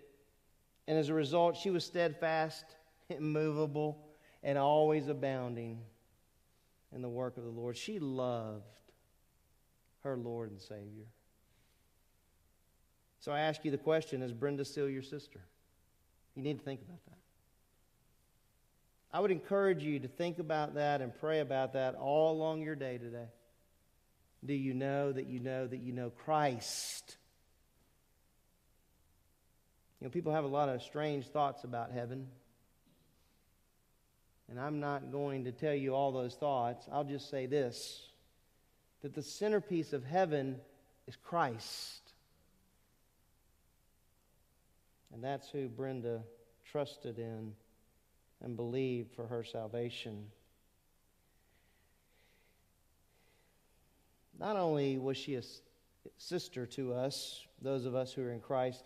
and 0.87 0.95
as 0.95 1.09
a 1.09 1.15
result, 1.15 1.57
she 1.57 1.71
was 1.71 1.83
steadfast, 1.83 2.63
immovable, 3.09 4.05
and 4.43 4.55
always 4.55 5.07
abounding 5.07 5.79
in 6.93 7.01
the 7.01 7.09
work 7.09 7.35
of 7.37 7.43
the 7.43 7.49
Lord. 7.49 7.75
She 7.75 7.97
loved 7.97 8.61
her 10.03 10.15
Lord 10.15 10.51
and 10.51 10.61
Savior. 10.61 11.07
So 13.19 13.31
I 13.31 13.39
ask 13.39 13.65
you 13.65 13.71
the 13.71 13.79
question 13.79 14.21
Is 14.21 14.31
Brenda 14.31 14.63
still 14.63 14.87
your 14.87 15.01
sister? 15.01 15.39
You 16.35 16.43
need 16.43 16.59
to 16.59 16.63
think 16.63 16.81
about 16.83 17.03
that. 17.07 17.17
I 19.11 19.21
would 19.21 19.31
encourage 19.31 19.81
you 19.81 19.97
to 20.01 20.07
think 20.07 20.37
about 20.37 20.75
that 20.75 21.01
and 21.01 21.19
pray 21.19 21.39
about 21.39 21.73
that 21.73 21.95
all 21.95 22.31
along 22.33 22.61
your 22.61 22.75
day 22.75 22.99
today. 22.99 23.29
Do 24.45 24.53
you 24.53 24.75
know 24.75 25.11
that 25.11 25.25
you 25.25 25.39
know 25.39 25.65
that 25.65 25.79
you 25.79 25.93
know 25.93 26.11
Christ? 26.11 27.17
You 29.99 30.07
know, 30.07 30.11
people 30.11 30.31
have 30.31 30.45
a 30.45 30.47
lot 30.47 30.69
of 30.69 30.81
strange 30.81 31.27
thoughts 31.27 31.63
about 31.63 31.91
heaven. 31.91 32.27
And 34.49 34.59
I'm 34.59 34.79
not 34.79 35.11
going 35.11 35.43
to 35.43 35.51
tell 35.51 35.73
you 35.73 35.93
all 35.93 36.11
those 36.11 36.35
thoughts. 36.35 36.87
I'll 36.91 37.03
just 37.03 37.29
say 37.29 37.45
this 37.45 38.05
that 39.01 39.13
the 39.13 39.23
centerpiece 39.23 39.93
of 39.93 40.03
heaven 40.03 40.57
is 41.07 41.15
Christ. 41.15 42.01
And 45.13 45.23
that's 45.23 45.49
who 45.49 45.69
Brenda 45.69 46.21
trusted 46.69 47.17
in 47.17 47.53
and 48.43 48.55
believed 48.55 49.13
for 49.15 49.25
her 49.27 49.43
salvation. 49.43 50.25
Not 54.37 54.55
only 54.55 54.97
was 54.97 55.17
she 55.17 55.35
a 55.35 55.41
sister 56.17 56.65
to 56.67 56.93
us, 56.93 57.45
those 57.61 57.85
of 57.85 57.95
us 57.95 58.13
who 58.13 58.23
are 58.23 58.31
in 58.31 58.39
Christ, 58.39 58.83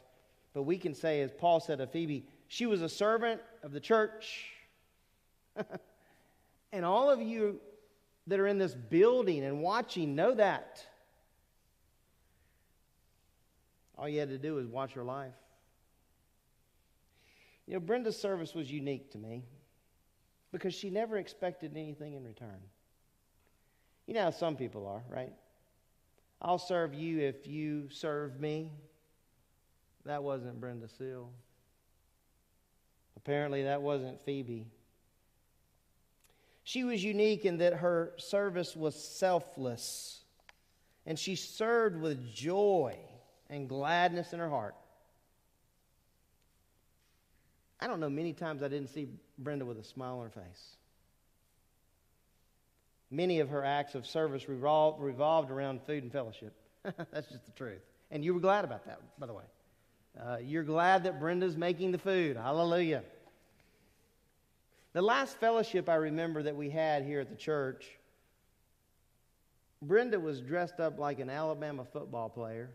but 0.54 0.64
we 0.64 0.78
can 0.78 0.94
say, 0.94 1.22
as 1.22 1.32
Paul 1.32 1.60
said 1.60 1.82
of 1.82 1.92
Phoebe, 1.92 2.26
she 2.48 2.66
was 2.66 2.82
a 2.82 2.90
servant 2.90 3.42
of 3.64 3.72
the 3.72 3.80
church. 3.80 4.50
and 6.72 6.86
all 6.86 7.10
of 7.10 7.22
you 7.22 7.60
that 8.28 8.40
are 8.40 8.48
in 8.48 8.58
this 8.58 8.74
building 8.74 9.44
and 9.44 9.62
watching 9.62 10.16
know 10.16 10.34
that. 10.36 10.86
All 13.98 14.08
you 14.08 14.20
had 14.20 14.30
to 14.30 14.38
do 14.38 14.56
was 14.56 14.68
watch 14.68 14.94
her 14.94 15.04
life. 15.04 15.34
You 17.66 17.76
know, 17.76 17.80
Brenda's 17.80 18.20
service 18.20 18.54
was 18.54 18.72
unique 18.72 19.12
to 19.12 19.18
me 19.18 19.44
because 20.52 20.74
she 20.74 20.90
never 20.90 21.18
expected 21.18 21.76
anything 21.76 22.14
in 22.14 22.24
return. 22.24 22.60
You 24.06 24.14
know 24.14 24.24
how 24.24 24.32
some 24.32 24.56
people 24.56 24.86
are, 24.86 25.04
right? 25.10 25.34
I'll 26.42 26.60
serve 26.60 26.94
you 26.94 27.20
if 27.20 27.48
you 27.48 27.88
serve 27.90 28.40
me. 28.40 28.72
That 30.06 30.24
wasn't 30.24 30.60
Brenda 30.60 30.88
Seal. 30.98 31.30
Apparently, 33.16 33.64
that 33.64 33.82
wasn't 33.82 34.24
Phoebe. 34.26 34.66
She 36.64 36.84
was 36.84 37.04
unique 37.04 37.46
in 37.46 37.58
that 37.58 37.76
her 37.76 38.14
service 38.18 38.76
was 38.76 38.96
selfless, 38.96 40.24
and 41.06 41.18
she 41.20 41.36
served 41.36 42.02
with 42.02 42.34
joy 42.34 42.98
and 43.50 43.68
gladness 43.68 44.34
in 44.34 44.40
her 44.40 44.50
heart. 44.50 44.76
I 47.80 47.88
don't 47.88 48.00
know 48.00 48.10
many 48.10 48.32
times 48.34 48.64
I 48.64 48.70
didn't 48.70 48.90
see 48.90 49.08
Brenda 49.38 49.66
with 49.66 49.78
a 49.78 49.84
smile 49.84 50.20
on 50.20 50.24
her 50.26 50.30
face. 50.30 50.78
Many 53.12 53.42
of 53.42 53.50
her 53.50 53.64
acts 53.64 53.94
of 53.94 54.08
service 54.08 54.48
revolved, 54.48 55.02
revolved 55.02 55.52
around 55.52 55.82
food 55.84 56.02
and 56.02 56.12
fellowship. 56.12 56.54
That's 56.84 57.30
just 57.30 57.46
the 57.46 57.52
truth. 57.52 57.82
And 58.10 58.24
you 58.24 58.34
were 58.34 58.40
glad 58.40 58.64
about 58.64 58.86
that, 58.86 59.02
by 59.20 59.28
the 59.28 59.34
way. 59.34 59.44
Uh, 60.20 60.38
you're 60.38 60.64
glad 60.64 61.04
that 61.06 61.20
Brenda's 61.20 61.58
making 61.58 61.92
the 61.92 61.98
food. 61.98 62.38
Hallelujah. 62.38 63.04
The 64.94 65.02
last 65.02 65.40
fellowship 65.40 65.90
I 65.90 65.96
remember 65.96 66.44
that 66.44 66.56
we 66.56 66.70
had 66.70 67.04
here 67.04 67.20
at 67.20 67.30
the 67.30 67.36
church, 67.36 67.98
Brenda 69.82 70.20
was 70.20 70.40
dressed 70.40 70.80
up 70.80 71.00
like 71.00 71.20
an 71.20 71.30
Alabama 71.30 71.84
football 71.92 72.30
player. 72.30 72.70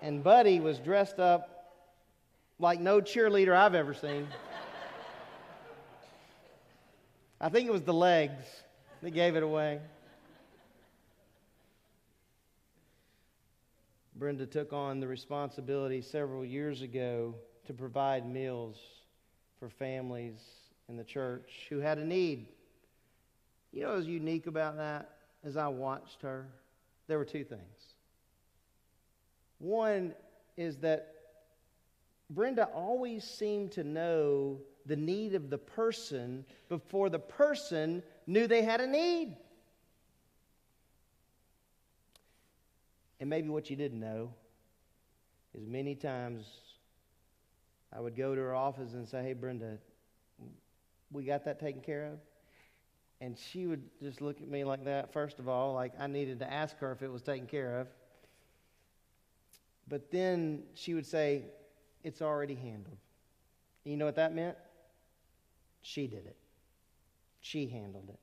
And 0.00 0.24
Buddy 0.24 0.60
was 0.60 0.78
dressed 0.78 1.18
up 1.18 1.72
like 2.58 2.80
no 2.80 3.00
cheerleader 3.00 3.54
I've 3.54 3.74
ever 3.74 3.92
seen. 3.92 4.26
I 7.40 7.50
think 7.50 7.68
it 7.68 7.72
was 7.72 7.82
the 7.82 7.94
legs 7.94 8.44
that 9.02 9.10
gave 9.10 9.36
it 9.36 9.42
away. 9.42 9.80
Brenda 14.18 14.46
took 14.46 14.72
on 14.72 14.98
the 14.98 15.06
responsibility 15.06 16.00
several 16.00 16.42
years 16.42 16.80
ago 16.80 17.34
to 17.66 17.74
provide 17.74 18.26
meals 18.26 18.78
for 19.58 19.68
families 19.68 20.40
in 20.88 20.96
the 20.96 21.04
church 21.04 21.66
who 21.68 21.80
had 21.80 21.98
a 21.98 22.04
need. 22.04 22.48
You 23.72 23.82
know 23.82 23.88
what 23.88 23.98
was 23.98 24.06
unique 24.06 24.46
about 24.46 24.78
that 24.78 25.10
as 25.44 25.58
I 25.58 25.68
watched 25.68 26.22
her? 26.22 26.46
There 27.08 27.18
were 27.18 27.26
two 27.26 27.44
things. 27.44 27.94
One 29.58 30.14
is 30.56 30.78
that 30.78 31.12
Brenda 32.30 32.64
always 32.74 33.22
seemed 33.22 33.72
to 33.72 33.84
know 33.84 34.58
the 34.86 34.96
need 34.96 35.34
of 35.34 35.50
the 35.50 35.58
person 35.58 36.44
before 36.70 37.10
the 37.10 37.18
person 37.18 38.02
knew 38.26 38.46
they 38.46 38.62
had 38.62 38.80
a 38.80 38.86
need. 38.86 39.36
And 43.20 43.30
maybe 43.30 43.48
what 43.48 43.70
you 43.70 43.76
didn't 43.76 44.00
know 44.00 44.30
is 45.54 45.66
many 45.66 45.94
times 45.94 46.46
I 47.92 48.00
would 48.00 48.16
go 48.16 48.34
to 48.34 48.40
her 48.40 48.54
office 48.54 48.92
and 48.92 49.08
say, 49.08 49.22
Hey, 49.22 49.32
Brenda, 49.32 49.78
we 51.10 51.24
got 51.24 51.44
that 51.44 51.58
taken 51.58 51.80
care 51.80 52.06
of? 52.06 52.18
And 53.20 53.36
she 53.38 53.66
would 53.66 53.82
just 54.02 54.20
look 54.20 54.42
at 54.42 54.48
me 54.48 54.64
like 54.64 54.84
that, 54.84 55.12
first 55.12 55.38
of 55.38 55.48
all, 55.48 55.72
like 55.72 55.92
I 55.98 56.06
needed 56.06 56.40
to 56.40 56.52
ask 56.52 56.76
her 56.78 56.92
if 56.92 57.02
it 57.02 57.10
was 57.10 57.22
taken 57.22 57.46
care 57.46 57.80
of. 57.80 57.88
But 59.88 60.10
then 60.10 60.64
she 60.74 60.94
would 60.94 61.06
say, 61.06 61.44
It's 62.04 62.20
already 62.20 62.54
handled. 62.54 62.98
And 63.84 63.92
you 63.92 63.96
know 63.96 64.04
what 64.04 64.16
that 64.16 64.34
meant? 64.34 64.56
She 65.80 66.06
did 66.06 66.26
it. 66.26 66.36
She 67.40 67.68
handled 67.68 68.08
it. 68.08 68.18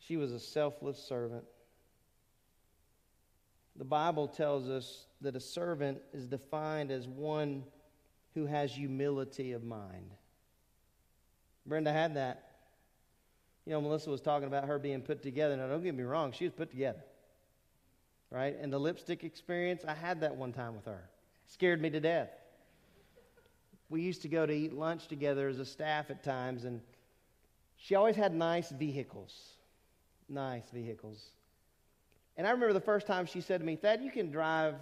She 0.00 0.16
was 0.16 0.32
a 0.32 0.40
selfless 0.40 0.98
servant. 0.98 1.44
The 3.76 3.84
Bible 3.84 4.28
tells 4.28 4.68
us 4.68 5.06
that 5.20 5.34
a 5.34 5.40
servant 5.40 5.98
is 6.12 6.26
defined 6.26 6.90
as 6.90 7.08
one 7.08 7.64
who 8.34 8.46
has 8.46 8.72
humility 8.72 9.52
of 9.52 9.64
mind. 9.64 10.10
Brenda 11.66 11.92
had 11.92 12.14
that. 12.14 12.50
You 13.66 13.72
know, 13.72 13.80
Melissa 13.80 14.10
was 14.10 14.20
talking 14.20 14.48
about 14.48 14.66
her 14.66 14.78
being 14.78 15.02
put 15.02 15.22
together. 15.22 15.56
Now, 15.56 15.68
don't 15.68 15.82
get 15.82 15.94
me 15.94 16.02
wrong, 16.02 16.32
she 16.32 16.44
was 16.44 16.52
put 16.52 16.70
together. 16.70 17.02
Right? 18.30 18.56
And 18.60 18.72
the 18.72 18.78
lipstick 18.78 19.24
experience, 19.24 19.84
I 19.86 19.94
had 19.94 20.20
that 20.22 20.34
one 20.34 20.52
time 20.52 20.74
with 20.74 20.86
her. 20.86 21.04
Scared 21.46 21.80
me 21.80 21.90
to 21.90 22.00
death. 22.00 22.30
We 23.90 24.00
used 24.00 24.22
to 24.22 24.28
go 24.28 24.46
to 24.46 24.52
eat 24.52 24.72
lunch 24.72 25.06
together 25.06 25.48
as 25.48 25.58
a 25.58 25.66
staff 25.66 26.10
at 26.10 26.24
times, 26.24 26.64
and 26.64 26.80
she 27.76 27.94
always 27.94 28.16
had 28.16 28.34
nice 28.34 28.70
vehicles. 28.70 29.34
Nice 30.28 30.70
vehicles. 30.72 31.30
And 32.36 32.46
I 32.46 32.50
remember 32.50 32.72
the 32.72 32.80
first 32.80 33.06
time 33.06 33.26
she 33.26 33.40
said 33.40 33.60
to 33.60 33.66
me, 33.66 33.76
Thad, 33.76 34.02
you 34.02 34.10
can 34.10 34.30
drive 34.30 34.76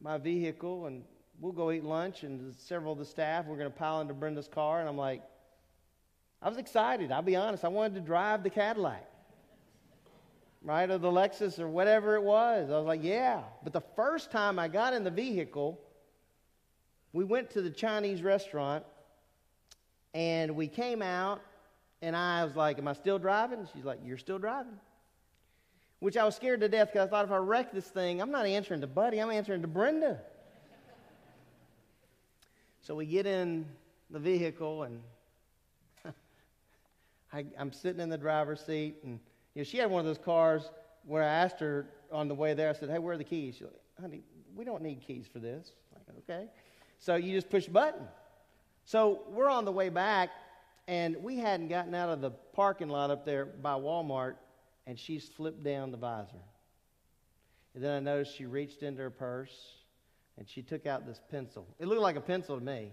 my 0.00 0.16
vehicle 0.16 0.86
and 0.86 1.02
we'll 1.40 1.52
go 1.52 1.70
eat 1.70 1.84
lunch. 1.84 2.22
And 2.22 2.54
several 2.56 2.92
of 2.92 2.98
the 2.98 3.04
staff, 3.04 3.46
we're 3.46 3.58
going 3.58 3.70
to 3.70 3.76
pile 3.76 4.00
into 4.00 4.14
Brenda's 4.14 4.48
car. 4.48 4.80
And 4.80 4.88
I'm 4.88 4.96
like, 4.96 5.22
I 6.40 6.48
was 6.48 6.58
excited. 6.58 7.12
I'll 7.12 7.22
be 7.22 7.36
honest. 7.36 7.64
I 7.64 7.68
wanted 7.68 7.94
to 7.96 8.00
drive 8.00 8.42
the 8.42 8.50
Cadillac, 8.50 9.04
right? 10.62 10.90
Or 10.90 10.98
the 10.98 11.10
Lexus 11.10 11.58
or 11.58 11.68
whatever 11.68 12.14
it 12.14 12.22
was. 12.22 12.70
I 12.70 12.76
was 12.78 12.86
like, 12.86 13.02
yeah. 13.02 13.42
But 13.62 13.72
the 13.72 13.82
first 13.96 14.30
time 14.30 14.58
I 14.58 14.68
got 14.68 14.94
in 14.94 15.04
the 15.04 15.10
vehicle, 15.10 15.78
we 17.12 17.24
went 17.24 17.50
to 17.50 17.62
the 17.62 17.70
Chinese 17.70 18.22
restaurant 18.22 18.84
and 20.14 20.56
we 20.56 20.68
came 20.68 21.02
out. 21.02 21.42
And 22.00 22.14
I 22.14 22.44
was 22.44 22.54
like, 22.54 22.78
Am 22.78 22.86
I 22.86 22.92
still 22.92 23.18
driving? 23.18 23.66
She's 23.74 23.84
like, 23.84 23.98
You're 24.04 24.18
still 24.18 24.38
driving 24.38 24.78
which 26.00 26.16
I 26.16 26.24
was 26.24 26.36
scared 26.36 26.60
to 26.60 26.68
death 26.68 26.88
because 26.92 27.06
I 27.06 27.10
thought 27.10 27.24
if 27.24 27.32
I 27.32 27.36
wreck 27.36 27.72
this 27.72 27.86
thing, 27.86 28.20
I'm 28.20 28.30
not 28.30 28.46
answering 28.46 28.80
to 28.82 28.86
Buddy, 28.86 29.18
I'm 29.18 29.30
answering 29.30 29.62
to 29.62 29.68
Brenda. 29.68 30.20
so 32.80 32.94
we 32.94 33.06
get 33.06 33.26
in 33.26 33.66
the 34.10 34.18
vehicle, 34.18 34.84
and 34.84 35.00
I, 37.32 37.46
am 37.58 37.72
sitting 37.72 38.00
in 38.00 38.08
the 38.08 38.18
driver's 38.18 38.60
seat, 38.64 38.96
and 39.02 39.18
you 39.54 39.60
know, 39.60 39.64
she 39.64 39.78
had 39.78 39.90
one 39.90 40.00
of 40.00 40.06
those 40.06 40.24
cars 40.24 40.70
where 41.04 41.22
I 41.22 41.28
asked 41.28 41.60
her 41.60 41.86
on 42.12 42.28
the 42.28 42.34
way 42.34 42.54
there, 42.54 42.70
I 42.70 42.72
said, 42.72 42.90
Hey, 42.90 42.98
where 42.98 43.14
are 43.14 43.18
the 43.18 43.24
keys? 43.24 43.54
She's 43.54 43.64
like, 43.64 43.74
Honey, 44.00 44.22
we 44.54 44.64
don't 44.64 44.82
need 44.82 45.00
keys 45.00 45.26
for 45.32 45.40
this. 45.40 45.72
I'm 45.94 46.02
like, 46.06 46.24
okay. 46.28 46.48
So 47.00 47.16
you 47.16 47.32
just 47.32 47.50
push 47.50 47.66
a 47.66 47.70
button. 47.70 48.06
So 48.84 49.22
we're 49.30 49.50
on 49.50 49.64
the 49.64 49.72
way 49.72 49.88
back, 49.88 50.30
and 50.86 51.16
we 51.22 51.36
hadn't 51.36 51.68
gotten 51.68 51.94
out 51.94 52.08
of 52.08 52.20
the 52.20 52.30
parking 52.30 52.88
lot 52.88 53.10
up 53.10 53.24
there 53.24 53.44
by 53.44 53.74
Walmart 53.74 54.36
and 54.88 54.98
she 54.98 55.18
flipped 55.18 55.62
down 55.62 55.90
the 55.90 55.98
visor. 55.98 56.42
And 57.74 57.84
then 57.84 57.92
I 57.92 58.00
noticed 58.00 58.34
she 58.34 58.46
reached 58.46 58.82
into 58.82 59.02
her 59.02 59.10
purse 59.10 59.54
and 60.38 60.48
she 60.48 60.62
took 60.62 60.86
out 60.86 61.06
this 61.06 61.20
pencil. 61.30 61.66
It 61.78 61.86
looked 61.86 62.00
like 62.00 62.16
a 62.16 62.22
pencil 62.22 62.58
to 62.58 62.64
me. 62.64 62.92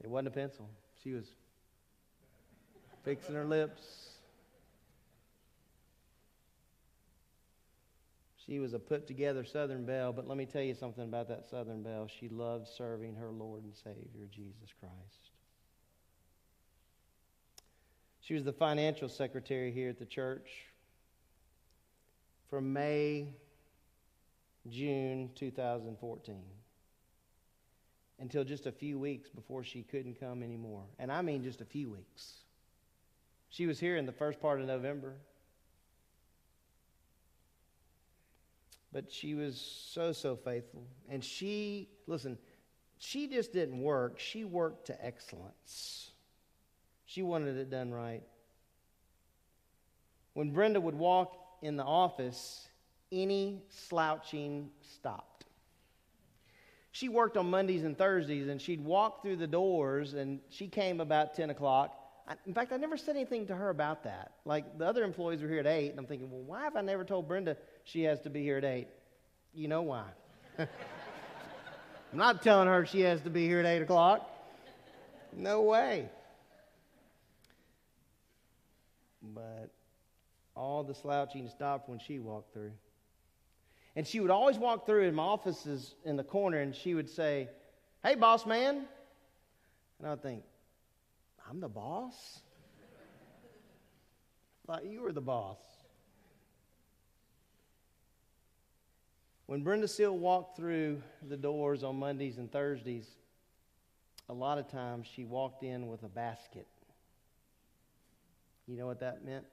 It 0.00 0.08
wasn't 0.08 0.28
a 0.28 0.30
pencil. 0.30 0.70
She 1.02 1.10
was 1.10 1.24
fixing 3.04 3.34
her 3.34 3.44
lips. 3.44 3.82
She 8.46 8.60
was 8.60 8.72
a 8.72 8.78
put 8.78 9.08
together 9.08 9.44
Southern 9.44 9.84
Belle, 9.84 10.12
but 10.12 10.28
let 10.28 10.38
me 10.38 10.46
tell 10.46 10.62
you 10.62 10.74
something 10.74 11.02
about 11.02 11.26
that 11.28 11.50
Southern 11.50 11.82
Belle. 11.82 12.06
She 12.20 12.28
loved 12.28 12.68
serving 12.68 13.16
her 13.16 13.32
Lord 13.32 13.64
and 13.64 13.74
Savior, 13.74 14.28
Jesus 14.30 14.72
Christ. 14.78 15.30
She 18.20 18.34
was 18.34 18.44
the 18.44 18.52
financial 18.52 19.08
secretary 19.08 19.72
here 19.72 19.88
at 19.88 19.98
the 19.98 20.06
church 20.06 20.65
from 22.50 22.72
May, 22.72 23.28
June 24.68 25.30
2014 25.34 26.42
until 28.18 28.44
just 28.44 28.66
a 28.66 28.72
few 28.72 28.98
weeks 28.98 29.28
before 29.28 29.62
she 29.62 29.82
couldn't 29.82 30.18
come 30.18 30.42
anymore. 30.42 30.84
And 30.98 31.12
I 31.12 31.22
mean 31.22 31.42
just 31.42 31.60
a 31.60 31.64
few 31.64 31.90
weeks. 31.90 32.44
She 33.50 33.66
was 33.66 33.78
here 33.78 33.96
in 33.96 34.06
the 34.06 34.12
first 34.12 34.40
part 34.40 34.60
of 34.60 34.66
November. 34.66 35.14
But 38.92 39.12
she 39.12 39.34
was 39.34 39.60
so, 39.92 40.12
so 40.12 40.36
faithful. 40.36 40.84
And 41.08 41.22
she, 41.22 41.88
listen, 42.06 42.38
she 42.98 43.28
just 43.28 43.52
didn't 43.52 43.80
work, 43.80 44.18
she 44.18 44.44
worked 44.44 44.86
to 44.86 45.04
excellence. 45.04 46.10
She 47.04 47.22
wanted 47.22 47.56
it 47.58 47.70
done 47.70 47.92
right. 47.92 48.22
When 50.32 50.50
Brenda 50.50 50.80
would 50.80 50.94
walk 50.94 51.36
in 51.62 51.76
the 51.76 51.84
office, 51.84 52.68
any 53.12 53.62
slouching 53.68 54.70
stopped. 54.82 55.44
She 56.92 57.08
worked 57.08 57.36
on 57.36 57.50
Mondays 57.50 57.84
and 57.84 57.96
Thursdays, 57.96 58.48
and 58.48 58.60
she'd 58.60 58.82
walk 58.82 59.22
through 59.22 59.36
the 59.36 59.46
doors, 59.46 60.14
and 60.14 60.40
she 60.48 60.66
came 60.66 61.00
about 61.00 61.34
10 61.34 61.50
o'clock. 61.50 61.94
I, 62.26 62.36
in 62.46 62.54
fact, 62.54 62.72
I 62.72 62.78
never 62.78 62.96
said 62.96 63.16
anything 63.16 63.46
to 63.48 63.54
her 63.54 63.68
about 63.68 64.04
that. 64.04 64.32
Like, 64.44 64.78
the 64.78 64.86
other 64.86 65.04
employees 65.04 65.42
were 65.42 65.48
here 65.48 65.60
at 65.60 65.66
8, 65.66 65.90
and 65.90 65.98
I'm 65.98 66.06
thinking, 66.06 66.30
well, 66.30 66.40
why 66.40 66.62
have 66.62 66.74
I 66.74 66.80
never 66.80 67.04
told 67.04 67.28
Brenda 67.28 67.56
she 67.84 68.02
has 68.04 68.20
to 68.22 68.30
be 68.30 68.42
here 68.42 68.56
at 68.56 68.64
8? 68.64 68.88
You 69.52 69.68
know 69.68 69.82
why. 69.82 70.04
I'm 70.58 70.68
not 72.14 72.42
telling 72.42 72.66
her 72.66 72.86
she 72.86 73.00
has 73.00 73.20
to 73.22 73.30
be 73.30 73.46
here 73.46 73.60
at 73.60 73.66
8 73.66 73.82
o'clock. 73.82 74.30
No 75.34 75.62
way. 75.62 76.08
But 79.22 79.70
all 80.56 80.82
the 80.82 80.94
slouching 80.94 81.48
stopped 81.48 81.88
when 81.88 81.98
she 81.98 82.18
walked 82.18 82.52
through. 82.52 82.72
And 83.94 84.06
she 84.06 84.20
would 84.20 84.30
always 84.30 84.58
walk 84.58 84.86
through, 84.86 85.06
and 85.06 85.16
my 85.16 85.22
office 85.22 85.66
is 85.66 85.94
in 86.04 86.16
the 86.16 86.24
corner, 86.24 86.58
and 86.58 86.74
she 86.74 86.94
would 86.94 87.08
say, 87.08 87.48
Hey, 88.02 88.14
boss 88.14 88.46
man. 88.46 88.86
And 89.98 90.06
I 90.06 90.10
would 90.10 90.22
think, 90.22 90.42
I'm 91.48 91.60
the 91.60 91.68
boss? 91.68 92.40
I 94.68 94.72
thought 94.72 94.86
you 94.86 95.00
were 95.00 95.12
the 95.12 95.20
boss. 95.20 95.58
When 99.46 99.62
Brenda 99.62 99.88
Seal 99.88 100.16
walked 100.16 100.56
through 100.56 101.00
the 101.26 101.36
doors 101.36 101.84
on 101.84 101.96
Mondays 101.96 102.38
and 102.38 102.50
Thursdays, 102.50 103.06
a 104.28 104.34
lot 104.34 104.58
of 104.58 104.68
times 104.68 105.06
she 105.06 105.24
walked 105.24 105.62
in 105.62 105.86
with 105.86 106.02
a 106.02 106.08
basket. 106.08 106.66
You 108.66 108.76
know 108.76 108.86
what 108.86 109.00
that 109.00 109.24
meant? 109.24 109.44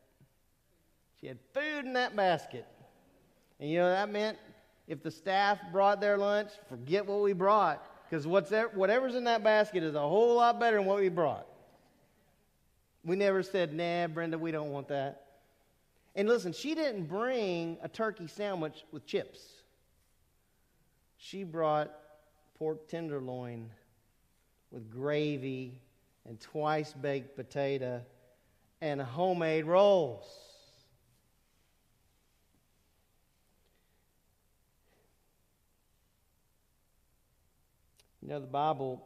She 1.23 1.29
had 1.29 1.39
food 1.53 1.85
in 1.85 1.93
that 1.93 2.17
basket. 2.17 2.65
And 3.57 3.69
you 3.69 3.77
know 3.77 3.89
that 3.89 4.09
meant 4.09 4.37
if 4.89 5.01
the 5.01 5.09
staff 5.09 5.57
brought 5.71 6.01
their 6.01 6.17
lunch, 6.17 6.49
forget 6.67 7.05
what 7.05 7.21
we 7.21 7.31
brought. 7.31 7.81
Because 8.09 8.27
whatever's 8.27 9.15
in 9.15 9.23
that 9.23 9.41
basket 9.41 9.83
is 9.83 9.95
a 9.95 10.01
whole 10.01 10.35
lot 10.35 10.59
better 10.59 10.75
than 10.75 10.85
what 10.85 10.99
we 10.99 11.07
brought. 11.07 11.47
We 13.05 13.15
never 13.15 13.41
said, 13.41 13.73
nah, 13.73 14.07
Brenda, 14.07 14.37
we 14.37 14.51
don't 14.51 14.71
want 14.71 14.89
that. 14.89 15.27
And 16.13 16.27
listen, 16.27 16.51
she 16.51 16.75
didn't 16.75 17.05
bring 17.05 17.77
a 17.81 17.87
turkey 17.87 18.27
sandwich 18.27 18.83
with 18.91 19.05
chips. 19.05 19.39
She 21.15 21.45
brought 21.45 21.89
pork 22.59 22.89
tenderloin 22.89 23.69
with 24.71 24.91
gravy 24.91 25.79
and 26.27 26.37
twice 26.41 26.91
baked 26.91 27.37
potato 27.37 28.01
and 28.81 29.01
homemade 29.01 29.63
rolls. 29.63 30.25
You 38.23 38.29
know, 38.29 38.39
the 38.39 38.47
Bible 38.47 39.05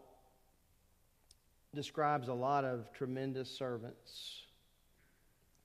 describes 1.74 2.28
a 2.28 2.34
lot 2.34 2.64
of 2.66 2.94
tremendous 2.94 3.50
servants. 3.50 4.44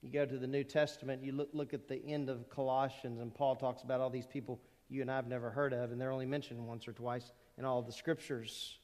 You 0.00 0.11
go 0.11 0.24
to 0.24 0.38
the 0.38 0.46
New 0.46 0.64
Testament, 0.64 1.22
you 1.22 1.32
look, 1.32 1.50
look 1.53 1.74
at 1.74 1.86
the 1.86 2.03
end 2.07 2.30
of 2.30 2.48
Colossians, 2.48 3.20
and 3.20 3.34
Paul 3.34 3.57
talks 3.57 3.82
about 3.82 4.00
all 4.00 4.09
these 4.09 4.26
people 4.26 4.59
you 4.88 5.03
and 5.03 5.11
I 5.11 5.16
have 5.16 5.26
never 5.26 5.50
heard 5.50 5.74
of, 5.74 5.92
and 5.92 6.00
they're 6.00 6.12
only 6.12 6.24
mentioned 6.24 6.66
once 6.66 6.88
or 6.88 6.94
twice 6.94 7.30
in 7.59 7.66
all 7.66 7.82
the 7.82 7.92
scriptures, 7.92 8.78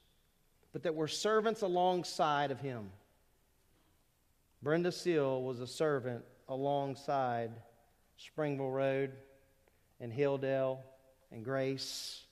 but 0.74 0.82
that 0.82 0.94
were 0.94 1.08
servants 1.08 1.62
alongside 1.62 2.50
of 2.50 2.60
him. 2.60 2.90
Brenda 4.62 4.92
Seal 4.92 5.42
was 5.42 5.60
a 5.60 5.66
servant 5.66 6.24
alongside 6.46 7.52
Springville 8.18 8.70
Road 8.70 9.12
and 9.98 10.12
Hilldale 10.12 10.80
and 11.32 11.42
Grace 11.42 12.26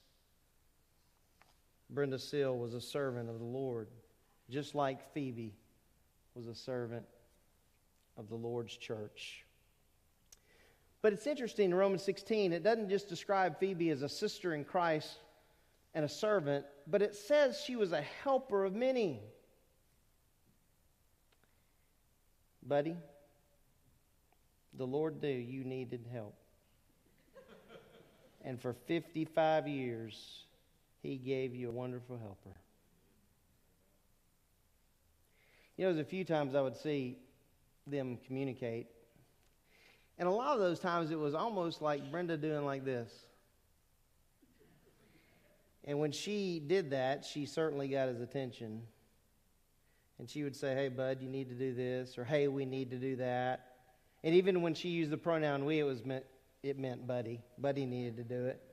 Brenda 1.90 2.18
Seal 2.18 2.56
was 2.56 2.74
a 2.74 2.80
servant 2.80 3.28
of 3.28 3.38
the 3.38 3.44
Lord, 3.44 3.88
just 4.50 4.74
like 4.74 5.12
Phoebe 5.12 5.54
was 6.34 6.46
a 6.46 6.54
servant 6.54 7.04
of 8.16 8.28
the 8.28 8.34
Lord's 8.34 8.76
church. 8.76 9.44
But 11.02 11.12
it's 11.12 11.26
interesting 11.26 11.66
in 11.66 11.74
Romans 11.74 12.02
16, 12.02 12.52
it 12.52 12.62
doesn't 12.62 12.88
just 12.88 13.08
describe 13.08 13.58
Phoebe 13.60 13.90
as 13.90 14.02
a 14.02 14.08
sister 14.08 14.54
in 14.54 14.64
Christ 14.64 15.18
and 15.94 16.04
a 16.04 16.08
servant, 16.08 16.66
but 16.86 17.02
it 17.02 17.14
says 17.14 17.60
she 17.60 17.76
was 17.76 17.92
a 17.92 18.02
helper 18.22 18.64
of 18.64 18.74
many. 18.74 19.20
buddy, 22.66 22.96
the 24.74 24.86
Lord 24.86 25.22
knew 25.22 25.28
you 25.28 25.64
needed 25.64 26.06
help. 26.12 26.34
and 28.44 28.60
for 28.60 28.72
55 28.72 29.68
years, 29.68 30.45
He 31.06 31.16
gave 31.16 31.54
you 31.54 31.68
a 31.68 31.72
wonderful 31.72 32.18
helper. 32.18 32.56
You 35.76 35.84
know, 35.84 35.92
there's 35.92 36.04
a 36.04 36.08
few 36.08 36.24
times 36.24 36.54
I 36.56 36.60
would 36.60 36.76
see 36.76 37.18
them 37.86 38.18
communicate. 38.26 38.88
And 40.18 40.26
a 40.26 40.32
lot 40.32 40.54
of 40.54 40.58
those 40.60 40.80
times 40.80 41.12
it 41.12 41.18
was 41.18 41.34
almost 41.34 41.80
like 41.80 42.10
Brenda 42.10 42.36
doing 42.36 42.64
like 42.64 42.84
this. 42.84 43.12
And 45.84 46.00
when 46.00 46.10
she 46.10 46.58
did 46.58 46.90
that, 46.90 47.24
she 47.24 47.46
certainly 47.46 47.86
got 47.86 48.08
his 48.08 48.20
attention. 48.20 48.82
And 50.18 50.28
she 50.28 50.42
would 50.42 50.56
say, 50.56 50.74
Hey, 50.74 50.88
bud, 50.88 51.18
you 51.20 51.28
need 51.28 51.48
to 51.50 51.54
do 51.54 51.72
this, 51.72 52.18
or 52.18 52.24
Hey, 52.24 52.48
we 52.48 52.64
need 52.64 52.90
to 52.90 52.96
do 52.96 53.14
that. 53.16 53.74
And 54.24 54.34
even 54.34 54.60
when 54.60 54.74
she 54.74 54.88
used 54.88 55.12
the 55.12 55.18
pronoun 55.18 55.64
we, 55.66 55.78
it 55.78 55.84
was 55.84 56.04
meant 56.04 56.24
it 56.64 56.80
meant 56.80 57.06
buddy. 57.06 57.42
Buddy 57.58 57.86
needed 57.86 58.16
to 58.16 58.24
do 58.24 58.46
it. 58.46 58.65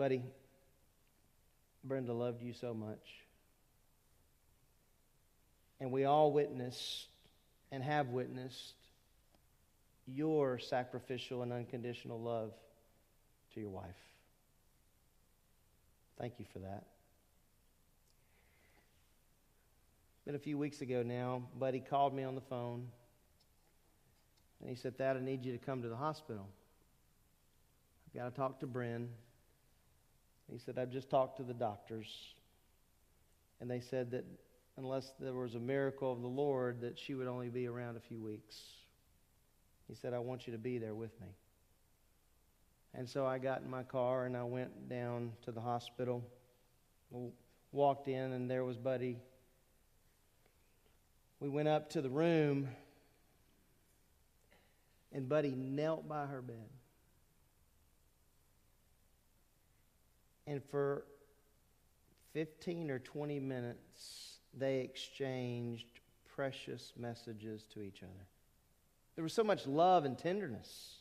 Buddy, 0.00 0.22
Brenda 1.84 2.14
loved 2.14 2.40
you 2.40 2.54
so 2.54 2.72
much. 2.72 3.06
And 5.78 5.92
we 5.92 6.06
all 6.06 6.32
witnessed 6.32 7.06
and 7.70 7.84
have 7.84 8.08
witnessed 8.08 8.72
your 10.06 10.58
sacrificial 10.58 11.42
and 11.42 11.52
unconditional 11.52 12.18
love 12.18 12.54
to 13.52 13.60
your 13.60 13.68
wife. 13.68 13.84
Thank 16.18 16.32
you 16.38 16.46
for 16.50 16.60
that. 16.60 16.86
Been 20.24 20.34
a 20.34 20.38
few 20.38 20.56
weeks 20.56 20.80
ago 20.80 21.02
now, 21.02 21.42
Buddy 21.58 21.80
called 21.80 22.14
me 22.14 22.22
on 22.22 22.34
the 22.34 22.40
phone 22.40 22.88
and 24.62 24.70
he 24.70 24.76
said, 24.76 24.96
Thad, 24.96 25.18
I 25.18 25.20
need 25.20 25.44
you 25.44 25.52
to 25.52 25.58
come 25.58 25.82
to 25.82 25.90
the 25.90 25.96
hospital. 25.96 26.48
I've 28.08 28.18
got 28.18 28.30
to 28.30 28.34
talk 28.34 28.60
to 28.60 28.66
Bren. 28.66 29.08
He 30.50 30.58
said, 30.58 30.78
I've 30.78 30.90
just 30.90 31.08
talked 31.08 31.36
to 31.36 31.42
the 31.42 31.54
doctors, 31.54 32.34
and 33.60 33.70
they 33.70 33.80
said 33.80 34.10
that 34.10 34.24
unless 34.76 35.12
there 35.20 35.32
was 35.32 35.54
a 35.54 35.60
miracle 35.60 36.12
of 36.12 36.22
the 36.22 36.28
Lord, 36.28 36.80
that 36.80 36.98
she 36.98 37.14
would 37.14 37.26
only 37.26 37.48
be 37.48 37.66
around 37.66 37.96
a 37.96 38.00
few 38.00 38.20
weeks. 38.20 38.56
He 39.86 39.94
said, 39.94 40.14
I 40.14 40.18
want 40.18 40.46
you 40.46 40.52
to 40.52 40.58
be 40.58 40.78
there 40.78 40.94
with 40.94 41.20
me. 41.20 41.28
And 42.94 43.08
so 43.08 43.26
I 43.26 43.38
got 43.38 43.62
in 43.62 43.70
my 43.70 43.82
car 43.82 44.24
and 44.24 44.36
I 44.36 44.42
went 44.42 44.88
down 44.88 45.32
to 45.42 45.52
the 45.52 45.60
hospital. 45.60 46.24
Walked 47.72 48.08
in, 48.08 48.32
and 48.32 48.50
there 48.50 48.64
was 48.64 48.76
Buddy. 48.76 49.18
We 51.38 51.48
went 51.48 51.68
up 51.68 51.90
to 51.90 52.02
the 52.02 52.10
room, 52.10 52.68
and 55.12 55.28
Buddy 55.28 55.54
knelt 55.56 56.08
by 56.08 56.26
her 56.26 56.42
bed. 56.42 56.68
And 60.50 60.60
for 60.64 61.04
15 62.32 62.90
or 62.90 62.98
20 62.98 63.38
minutes, 63.38 64.38
they 64.52 64.80
exchanged 64.80 65.86
precious 66.34 66.92
messages 66.98 67.64
to 67.72 67.82
each 67.82 68.02
other. 68.02 68.26
There 69.14 69.22
was 69.22 69.32
so 69.32 69.44
much 69.44 69.68
love 69.68 70.04
and 70.04 70.18
tenderness. 70.18 70.96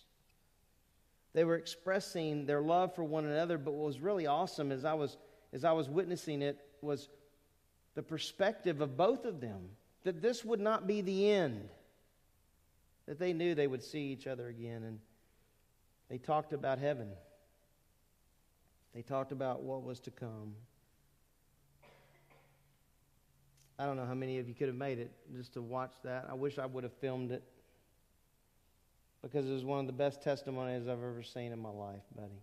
They 1.34 1.46
were 1.46 1.56
expressing 1.56 2.46
their 2.46 2.62
love 2.62 2.94
for 2.94 3.04
one 3.04 3.26
another, 3.26 3.58
but 3.58 3.74
what 3.74 3.88
was 3.88 4.00
really 4.00 4.28
awesome 4.28 4.72
as 4.72 4.86
I 4.86 4.94
was, 4.94 5.18
as 5.52 5.66
I 5.66 5.72
was 5.72 5.90
witnessing 5.90 6.44
it 6.44 6.60
was 6.84 7.10
the 7.96 8.04
perspective 8.04 8.82
of 8.82 8.96
both 8.96 9.26
of 9.26 9.42
them 9.42 9.70
that 10.04 10.22
this 10.22 10.46
would 10.46 10.60
not 10.60 10.86
be 10.86 11.02
the 11.02 11.32
end, 11.32 11.70
that 13.08 13.18
they 13.18 13.34
knew 13.34 13.56
they 13.56 13.66
would 13.66 13.84
see 13.84 14.12
each 14.12 14.28
other 14.28 14.48
again. 14.48 14.84
And 14.84 15.00
they 16.08 16.20
talked 16.20 16.54
about 16.54 16.78
heaven, 16.78 17.10
they 19.00 19.04
talked 19.04 19.32
about 19.32 19.64
what 19.64 19.82
was 19.82 20.02
to 20.02 20.12
come. 20.12 20.54
I 23.80 23.86
don't 23.86 23.96
know 23.96 24.06
how 24.06 24.14
many 24.14 24.40
of 24.40 24.50
you 24.50 24.54
could 24.54 24.68
have 24.68 24.76
made 24.76 25.00
it 25.00 25.10
just 25.34 25.54
to 25.54 25.62
watch 25.62 25.94
that. 26.04 26.28
I 26.30 26.34
wish 26.34 26.60
I 26.60 26.66
would 26.66 26.84
have 26.84 26.92
filmed 26.92 27.32
it 27.32 27.42
because 29.22 29.48
it 29.48 29.54
was 29.54 29.64
one 29.64 29.80
of 29.80 29.88
the 29.88 29.94
best 29.94 30.22
testimonies 30.22 30.82
I've 30.82 31.02
ever 31.02 31.24
seen 31.24 31.54
in 31.54 31.60
my 31.60 31.70
life, 31.70 32.02
buddy. 32.14 32.42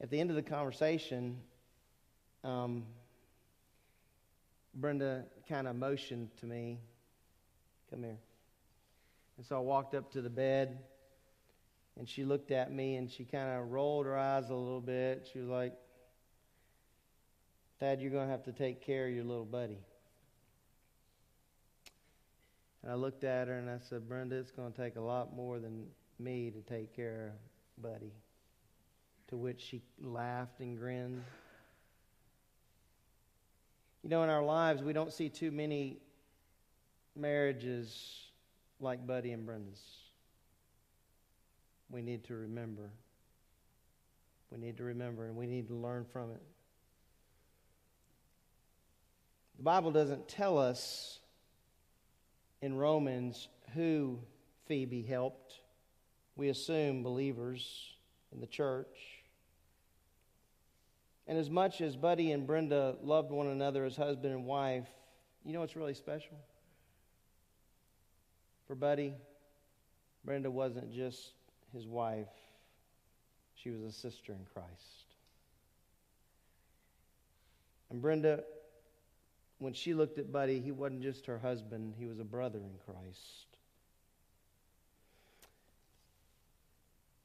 At 0.00 0.10
the 0.10 0.18
end 0.18 0.30
of 0.30 0.34
the 0.34 0.42
conversation, 0.42 1.38
um, 2.42 2.82
Brenda 4.74 5.22
kind 5.48 5.68
of 5.68 5.76
motioned 5.76 6.30
to 6.40 6.46
me, 6.46 6.80
Come 7.90 8.02
here. 8.02 8.18
And 9.36 9.46
so 9.46 9.54
I 9.54 9.60
walked 9.60 9.94
up 9.94 10.10
to 10.14 10.20
the 10.20 10.30
bed, 10.30 10.80
and 11.98 12.08
she 12.08 12.24
looked 12.24 12.50
at 12.50 12.72
me 12.72 12.96
and 12.96 13.10
she 13.10 13.24
kind 13.24 13.50
of 13.50 13.70
rolled 13.70 14.06
her 14.06 14.16
eyes 14.16 14.50
a 14.50 14.54
little 14.54 14.80
bit. 14.80 15.28
She 15.32 15.38
was 15.38 15.48
like, 15.48 15.74
Thad, 17.80 18.00
you're 18.00 18.10
going 18.10 18.26
to 18.26 18.30
have 18.30 18.44
to 18.44 18.52
take 18.52 18.80
care 18.80 19.06
of 19.06 19.12
your 19.12 19.24
little 19.24 19.44
buddy. 19.44 19.78
And 22.82 22.90
I 22.90 22.94
looked 22.94 23.24
at 23.24 23.48
her 23.48 23.58
and 23.58 23.70
I 23.70 23.78
said, 23.78 24.08
Brenda, 24.08 24.36
it's 24.36 24.50
going 24.50 24.72
to 24.72 24.76
take 24.76 24.96
a 24.96 25.00
lot 25.00 25.34
more 25.34 25.58
than 25.58 25.86
me 26.18 26.50
to 26.50 26.60
take 26.60 26.94
care 26.94 27.32
of 27.34 27.82
Buddy. 27.82 28.12
To 29.28 29.36
which 29.36 29.60
she 29.60 29.82
laughed 30.00 30.60
and 30.60 30.76
grinned. 30.78 31.22
You 34.02 34.10
know, 34.10 34.22
in 34.22 34.28
our 34.28 34.42
lives, 34.42 34.82
we 34.82 34.92
don't 34.92 35.12
see 35.12 35.28
too 35.28 35.50
many 35.50 35.98
marriages 37.16 38.24
like 38.80 39.06
Buddy 39.06 39.32
and 39.32 39.46
Brenda's. 39.46 40.01
We 41.92 42.00
need 42.00 42.24
to 42.24 42.34
remember. 42.34 42.90
We 44.50 44.58
need 44.58 44.78
to 44.78 44.84
remember 44.84 45.26
and 45.26 45.36
we 45.36 45.46
need 45.46 45.68
to 45.68 45.74
learn 45.74 46.06
from 46.10 46.32
it. 46.32 46.42
The 49.58 49.62
Bible 49.62 49.92
doesn't 49.92 50.26
tell 50.26 50.58
us 50.58 51.20
in 52.62 52.74
Romans 52.74 53.48
who 53.74 54.18
Phoebe 54.66 55.02
helped. 55.02 55.54
We 56.34 56.48
assume 56.48 57.02
believers 57.02 57.92
in 58.32 58.40
the 58.40 58.46
church. 58.46 58.98
And 61.26 61.38
as 61.38 61.50
much 61.50 61.82
as 61.82 61.94
Buddy 61.94 62.32
and 62.32 62.46
Brenda 62.46 62.96
loved 63.02 63.30
one 63.30 63.48
another 63.48 63.84
as 63.84 63.96
husband 63.96 64.32
and 64.32 64.46
wife, 64.46 64.88
you 65.44 65.52
know 65.52 65.60
what's 65.60 65.76
really 65.76 65.94
special? 65.94 66.38
For 68.66 68.74
Buddy, 68.74 69.14
Brenda 70.24 70.50
wasn't 70.50 70.92
just 70.92 71.32
his 71.72 71.86
wife, 71.86 72.28
she 73.54 73.70
was 73.70 73.82
a 73.82 73.92
sister 73.92 74.32
in 74.32 74.44
Christ. 74.52 75.14
And 77.90 78.00
Brenda 78.00 78.42
when 79.62 79.72
she 79.72 79.94
looked 79.94 80.18
at 80.18 80.32
Buddy, 80.32 80.60
he 80.60 80.72
wasn't 80.72 81.02
just 81.02 81.26
her 81.26 81.38
husband, 81.38 81.94
he 81.96 82.04
was 82.06 82.18
a 82.18 82.24
brother 82.24 82.58
in 82.58 82.72
Christ. 82.84 83.46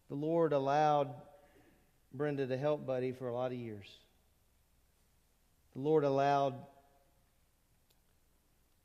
The 0.09 0.15
Lord 0.15 0.53
allowed 0.53 1.15
Brenda 2.13 2.45
to 2.45 2.55
help 2.55 2.85
Buddy 2.85 3.11
for 3.11 3.27
a 3.27 3.33
lot 3.33 3.51
of 3.51 3.57
years. 3.57 3.87
The 5.73 5.81
Lord 5.81 6.03
allowed 6.03 6.53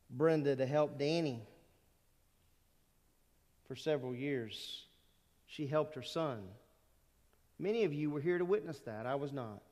Brenda 0.09 0.57
to 0.57 0.65
help 0.65 0.99
Danny 0.99 1.43
for 3.69 3.77
several 3.77 4.15
years. 4.15 4.83
She 5.53 5.67
helped 5.67 5.95
her 5.95 6.03
son. 6.03 6.43
Many 7.59 7.85
of 7.85 7.93
you 7.93 8.11
were 8.11 8.21
here 8.21 8.39
to 8.39 8.45
witness 8.45 8.81
that. 8.81 9.07
I 9.07 9.15
was 9.15 9.33
not. 9.33 9.63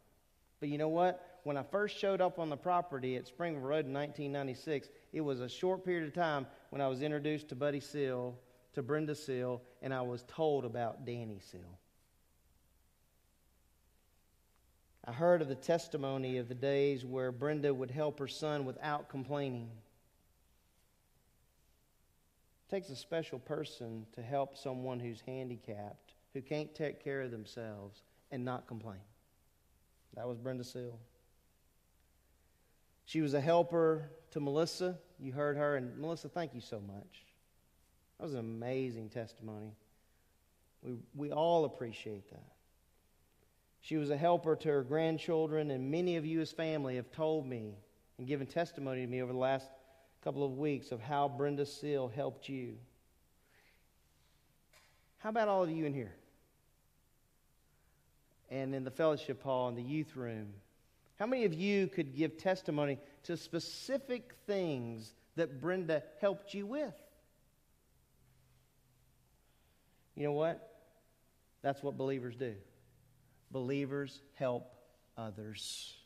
But 0.60 0.68
you 0.68 0.78
know 0.78 0.88
what? 0.88 1.30
when 1.44 1.56
I 1.56 1.62
first 1.62 1.98
showed 1.98 2.20
up 2.20 2.38
on 2.38 2.50
the 2.50 2.56
property 2.56 3.16
at 3.16 3.26
Springville 3.26 3.62
Road 3.62 3.86
in 3.86 3.92
1996, 3.92 4.88
it 5.12 5.20
was 5.20 5.40
a 5.40 5.48
short 5.48 5.84
period 5.84 6.06
of 6.06 6.14
time 6.14 6.46
when 6.70 6.80
I 6.80 6.88
was 6.88 7.02
introduced 7.02 7.48
to 7.48 7.54
Buddy 7.54 7.80
Seal, 7.80 8.38
to 8.74 8.82
Brenda 8.82 9.14
Seal, 9.14 9.62
and 9.82 9.92
I 9.92 10.02
was 10.02 10.24
told 10.28 10.64
about 10.64 11.04
Danny 11.04 11.40
Seal. 11.40 11.78
I 15.06 15.12
heard 15.12 15.40
of 15.40 15.48
the 15.48 15.54
testimony 15.54 16.36
of 16.36 16.48
the 16.48 16.54
days 16.54 17.06
where 17.06 17.32
Brenda 17.32 17.72
would 17.72 17.90
help 17.90 18.18
her 18.18 18.28
son 18.28 18.64
without 18.64 19.08
complaining. 19.08 19.70
It 22.70 22.76
takes 22.76 22.90
a 22.90 22.96
special 22.96 23.40
person 23.40 24.06
to 24.14 24.22
help 24.22 24.56
someone 24.56 25.00
who's 25.00 25.20
handicapped, 25.26 26.14
who 26.34 26.40
can't 26.40 26.72
take 26.72 27.02
care 27.02 27.22
of 27.22 27.32
themselves, 27.32 28.02
and 28.30 28.44
not 28.44 28.68
complain. 28.68 29.00
That 30.14 30.28
was 30.28 30.38
Brenda 30.38 30.62
Seal. 30.62 30.96
She 33.06 33.22
was 33.22 33.34
a 33.34 33.40
helper 33.40 34.08
to 34.30 34.38
Melissa. 34.38 34.96
You 35.18 35.32
heard 35.32 35.56
her. 35.56 35.74
And 35.74 35.98
Melissa, 35.98 36.28
thank 36.28 36.54
you 36.54 36.60
so 36.60 36.78
much. 36.78 37.24
That 38.18 38.26
was 38.26 38.34
an 38.34 38.38
amazing 38.38 39.08
testimony. 39.08 39.72
We, 40.84 40.92
we 41.16 41.32
all 41.32 41.64
appreciate 41.64 42.30
that. 42.30 42.52
She 43.80 43.96
was 43.96 44.10
a 44.10 44.16
helper 44.16 44.54
to 44.54 44.68
her 44.68 44.84
grandchildren, 44.84 45.72
and 45.72 45.90
many 45.90 46.16
of 46.16 46.24
you 46.24 46.40
as 46.40 46.52
family 46.52 46.94
have 46.94 47.10
told 47.10 47.48
me 47.48 47.74
and 48.18 48.28
given 48.28 48.46
testimony 48.46 49.00
to 49.00 49.08
me 49.08 49.22
over 49.22 49.32
the 49.32 49.38
last 49.38 49.66
couple 50.22 50.44
of 50.44 50.58
weeks 50.58 50.92
of 50.92 51.00
how 51.00 51.28
Brenda 51.28 51.64
Seal 51.64 52.08
helped 52.14 52.48
you. 52.48 52.76
How 55.18 55.30
about 55.30 55.48
all 55.48 55.62
of 55.62 55.70
you 55.70 55.84
in 55.84 55.94
here? 55.94 56.14
And 58.50 58.74
in 58.74 58.84
the 58.84 58.90
fellowship 58.90 59.42
hall, 59.42 59.68
in 59.68 59.76
the 59.76 59.82
youth 59.82 60.16
room? 60.16 60.48
How 61.18 61.26
many 61.26 61.44
of 61.44 61.54
you 61.54 61.86
could 61.86 62.16
give 62.16 62.38
testimony 62.38 62.98
to 63.24 63.36
specific 63.36 64.34
things 64.46 65.12
that 65.36 65.60
Brenda 65.60 66.02
helped 66.20 66.54
you 66.54 66.66
with? 66.66 66.94
You 70.16 70.24
know 70.24 70.32
what? 70.32 70.78
That's 71.62 71.82
what 71.82 71.96
believers 71.96 72.36
do. 72.36 72.54
Believers 73.50 74.20
help 74.34 74.74
others. 75.16 75.99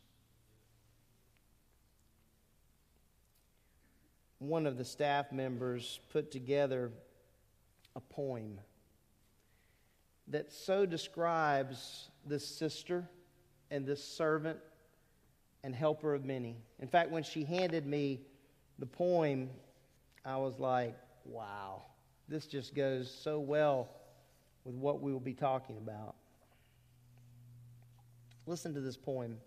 One 4.44 4.66
of 4.66 4.76
the 4.76 4.84
staff 4.84 5.32
members 5.32 6.00
put 6.12 6.30
together 6.30 6.90
a 7.96 8.00
poem 8.00 8.60
that 10.28 10.52
so 10.52 10.84
describes 10.84 12.10
this 12.26 12.46
sister 12.46 13.08
and 13.70 13.86
this 13.86 14.04
servant 14.04 14.58
and 15.62 15.74
helper 15.74 16.12
of 16.12 16.26
many. 16.26 16.56
In 16.78 16.88
fact, 16.88 17.10
when 17.10 17.22
she 17.22 17.42
handed 17.42 17.86
me 17.86 18.20
the 18.78 18.84
poem, 18.84 19.48
I 20.26 20.36
was 20.36 20.58
like, 20.58 20.94
wow, 21.24 21.82
this 22.28 22.46
just 22.46 22.74
goes 22.74 23.10
so 23.10 23.40
well 23.40 23.88
with 24.64 24.74
what 24.74 25.00
we 25.00 25.10
will 25.10 25.20
be 25.20 25.32
talking 25.32 25.78
about. 25.78 26.16
Listen 28.46 28.74
to 28.74 28.80
this 28.80 28.98
poem. 28.98 29.38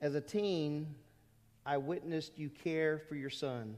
As 0.00 0.14
a 0.14 0.20
teen, 0.20 0.94
I 1.66 1.76
witnessed 1.76 2.38
you 2.38 2.48
care 2.48 2.98
for 2.98 3.14
your 3.14 3.30
son. 3.30 3.76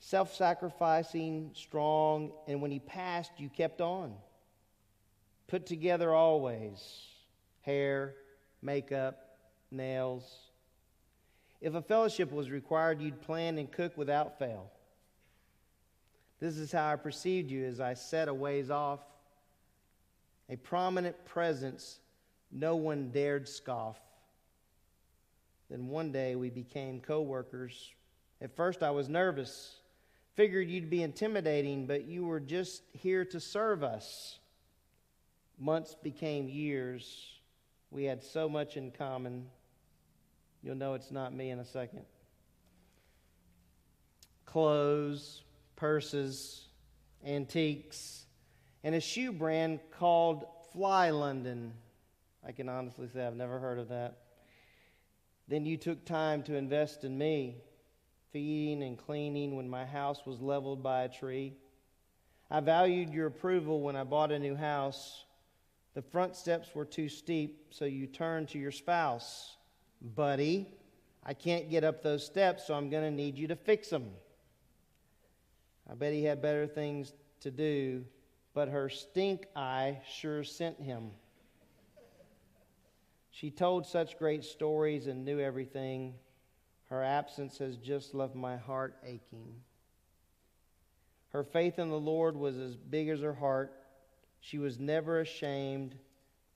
Self 0.00 0.34
sacrificing, 0.34 1.50
strong, 1.54 2.32
and 2.46 2.60
when 2.60 2.70
he 2.70 2.80
passed, 2.80 3.32
you 3.38 3.48
kept 3.48 3.80
on. 3.80 4.14
Put 5.46 5.66
together 5.66 6.12
always 6.12 7.06
hair, 7.62 8.14
makeup, 8.60 9.38
nails. 9.70 10.50
If 11.60 11.74
a 11.74 11.80
fellowship 11.80 12.32
was 12.32 12.50
required, 12.50 13.00
you'd 13.00 13.22
plan 13.22 13.56
and 13.56 13.70
cook 13.70 13.96
without 13.96 14.38
fail. 14.38 14.70
This 16.40 16.58
is 16.58 16.72
how 16.72 16.92
I 16.92 16.96
perceived 16.96 17.50
you 17.50 17.64
as 17.64 17.80
I 17.80 17.94
sat 17.94 18.28
a 18.28 18.34
ways 18.34 18.68
off, 18.68 19.00
a 20.50 20.56
prominent 20.56 21.24
presence 21.24 22.00
no 22.54 22.76
one 22.76 23.10
dared 23.10 23.48
scoff. 23.48 23.98
Then 25.68 25.88
one 25.88 26.12
day 26.12 26.36
we 26.36 26.50
became 26.50 27.00
co 27.00 27.20
workers. 27.20 27.92
At 28.40 28.54
first 28.54 28.82
I 28.82 28.92
was 28.92 29.08
nervous, 29.08 29.80
figured 30.34 30.70
you'd 30.70 30.88
be 30.88 31.02
intimidating, 31.02 31.86
but 31.86 32.04
you 32.04 32.24
were 32.24 32.40
just 32.40 32.82
here 32.92 33.24
to 33.26 33.40
serve 33.40 33.82
us. 33.82 34.38
Months 35.58 35.96
became 36.00 36.48
years. 36.48 37.26
We 37.90 38.04
had 38.04 38.22
so 38.22 38.48
much 38.48 38.76
in 38.76 38.92
common. 38.92 39.46
You'll 40.62 40.76
know 40.76 40.94
it's 40.94 41.10
not 41.10 41.34
me 41.34 41.50
in 41.50 41.58
a 41.58 41.64
second. 41.64 42.04
Clothes, 44.46 45.42
purses, 45.74 46.66
antiques, 47.26 48.26
and 48.84 48.94
a 48.94 49.00
shoe 49.00 49.32
brand 49.32 49.80
called 49.90 50.44
Fly 50.72 51.10
London. 51.10 51.72
I 52.46 52.52
can 52.52 52.68
honestly 52.68 53.08
say 53.08 53.26
I've 53.26 53.36
never 53.36 53.58
heard 53.58 53.78
of 53.78 53.88
that. 53.88 54.18
Then 55.48 55.64
you 55.64 55.76
took 55.76 56.04
time 56.04 56.42
to 56.44 56.56
invest 56.56 57.04
in 57.04 57.16
me, 57.16 57.56
feeding 58.32 58.82
and 58.82 58.98
cleaning 58.98 59.56
when 59.56 59.68
my 59.68 59.84
house 59.84 60.26
was 60.26 60.40
leveled 60.40 60.82
by 60.82 61.02
a 61.02 61.08
tree. 61.08 61.54
I 62.50 62.60
valued 62.60 63.12
your 63.12 63.26
approval 63.26 63.80
when 63.80 63.96
I 63.96 64.04
bought 64.04 64.32
a 64.32 64.38
new 64.38 64.54
house. 64.54 65.24
The 65.94 66.02
front 66.02 66.36
steps 66.36 66.74
were 66.74 66.84
too 66.84 67.08
steep, 67.08 67.68
so 67.70 67.84
you 67.84 68.06
turned 68.06 68.48
to 68.50 68.58
your 68.58 68.72
spouse. 68.72 69.56
Buddy, 70.00 70.68
I 71.24 71.34
can't 71.34 71.70
get 71.70 71.84
up 71.84 72.02
those 72.02 72.24
steps, 72.24 72.66
so 72.66 72.74
I'm 72.74 72.90
going 72.90 73.04
to 73.04 73.10
need 73.10 73.38
you 73.38 73.48
to 73.48 73.56
fix 73.56 73.88
them. 73.88 74.10
I 75.90 75.94
bet 75.94 76.12
he 76.12 76.24
had 76.24 76.42
better 76.42 76.66
things 76.66 77.12
to 77.40 77.50
do, 77.50 78.04
but 78.54 78.68
her 78.68 78.88
stink 78.88 79.46
eye 79.54 80.00
sure 80.08 80.44
sent 80.44 80.80
him. 80.80 81.10
She 83.34 83.50
told 83.50 83.84
such 83.84 84.16
great 84.16 84.44
stories 84.44 85.08
and 85.08 85.24
knew 85.24 85.40
everything. 85.40 86.14
Her 86.88 87.02
absence 87.02 87.58
has 87.58 87.76
just 87.76 88.14
left 88.14 88.36
my 88.36 88.56
heart 88.56 88.96
aching. 89.04 89.56
Her 91.30 91.42
faith 91.42 91.80
in 91.80 91.88
the 91.88 91.98
Lord 91.98 92.36
was 92.36 92.56
as 92.56 92.76
big 92.76 93.08
as 93.08 93.22
her 93.22 93.34
heart. 93.34 93.72
She 94.38 94.58
was 94.58 94.78
never 94.78 95.18
ashamed, 95.18 95.96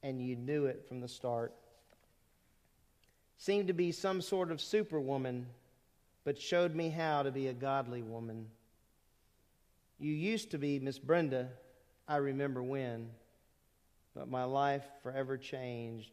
and 0.05 0.23
you 0.25 0.37
knew 0.37 0.67
it 0.67 0.87
from 0.87 1.01
the 1.01 1.09
start. 1.09 1.53
Seemed 3.39 3.67
to 3.67 3.75
be 3.75 3.91
some 3.91 4.23
sort 4.23 4.53
of 4.53 4.61
superwoman, 4.61 5.49
but 6.23 6.41
showed 6.41 6.77
me 6.77 6.91
how 6.91 7.25
to 7.25 7.33
be 7.33 7.49
a 7.49 7.53
godly 7.53 8.03
woman. 8.03 8.47
You 9.99 10.13
used 10.13 10.53
to 10.53 10.59
be 10.59 10.79
Miss 10.79 11.01
Brenda, 11.01 11.49
I 12.07 12.19
remember 12.19 12.63
when, 12.63 13.11
but 14.15 14.31
my 14.31 14.45
life 14.45 14.85
forever 15.03 15.37
changed 15.37 16.13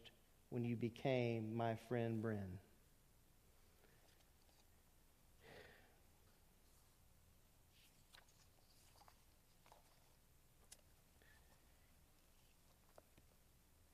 when 0.55 0.63
you 0.63 0.77
became 0.77 1.53
my 1.53 1.75
friend 1.89 2.23
Bren. 2.23 2.37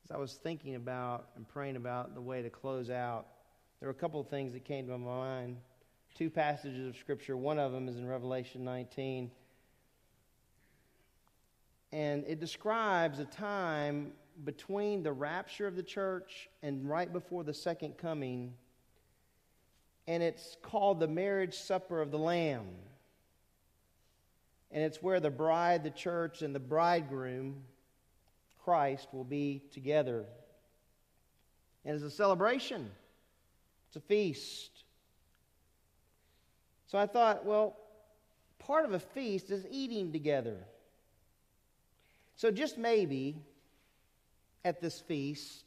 As 0.06 0.12
I 0.12 0.18
was 0.18 0.34
thinking 0.34 0.76
about 0.76 1.30
and 1.36 1.48
praying 1.48 1.78
about 1.78 2.14
the 2.14 2.22
way 2.22 2.44
to 2.44 2.52
close 2.52 2.92
out, 2.92 3.26
there 3.80 3.88
were 3.88 3.94
a 3.94 3.96
couple 3.96 4.20
of 4.20 4.28
things 4.28 4.54
that 4.54 4.64
came 4.64 4.86
to 4.86 4.96
my 4.96 4.98
mind. 5.04 5.58
Two 6.14 6.30
passages 6.30 6.88
of 6.88 6.96
Scripture. 6.96 7.36
One 7.36 7.58
of 7.58 7.72
them 7.72 7.90
is 7.90 7.98
in 7.98 8.06
Revelation 8.06 8.64
19 8.64 9.32
and 11.92 12.24
it 12.28 12.40
describes 12.40 13.20
a 13.20 13.26
time 13.26 14.14
between 14.46 15.04
the 15.04 15.12
rapture 15.12 15.68
of 15.68 15.76
the 15.76 15.84
church 15.84 16.50
and 16.64 16.90
right 16.90 17.12
before 17.12 17.44
the 17.44 17.54
second 17.54 17.98
coming. 17.98 18.54
And 20.08 20.24
it's 20.24 20.58
called 20.62 21.00
the 21.00 21.08
marriage 21.08 21.56
supper 21.56 22.02
of 22.02 22.12
the 22.12 22.18
Lamb. 22.18 22.68
And 24.72 24.84
it's 24.84 25.02
where 25.02 25.20
the 25.20 25.30
bride, 25.30 25.84
the 25.84 25.92
church, 25.92 26.42
and 26.42 26.56
the 26.56 26.60
bridegroom, 26.60 27.64
Christ, 28.64 29.10
will 29.12 29.26
be 29.26 29.62
together. 29.72 30.26
And 31.84 31.96
it's 31.96 32.06
a 32.06 32.12
celebration, 32.12 32.90
it's 33.88 33.98
a 33.98 34.02
feast. 34.02 34.84
So 36.88 36.98
I 36.98 37.06
thought, 37.06 37.46
well, 37.46 37.78
part 38.60 38.86
of 38.86 38.94
a 38.94 39.00
feast 39.00 39.50
is 39.50 39.66
eating 39.70 40.12
together. 40.12 40.58
So, 42.42 42.50
just 42.50 42.80
maybe 42.80 43.36
at 44.66 44.82
this 44.82 45.00
feast, 45.00 45.64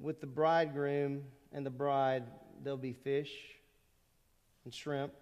with 0.00 0.20
the 0.20 0.28
bridegroom 0.28 1.24
and 1.52 1.66
the 1.66 1.70
bride, 1.70 2.22
there'll 2.62 2.76
be 2.76 2.92
fish 2.92 3.32
and 4.64 4.72
shrimp 4.72 5.12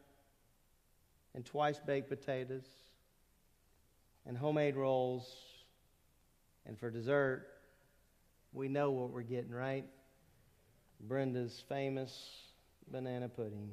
and 1.35 1.47
twice 1.47 1.81
baked 1.81 2.11
potatoes 2.11 2.67
and 4.27 4.37
homemade 4.37 4.77
rolls. 4.77 5.35
And 6.67 6.79
for 6.79 6.91
dessert, 6.91 7.47
we 8.53 8.69
know 8.69 8.91
what 8.91 9.13
we're 9.13 9.23
getting, 9.23 9.51
right? 9.51 9.87
Brenda's 11.01 11.65
famous 11.71 12.53
banana 12.93 13.31
pudding. 13.31 13.71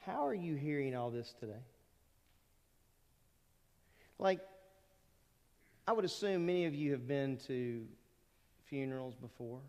How 0.00 0.26
are 0.26 0.34
you 0.34 0.54
hearing 0.54 0.96
all 0.96 1.10
this 1.10 1.34
today? 1.38 1.62
Like, 4.18 4.40
I 5.86 5.92
would 5.92 6.04
assume 6.04 6.46
many 6.46 6.66
of 6.66 6.74
you 6.74 6.92
have 6.92 7.06
been 7.06 7.36
to 7.48 7.84
funerals 8.66 9.14
before. 9.14 9.60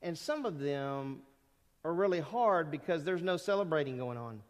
And 0.00 0.16
some 0.16 0.46
of 0.46 0.60
them 0.60 1.20
are 1.84 1.92
really 1.92 2.20
hard 2.20 2.70
because 2.70 3.04
there's 3.04 3.22
no 3.22 3.36
celebrating 3.36 3.98
going 3.98 4.18
on. 4.18 4.40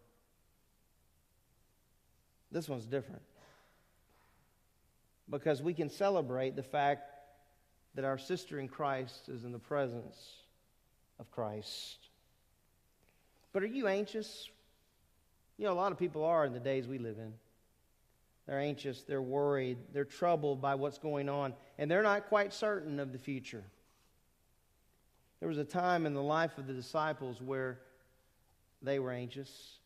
This 2.50 2.68
one's 2.68 2.86
different. 2.86 3.22
Because 5.30 5.62
we 5.62 5.74
can 5.74 5.88
celebrate 5.88 6.56
the 6.56 6.62
fact 6.62 7.10
that 7.94 8.04
our 8.04 8.18
sister 8.18 8.58
in 8.58 8.68
Christ 8.68 9.28
is 9.28 9.44
in 9.44 9.52
the 9.52 9.58
presence 9.58 10.16
of 11.18 11.30
Christ. 11.30 12.07
But 13.52 13.62
are 13.62 13.66
you 13.66 13.86
anxious? 13.88 14.48
You 15.56 15.66
know, 15.66 15.72
a 15.72 15.74
lot 15.74 15.92
of 15.92 15.98
people 15.98 16.24
are 16.24 16.44
in 16.44 16.52
the 16.52 16.60
days 16.60 16.86
we 16.86 16.98
live 16.98 17.18
in. 17.18 17.32
They're 18.46 18.60
anxious, 18.60 19.02
they're 19.02 19.20
worried, 19.20 19.76
they're 19.92 20.06
troubled 20.06 20.62
by 20.62 20.74
what's 20.74 20.96
going 20.96 21.28
on, 21.28 21.52
and 21.76 21.90
they're 21.90 22.02
not 22.02 22.28
quite 22.28 22.54
certain 22.54 22.98
of 22.98 23.12
the 23.12 23.18
future. 23.18 23.64
There 25.40 25.48
was 25.48 25.58
a 25.58 25.64
time 25.64 26.06
in 26.06 26.14
the 26.14 26.22
life 26.22 26.56
of 26.56 26.66
the 26.66 26.72
disciples 26.72 27.42
where 27.42 27.78
they 28.82 28.98
were 28.98 29.12
anxious. 29.12 29.78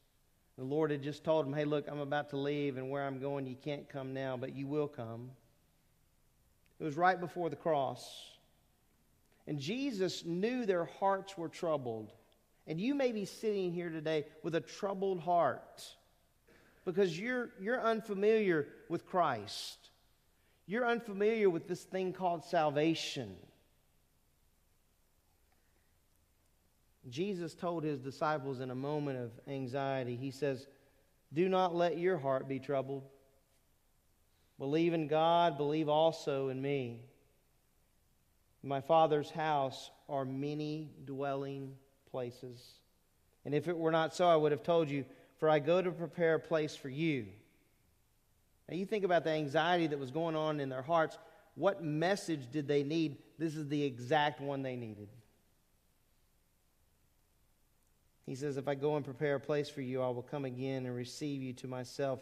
The 0.56 0.64
Lord 0.64 0.92
had 0.92 1.02
just 1.02 1.24
told 1.24 1.46
them, 1.46 1.54
Hey, 1.54 1.64
look, 1.64 1.86
I'm 1.88 1.98
about 1.98 2.30
to 2.30 2.36
leave, 2.36 2.76
and 2.76 2.88
where 2.88 3.04
I'm 3.04 3.18
going, 3.18 3.46
you 3.46 3.56
can't 3.56 3.88
come 3.88 4.14
now, 4.14 4.36
but 4.36 4.54
you 4.54 4.68
will 4.68 4.88
come. 4.88 5.30
It 6.78 6.84
was 6.84 6.96
right 6.96 7.18
before 7.18 7.50
the 7.50 7.56
cross. 7.56 8.32
And 9.46 9.58
Jesus 9.58 10.24
knew 10.24 10.66
their 10.66 10.84
hearts 10.84 11.36
were 11.36 11.48
troubled. 11.48 12.12
And 12.66 12.80
you 12.80 12.94
may 12.94 13.12
be 13.12 13.24
sitting 13.24 13.72
here 13.72 13.90
today 13.90 14.24
with 14.42 14.54
a 14.54 14.60
troubled 14.60 15.20
heart 15.20 15.84
because 16.84 17.18
you're, 17.18 17.50
you're 17.60 17.80
unfamiliar 17.80 18.68
with 18.88 19.06
Christ. 19.06 19.90
You're 20.66 20.86
unfamiliar 20.86 21.50
with 21.50 21.66
this 21.66 21.82
thing 21.82 22.12
called 22.12 22.44
salvation. 22.44 23.36
Jesus 27.10 27.54
told 27.54 27.82
his 27.82 27.98
disciples 27.98 28.60
in 28.60 28.70
a 28.70 28.74
moment 28.74 29.18
of 29.18 29.32
anxiety, 29.48 30.16
He 30.16 30.30
says, 30.30 30.66
Do 31.32 31.48
not 31.48 31.74
let 31.74 31.98
your 31.98 32.16
heart 32.16 32.48
be 32.48 32.60
troubled. 32.60 33.02
Believe 34.58 34.92
in 34.94 35.08
God, 35.08 35.56
believe 35.56 35.88
also 35.88 36.48
in 36.48 36.62
me. 36.62 37.00
In 38.62 38.68
my 38.68 38.80
Father's 38.80 39.30
house 39.30 39.90
are 40.08 40.24
many 40.24 40.92
dwelling 41.04 41.74
places. 42.12 42.62
And 43.44 43.54
if 43.54 43.66
it 43.66 43.76
were 43.76 43.90
not 43.90 44.14
so, 44.14 44.28
I 44.28 44.36
would 44.36 44.52
have 44.52 44.62
told 44.62 44.88
you, 44.88 45.04
for 45.38 45.48
I 45.48 45.58
go 45.58 45.82
to 45.82 45.90
prepare 45.90 46.36
a 46.36 46.40
place 46.40 46.76
for 46.76 46.88
you. 46.88 47.26
Now, 48.68 48.76
you 48.76 48.86
think 48.86 49.04
about 49.04 49.24
the 49.24 49.30
anxiety 49.30 49.88
that 49.88 49.98
was 49.98 50.12
going 50.12 50.36
on 50.36 50.60
in 50.60 50.68
their 50.68 50.82
hearts. 50.82 51.18
What 51.56 51.82
message 51.82 52.50
did 52.52 52.68
they 52.68 52.84
need? 52.84 53.16
This 53.38 53.56
is 53.56 53.66
the 53.66 53.82
exact 53.82 54.40
one 54.40 54.62
they 54.62 54.76
needed. 54.76 55.08
He 58.24 58.36
says, 58.36 58.56
If 58.56 58.68
I 58.68 58.76
go 58.76 58.94
and 58.96 59.04
prepare 59.04 59.34
a 59.34 59.40
place 59.40 59.68
for 59.68 59.80
you, 59.80 60.00
I 60.00 60.08
will 60.10 60.22
come 60.22 60.44
again 60.44 60.86
and 60.86 60.94
receive 60.94 61.42
you 61.42 61.52
to 61.54 61.66
myself, 61.66 62.20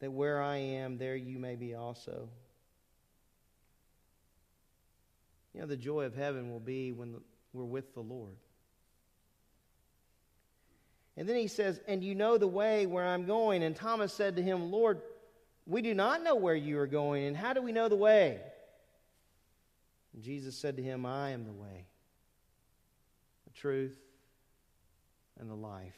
that 0.00 0.10
where 0.10 0.40
I 0.40 0.56
am, 0.56 0.96
there 0.96 1.14
you 1.14 1.38
may 1.38 1.56
be 1.56 1.74
also. 1.74 2.28
You 5.52 5.60
know, 5.60 5.66
the 5.66 5.76
joy 5.76 6.04
of 6.04 6.16
heaven 6.16 6.50
will 6.50 6.60
be 6.60 6.92
when 6.92 7.16
we're 7.52 7.64
with 7.64 7.92
the 7.92 8.00
Lord. 8.00 8.36
And 11.16 11.28
then 11.28 11.36
he 11.36 11.48
says, 11.48 11.80
And 11.86 12.02
you 12.02 12.14
know 12.14 12.38
the 12.38 12.48
way 12.48 12.86
where 12.86 13.06
I'm 13.06 13.26
going. 13.26 13.62
And 13.62 13.76
Thomas 13.76 14.12
said 14.12 14.36
to 14.36 14.42
him, 14.42 14.70
Lord, 14.70 15.02
we 15.66 15.82
do 15.82 15.94
not 15.94 16.22
know 16.22 16.34
where 16.34 16.54
you 16.54 16.78
are 16.78 16.86
going, 16.86 17.24
and 17.24 17.36
how 17.36 17.52
do 17.52 17.62
we 17.62 17.72
know 17.72 17.88
the 17.88 17.96
way? 17.96 18.40
And 20.12 20.22
Jesus 20.22 20.56
said 20.56 20.76
to 20.76 20.82
him, 20.82 21.06
I 21.06 21.30
am 21.30 21.44
the 21.44 21.52
way, 21.52 21.86
the 23.44 23.58
truth, 23.58 23.98
and 25.38 25.48
the 25.48 25.54
life. 25.54 25.96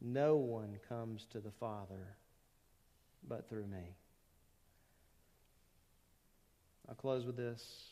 No 0.00 0.36
one 0.36 0.78
comes 0.88 1.26
to 1.32 1.40
the 1.40 1.50
Father 1.50 2.16
but 3.28 3.48
through 3.48 3.66
me. 3.66 3.96
I'll 6.88 6.94
close 6.94 7.24
with 7.26 7.36
this. 7.36 7.90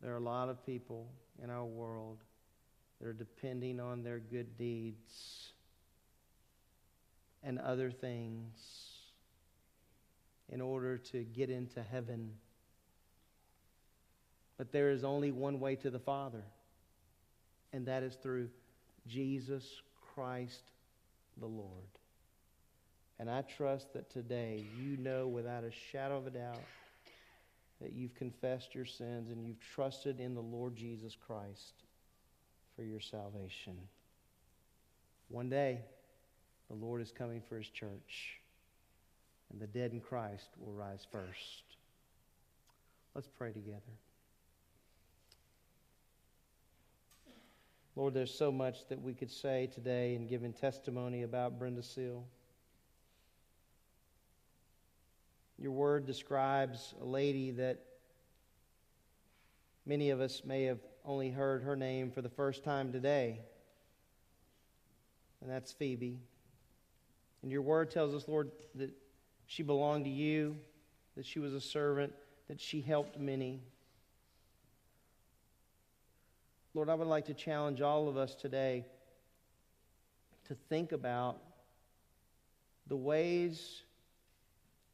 There 0.00 0.12
are 0.12 0.18
a 0.18 0.20
lot 0.20 0.48
of 0.48 0.64
people 0.64 1.08
in 1.42 1.50
our 1.50 1.64
world 1.64 2.18
that 3.00 3.08
are 3.08 3.12
depending 3.12 3.80
on 3.80 4.02
their 4.02 4.18
good 4.18 4.56
deeds 4.56 5.52
and 7.42 7.58
other 7.58 7.90
things 7.90 8.54
in 10.48 10.60
order 10.60 10.98
to 10.98 11.24
get 11.24 11.50
into 11.50 11.82
heaven. 11.82 12.30
But 14.56 14.72
there 14.72 14.90
is 14.90 15.04
only 15.04 15.32
one 15.32 15.60
way 15.60 15.76
to 15.76 15.90
the 15.90 15.98
Father, 15.98 16.44
and 17.72 17.86
that 17.86 18.02
is 18.02 18.14
through 18.14 18.48
Jesus 19.06 19.82
Christ 20.14 20.62
the 21.38 21.46
Lord. 21.46 21.68
And 23.18 23.30
I 23.30 23.42
trust 23.42 23.92
that 23.94 24.10
today 24.10 24.64
you 24.80 24.96
know 24.96 25.26
without 25.26 25.64
a 25.64 25.70
shadow 25.92 26.16
of 26.16 26.26
a 26.26 26.30
doubt 26.30 26.62
that 27.80 27.92
you've 27.92 28.14
confessed 28.14 28.74
your 28.74 28.84
sins 28.84 29.30
and 29.30 29.44
you've 29.44 29.60
trusted 29.74 30.20
in 30.20 30.34
the 30.34 30.40
Lord 30.40 30.76
Jesus 30.76 31.16
Christ 31.26 31.83
for 32.76 32.82
your 32.82 33.00
salvation. 33.00 33.76
One 35.28 35.48
day, 35.48 35.80
the 36.68 36.74
Lord 36.74 37.00
is 37.00 37.12
coming 37.12 37.40
for 37.48 37.56
his 37.56 37.68
church, 37.68 38.40
and 39.50 39.60
the 39.60 39.66
dead 39.66 39.92
in 39.92 40.00
Christ 40.00 40.48
will 40.58 40.72
rise 40.72 41.06
first. 41.10 41.62
Let's 43.14 43.28
pray 43.28 43.52
together. 43.52 43.80
Lord, 47.96 48.12
there's 48.12 48.34
so 48.34 48.50
much 48.50 48.88
that 48.88 49.00
we 49.00 49.14
could 49.14 49.30
say 49.30 49.68
today 49.72 50.16
in 50.16 50.26
giving 50.26 50.52
testimony 50.52 51.22
about 51.22 51.60
Brenda 51.60 51.82
Seal. 51.82 52.24
Your 55.58 55.70
word 55.70 56.04
describes 56.04 56.94
a 57.00 57.04
lady 57.04 57.52
that 57.52 57.78
many 59.86 60.10
of 60.10 60.20
us 60.20 60.42
may 60.44 60.64
have 60.64 60.80
only 61.04 61.30
heard 61.30 61.62
her 61.62 61.76
name 61.76 62.10
for 62.10 62.22
the 62.22 62.28
first 62.28 62.64
time 62.64 62.92
today, 62.92 63.40
and 65.40 65.50
that's 65.50 65.72
Phoebe. 65.72 66.18
And 67.42 67.52
your 67.52 67.62
word 67.62 67.90
tells 67.90 68.14
us, 68.14 68.26
Lord, 68.26 68.50
that 68.76 68.90
she 69.46 69.62
belonged 69.62 70.06
to 70.06 70.10
you, 70.10 70.56
that 71.16 71.26
she 71.26 71.38
was 71.38 71.52
a 71.52 71.60
servant, 71.60 72.14
that 72.48 72.60
she 72.60 72.80
helped 72.80 73.18
many. 73.18 73.60
Lord, 76.72 76.88
I 76.88 76.94
would 76.94 77.06
like 77.06 77.26
to 77.26 77.34
challenge 77.34 77.82
all 77.82 78.08
of 78.08 78.16
us 78.16 78.34
today 78.34 78.86
to 80.48 80.54
think 80.68 80.92
about 80.92 81.38
the 82.86 82.96
ways 82.96 83.82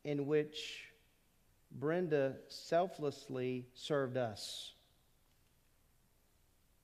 in 0.04 0.26
which 0.26 0.84
Brenda 1.72 2.34
selflessly 2.48 3.66
served 3.74 4.16
us. 4.16 4.72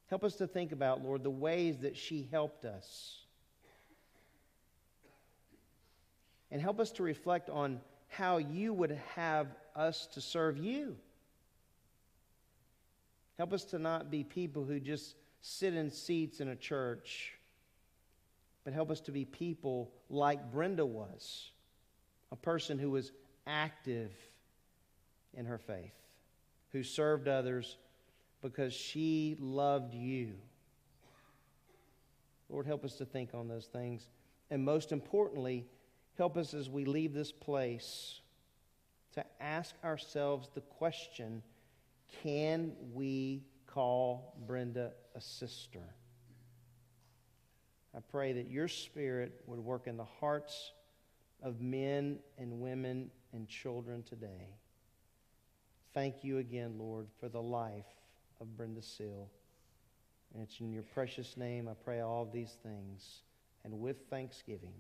Help 0.09 0.23
us 0.23 0.37
to 0.37 0.47
think 0.47 0.73
about, 0.73 1.03
Lord, 1.03 1.23
the 1.23 1.31
ways 1.31 1.78
that 1.78 1.97
she 1.97 2.28
helped 2.31 2.65
us. 2.65 3.19
And 6.51 6.61
help 6.61 6.78
us 6.78 6.93
to 6.93 7.03
reflect 7.03 7.51
on 7.51 7.81
how 8.09 8.39
you 8.39 8.73
would 8.73 8.99
have 9.16 9.49
us 9.74 10.07
to 10.15 10.20
serve 10.20 10.59
you. 10.59 10.97
Help 13.37 13.53
us 13.53 13.65
to 13.65 13.78
not 13.78 14.11
be 14.11 14.23
people 14.23 14.65
who 14.65 14.78
just 14.81 15.16
sit 15.41 15.74
in 15.74 15.91
seats 15.91 16.41
in 16.41 16.49
a 16.49 16.57
church, 16.57 17.35
but 18.65 18.73
help 18.73 18.91
us 18.91 19.01
to 19.01 19.12
be 19.12 19.24
people 19.24 19.91
like 20.09 20.53
Brenda 20.53 20.87
was, 20.87 21.51
a 22.33 22.37
person 22.37 22.78
who 22.78 22.91
was 22.91 23.12
active 23.47 24.12
in 25.35 25.47
her 25.47 25.59
faith, 25.59 25.95
who 26.73 26.83
served 26.83 27.28
others 27.28 27.77
because 28.47 28.73
she 28.73 29.36
loved 29.40 29.93
you. 29.93 30.35
Lord, 32.48 32.64
help 32.64 32.85
us 32.85 32.94
to 32.98 33.05
think 33.05 33.31
on 33.35 33.48
those 33.48 33.66
things. 33.66 34.06
And 34.51 34.64
most 34.64 34.93
importantly, 34.93 35.66
help 36.16 36.36
us 36.36 36.55
as 36.55 36.70
we 36.70 36.85
leave 36.85 37.12
this 37.12 37.32
place 37.32 38.20
to 39.14 39.24
ask 39.40 39.74
ourselves 39.82 40.48
the 40.55 40.60
question 40.60 41.43
can 42.23 42.77
we 42.94 43.43
call 43.66 44.36
Brenda 44.47 44.93
a 45.16 45.20
sister? 45.20 45.82
I 47.97 47.98
pray 48.12 48.32
that 48.35 48.48
your 48.48 48.68
spirit 48.68 49.40
would 49.47 49.59
work 49.59 49.89
in 49.89 49.97
the 49.97 50.06
hearts 50.20 50.70
of 51.43 51.60
men 51.60 52.20
and 52.39 52.60
women 52.60 53.10
and 53.32 53.48
children 53.48 54.05
today. 54.05 54.55
Thank 55.94 56.23
you 56.23 56.39
again, 56.39 56.78
Lord, 56.78 57.09
for 57.18 57.28
the 57.28 57.43
life 57.43 57.86
of 58.40 58.56
Brenda 58.56 58.82
Seal. 58.82 59.28
And 60.34 60.42
it's 60.42 60.60
in 60.60 60.72
your 60.72 60.82
precious 60.82 61.36
name 61.36 61.68
I 61.68 61.74
pray 61.74 62.00
all 62.00 62.22
of 62.22 62.32
these 62.32 62.56
things. 62.62 63.22
And 63.64 63.80
with 63.80 63.96
thanksgiving, 64.10 64.74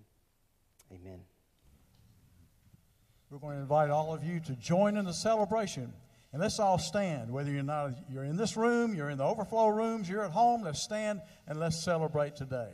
amen. 0.92 1.20
We're 3.30 3.38
going 3.38 3.56
to 3.56 3.62
invite 3.62 3.90
all 3.90 4.14
of 4.14 4.22
you 4.22 4.38
to 4.40 4.52
join 4.54 4.96
in 4.96 5.04
the 5.04 5.12
celebration. 5.12 5.92
And 6.32 6.42
let's 6.42 6.60
all 6.60 6.78
stand, 6.78 7.30
whether 7.30 7.50
you're 7.50 7.62
not 7.62 7.92
you're 8.10 8.24
in 8.24 8.36
this 8.36 8.56
room, 8.56 8.94
you're 8.94 9.10
in 9.10 9.18
the 9.18 9.24
overflow 9.24 9.68
rooms, 9.68 10.08
you're 10.08 10.24
at 10.24 10.30
home, 10.30 10.62
let's 10.62 10.82
stand 10.82 11.22
and 11.48 11.58
let's 11.58 11.82
celebrate 11.82 12.36
today. 12.36 12.70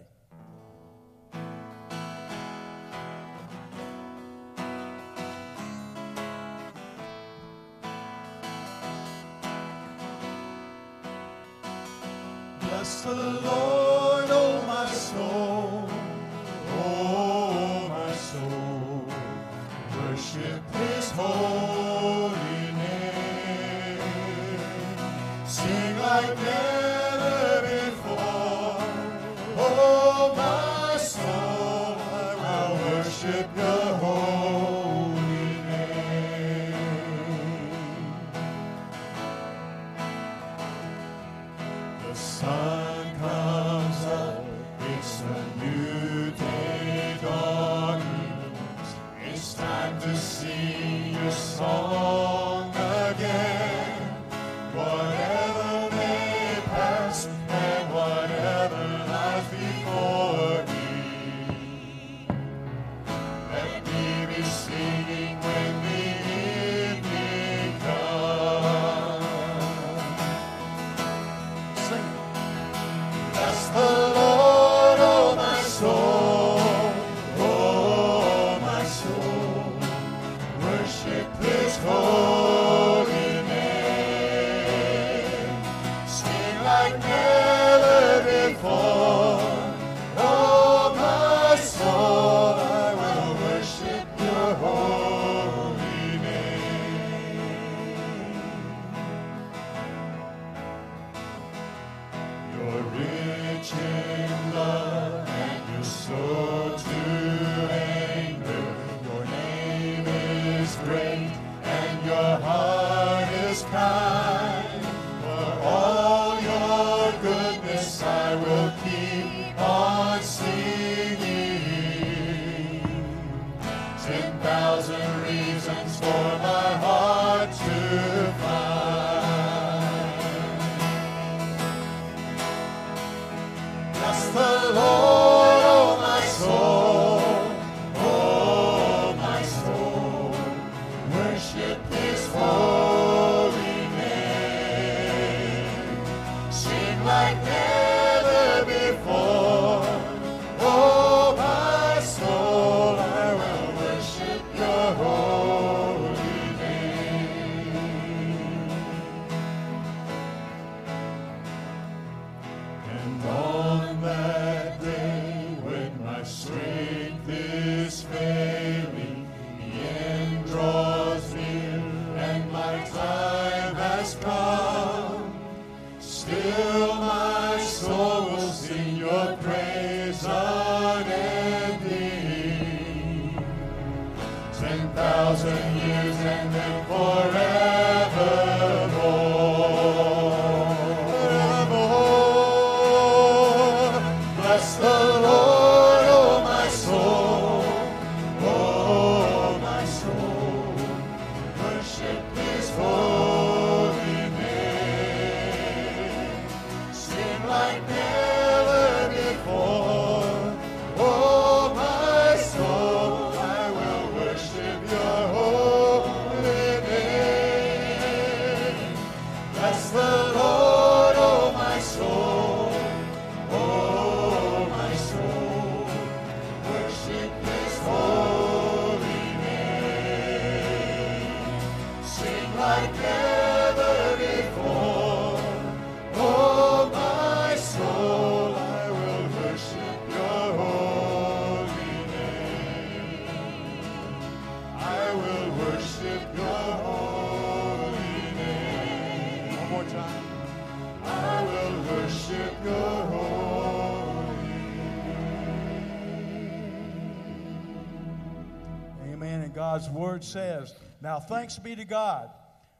word 259.94 260.24
says. 260.24 260.74
Now, 261.00 261.20
thanks 261.20 261.58
be 261.58 261.76
to 261.76 261.84
God 261.84 262.30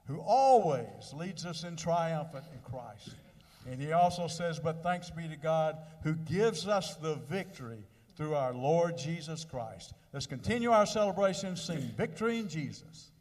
who 0.07 0.21
always 0.21 1.13
leads 1.15 1.47
us 1.47 1.65
in 1.65 1.77
triumphant 1.77 2.45
in 2.53 2.59
Christ. 2.61 3.11
And 3.71 3.81
he 3.81 3.93
also 3.93 4.27
says, 4.27 4.59
But 4.59 4.83
thanks 4.83 5.11
be 5.11 5.29
to 5.29 5.37
God 5.37 5.79
who 6.03 6.15
gives 6.15 6.67
us 6.67 6.97
the 6.97 7.15
victory 7.15 7.85
through 8.17 8.35
our 8.35 8.53
Lord 8.53 8.99
Jesus 8.99 9.45
Christ. 9.45 9.95
Let's 10.13 10.27
continue 10.27 10.71
our 10.71 10.87
celebration 10.87 11.57
singing 11.57 11.91
Victory 11.97 12.39
in 12.39 12.49
Jesus. 12.49 13.12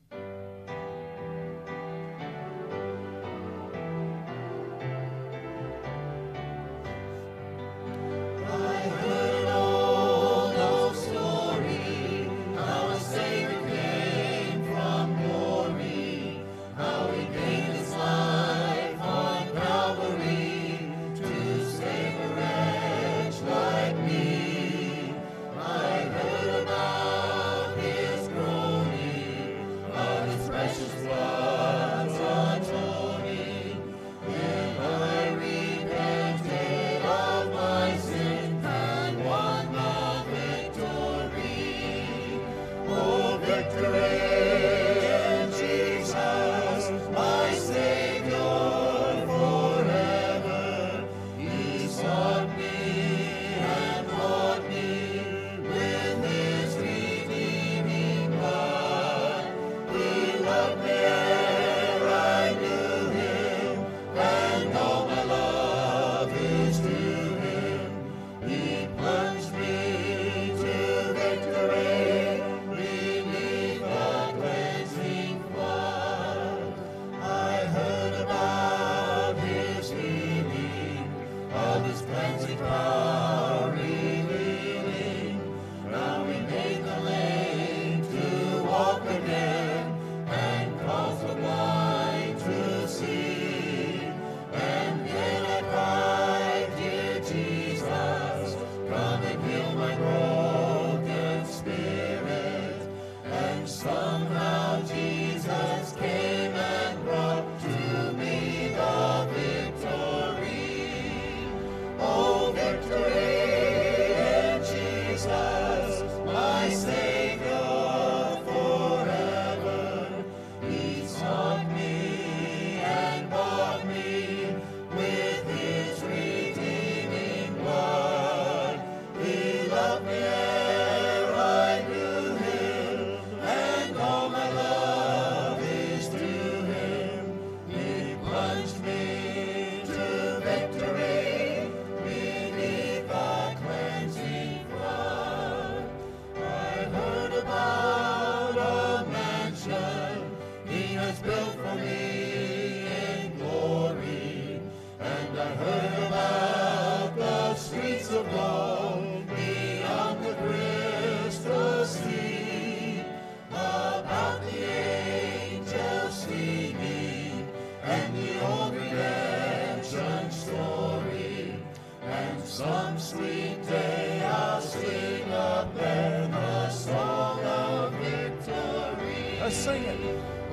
Some 172.62 173.00
sweet 173.00 173.68
day 173.68 174.22
I'll 174.24 174.62
sing 174.62 175.32
up 175.32 175.76
there 175.76 176.28
the 176.28 176.70
song 176.70 177.44
of 177.44 177.92
victory. 177.94 179.40
Let's 179.42 179.56
sing 179.56 179.84
it. 179.84 180.00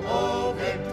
Oh, 0.05 0.55
victory. 0.57 0.88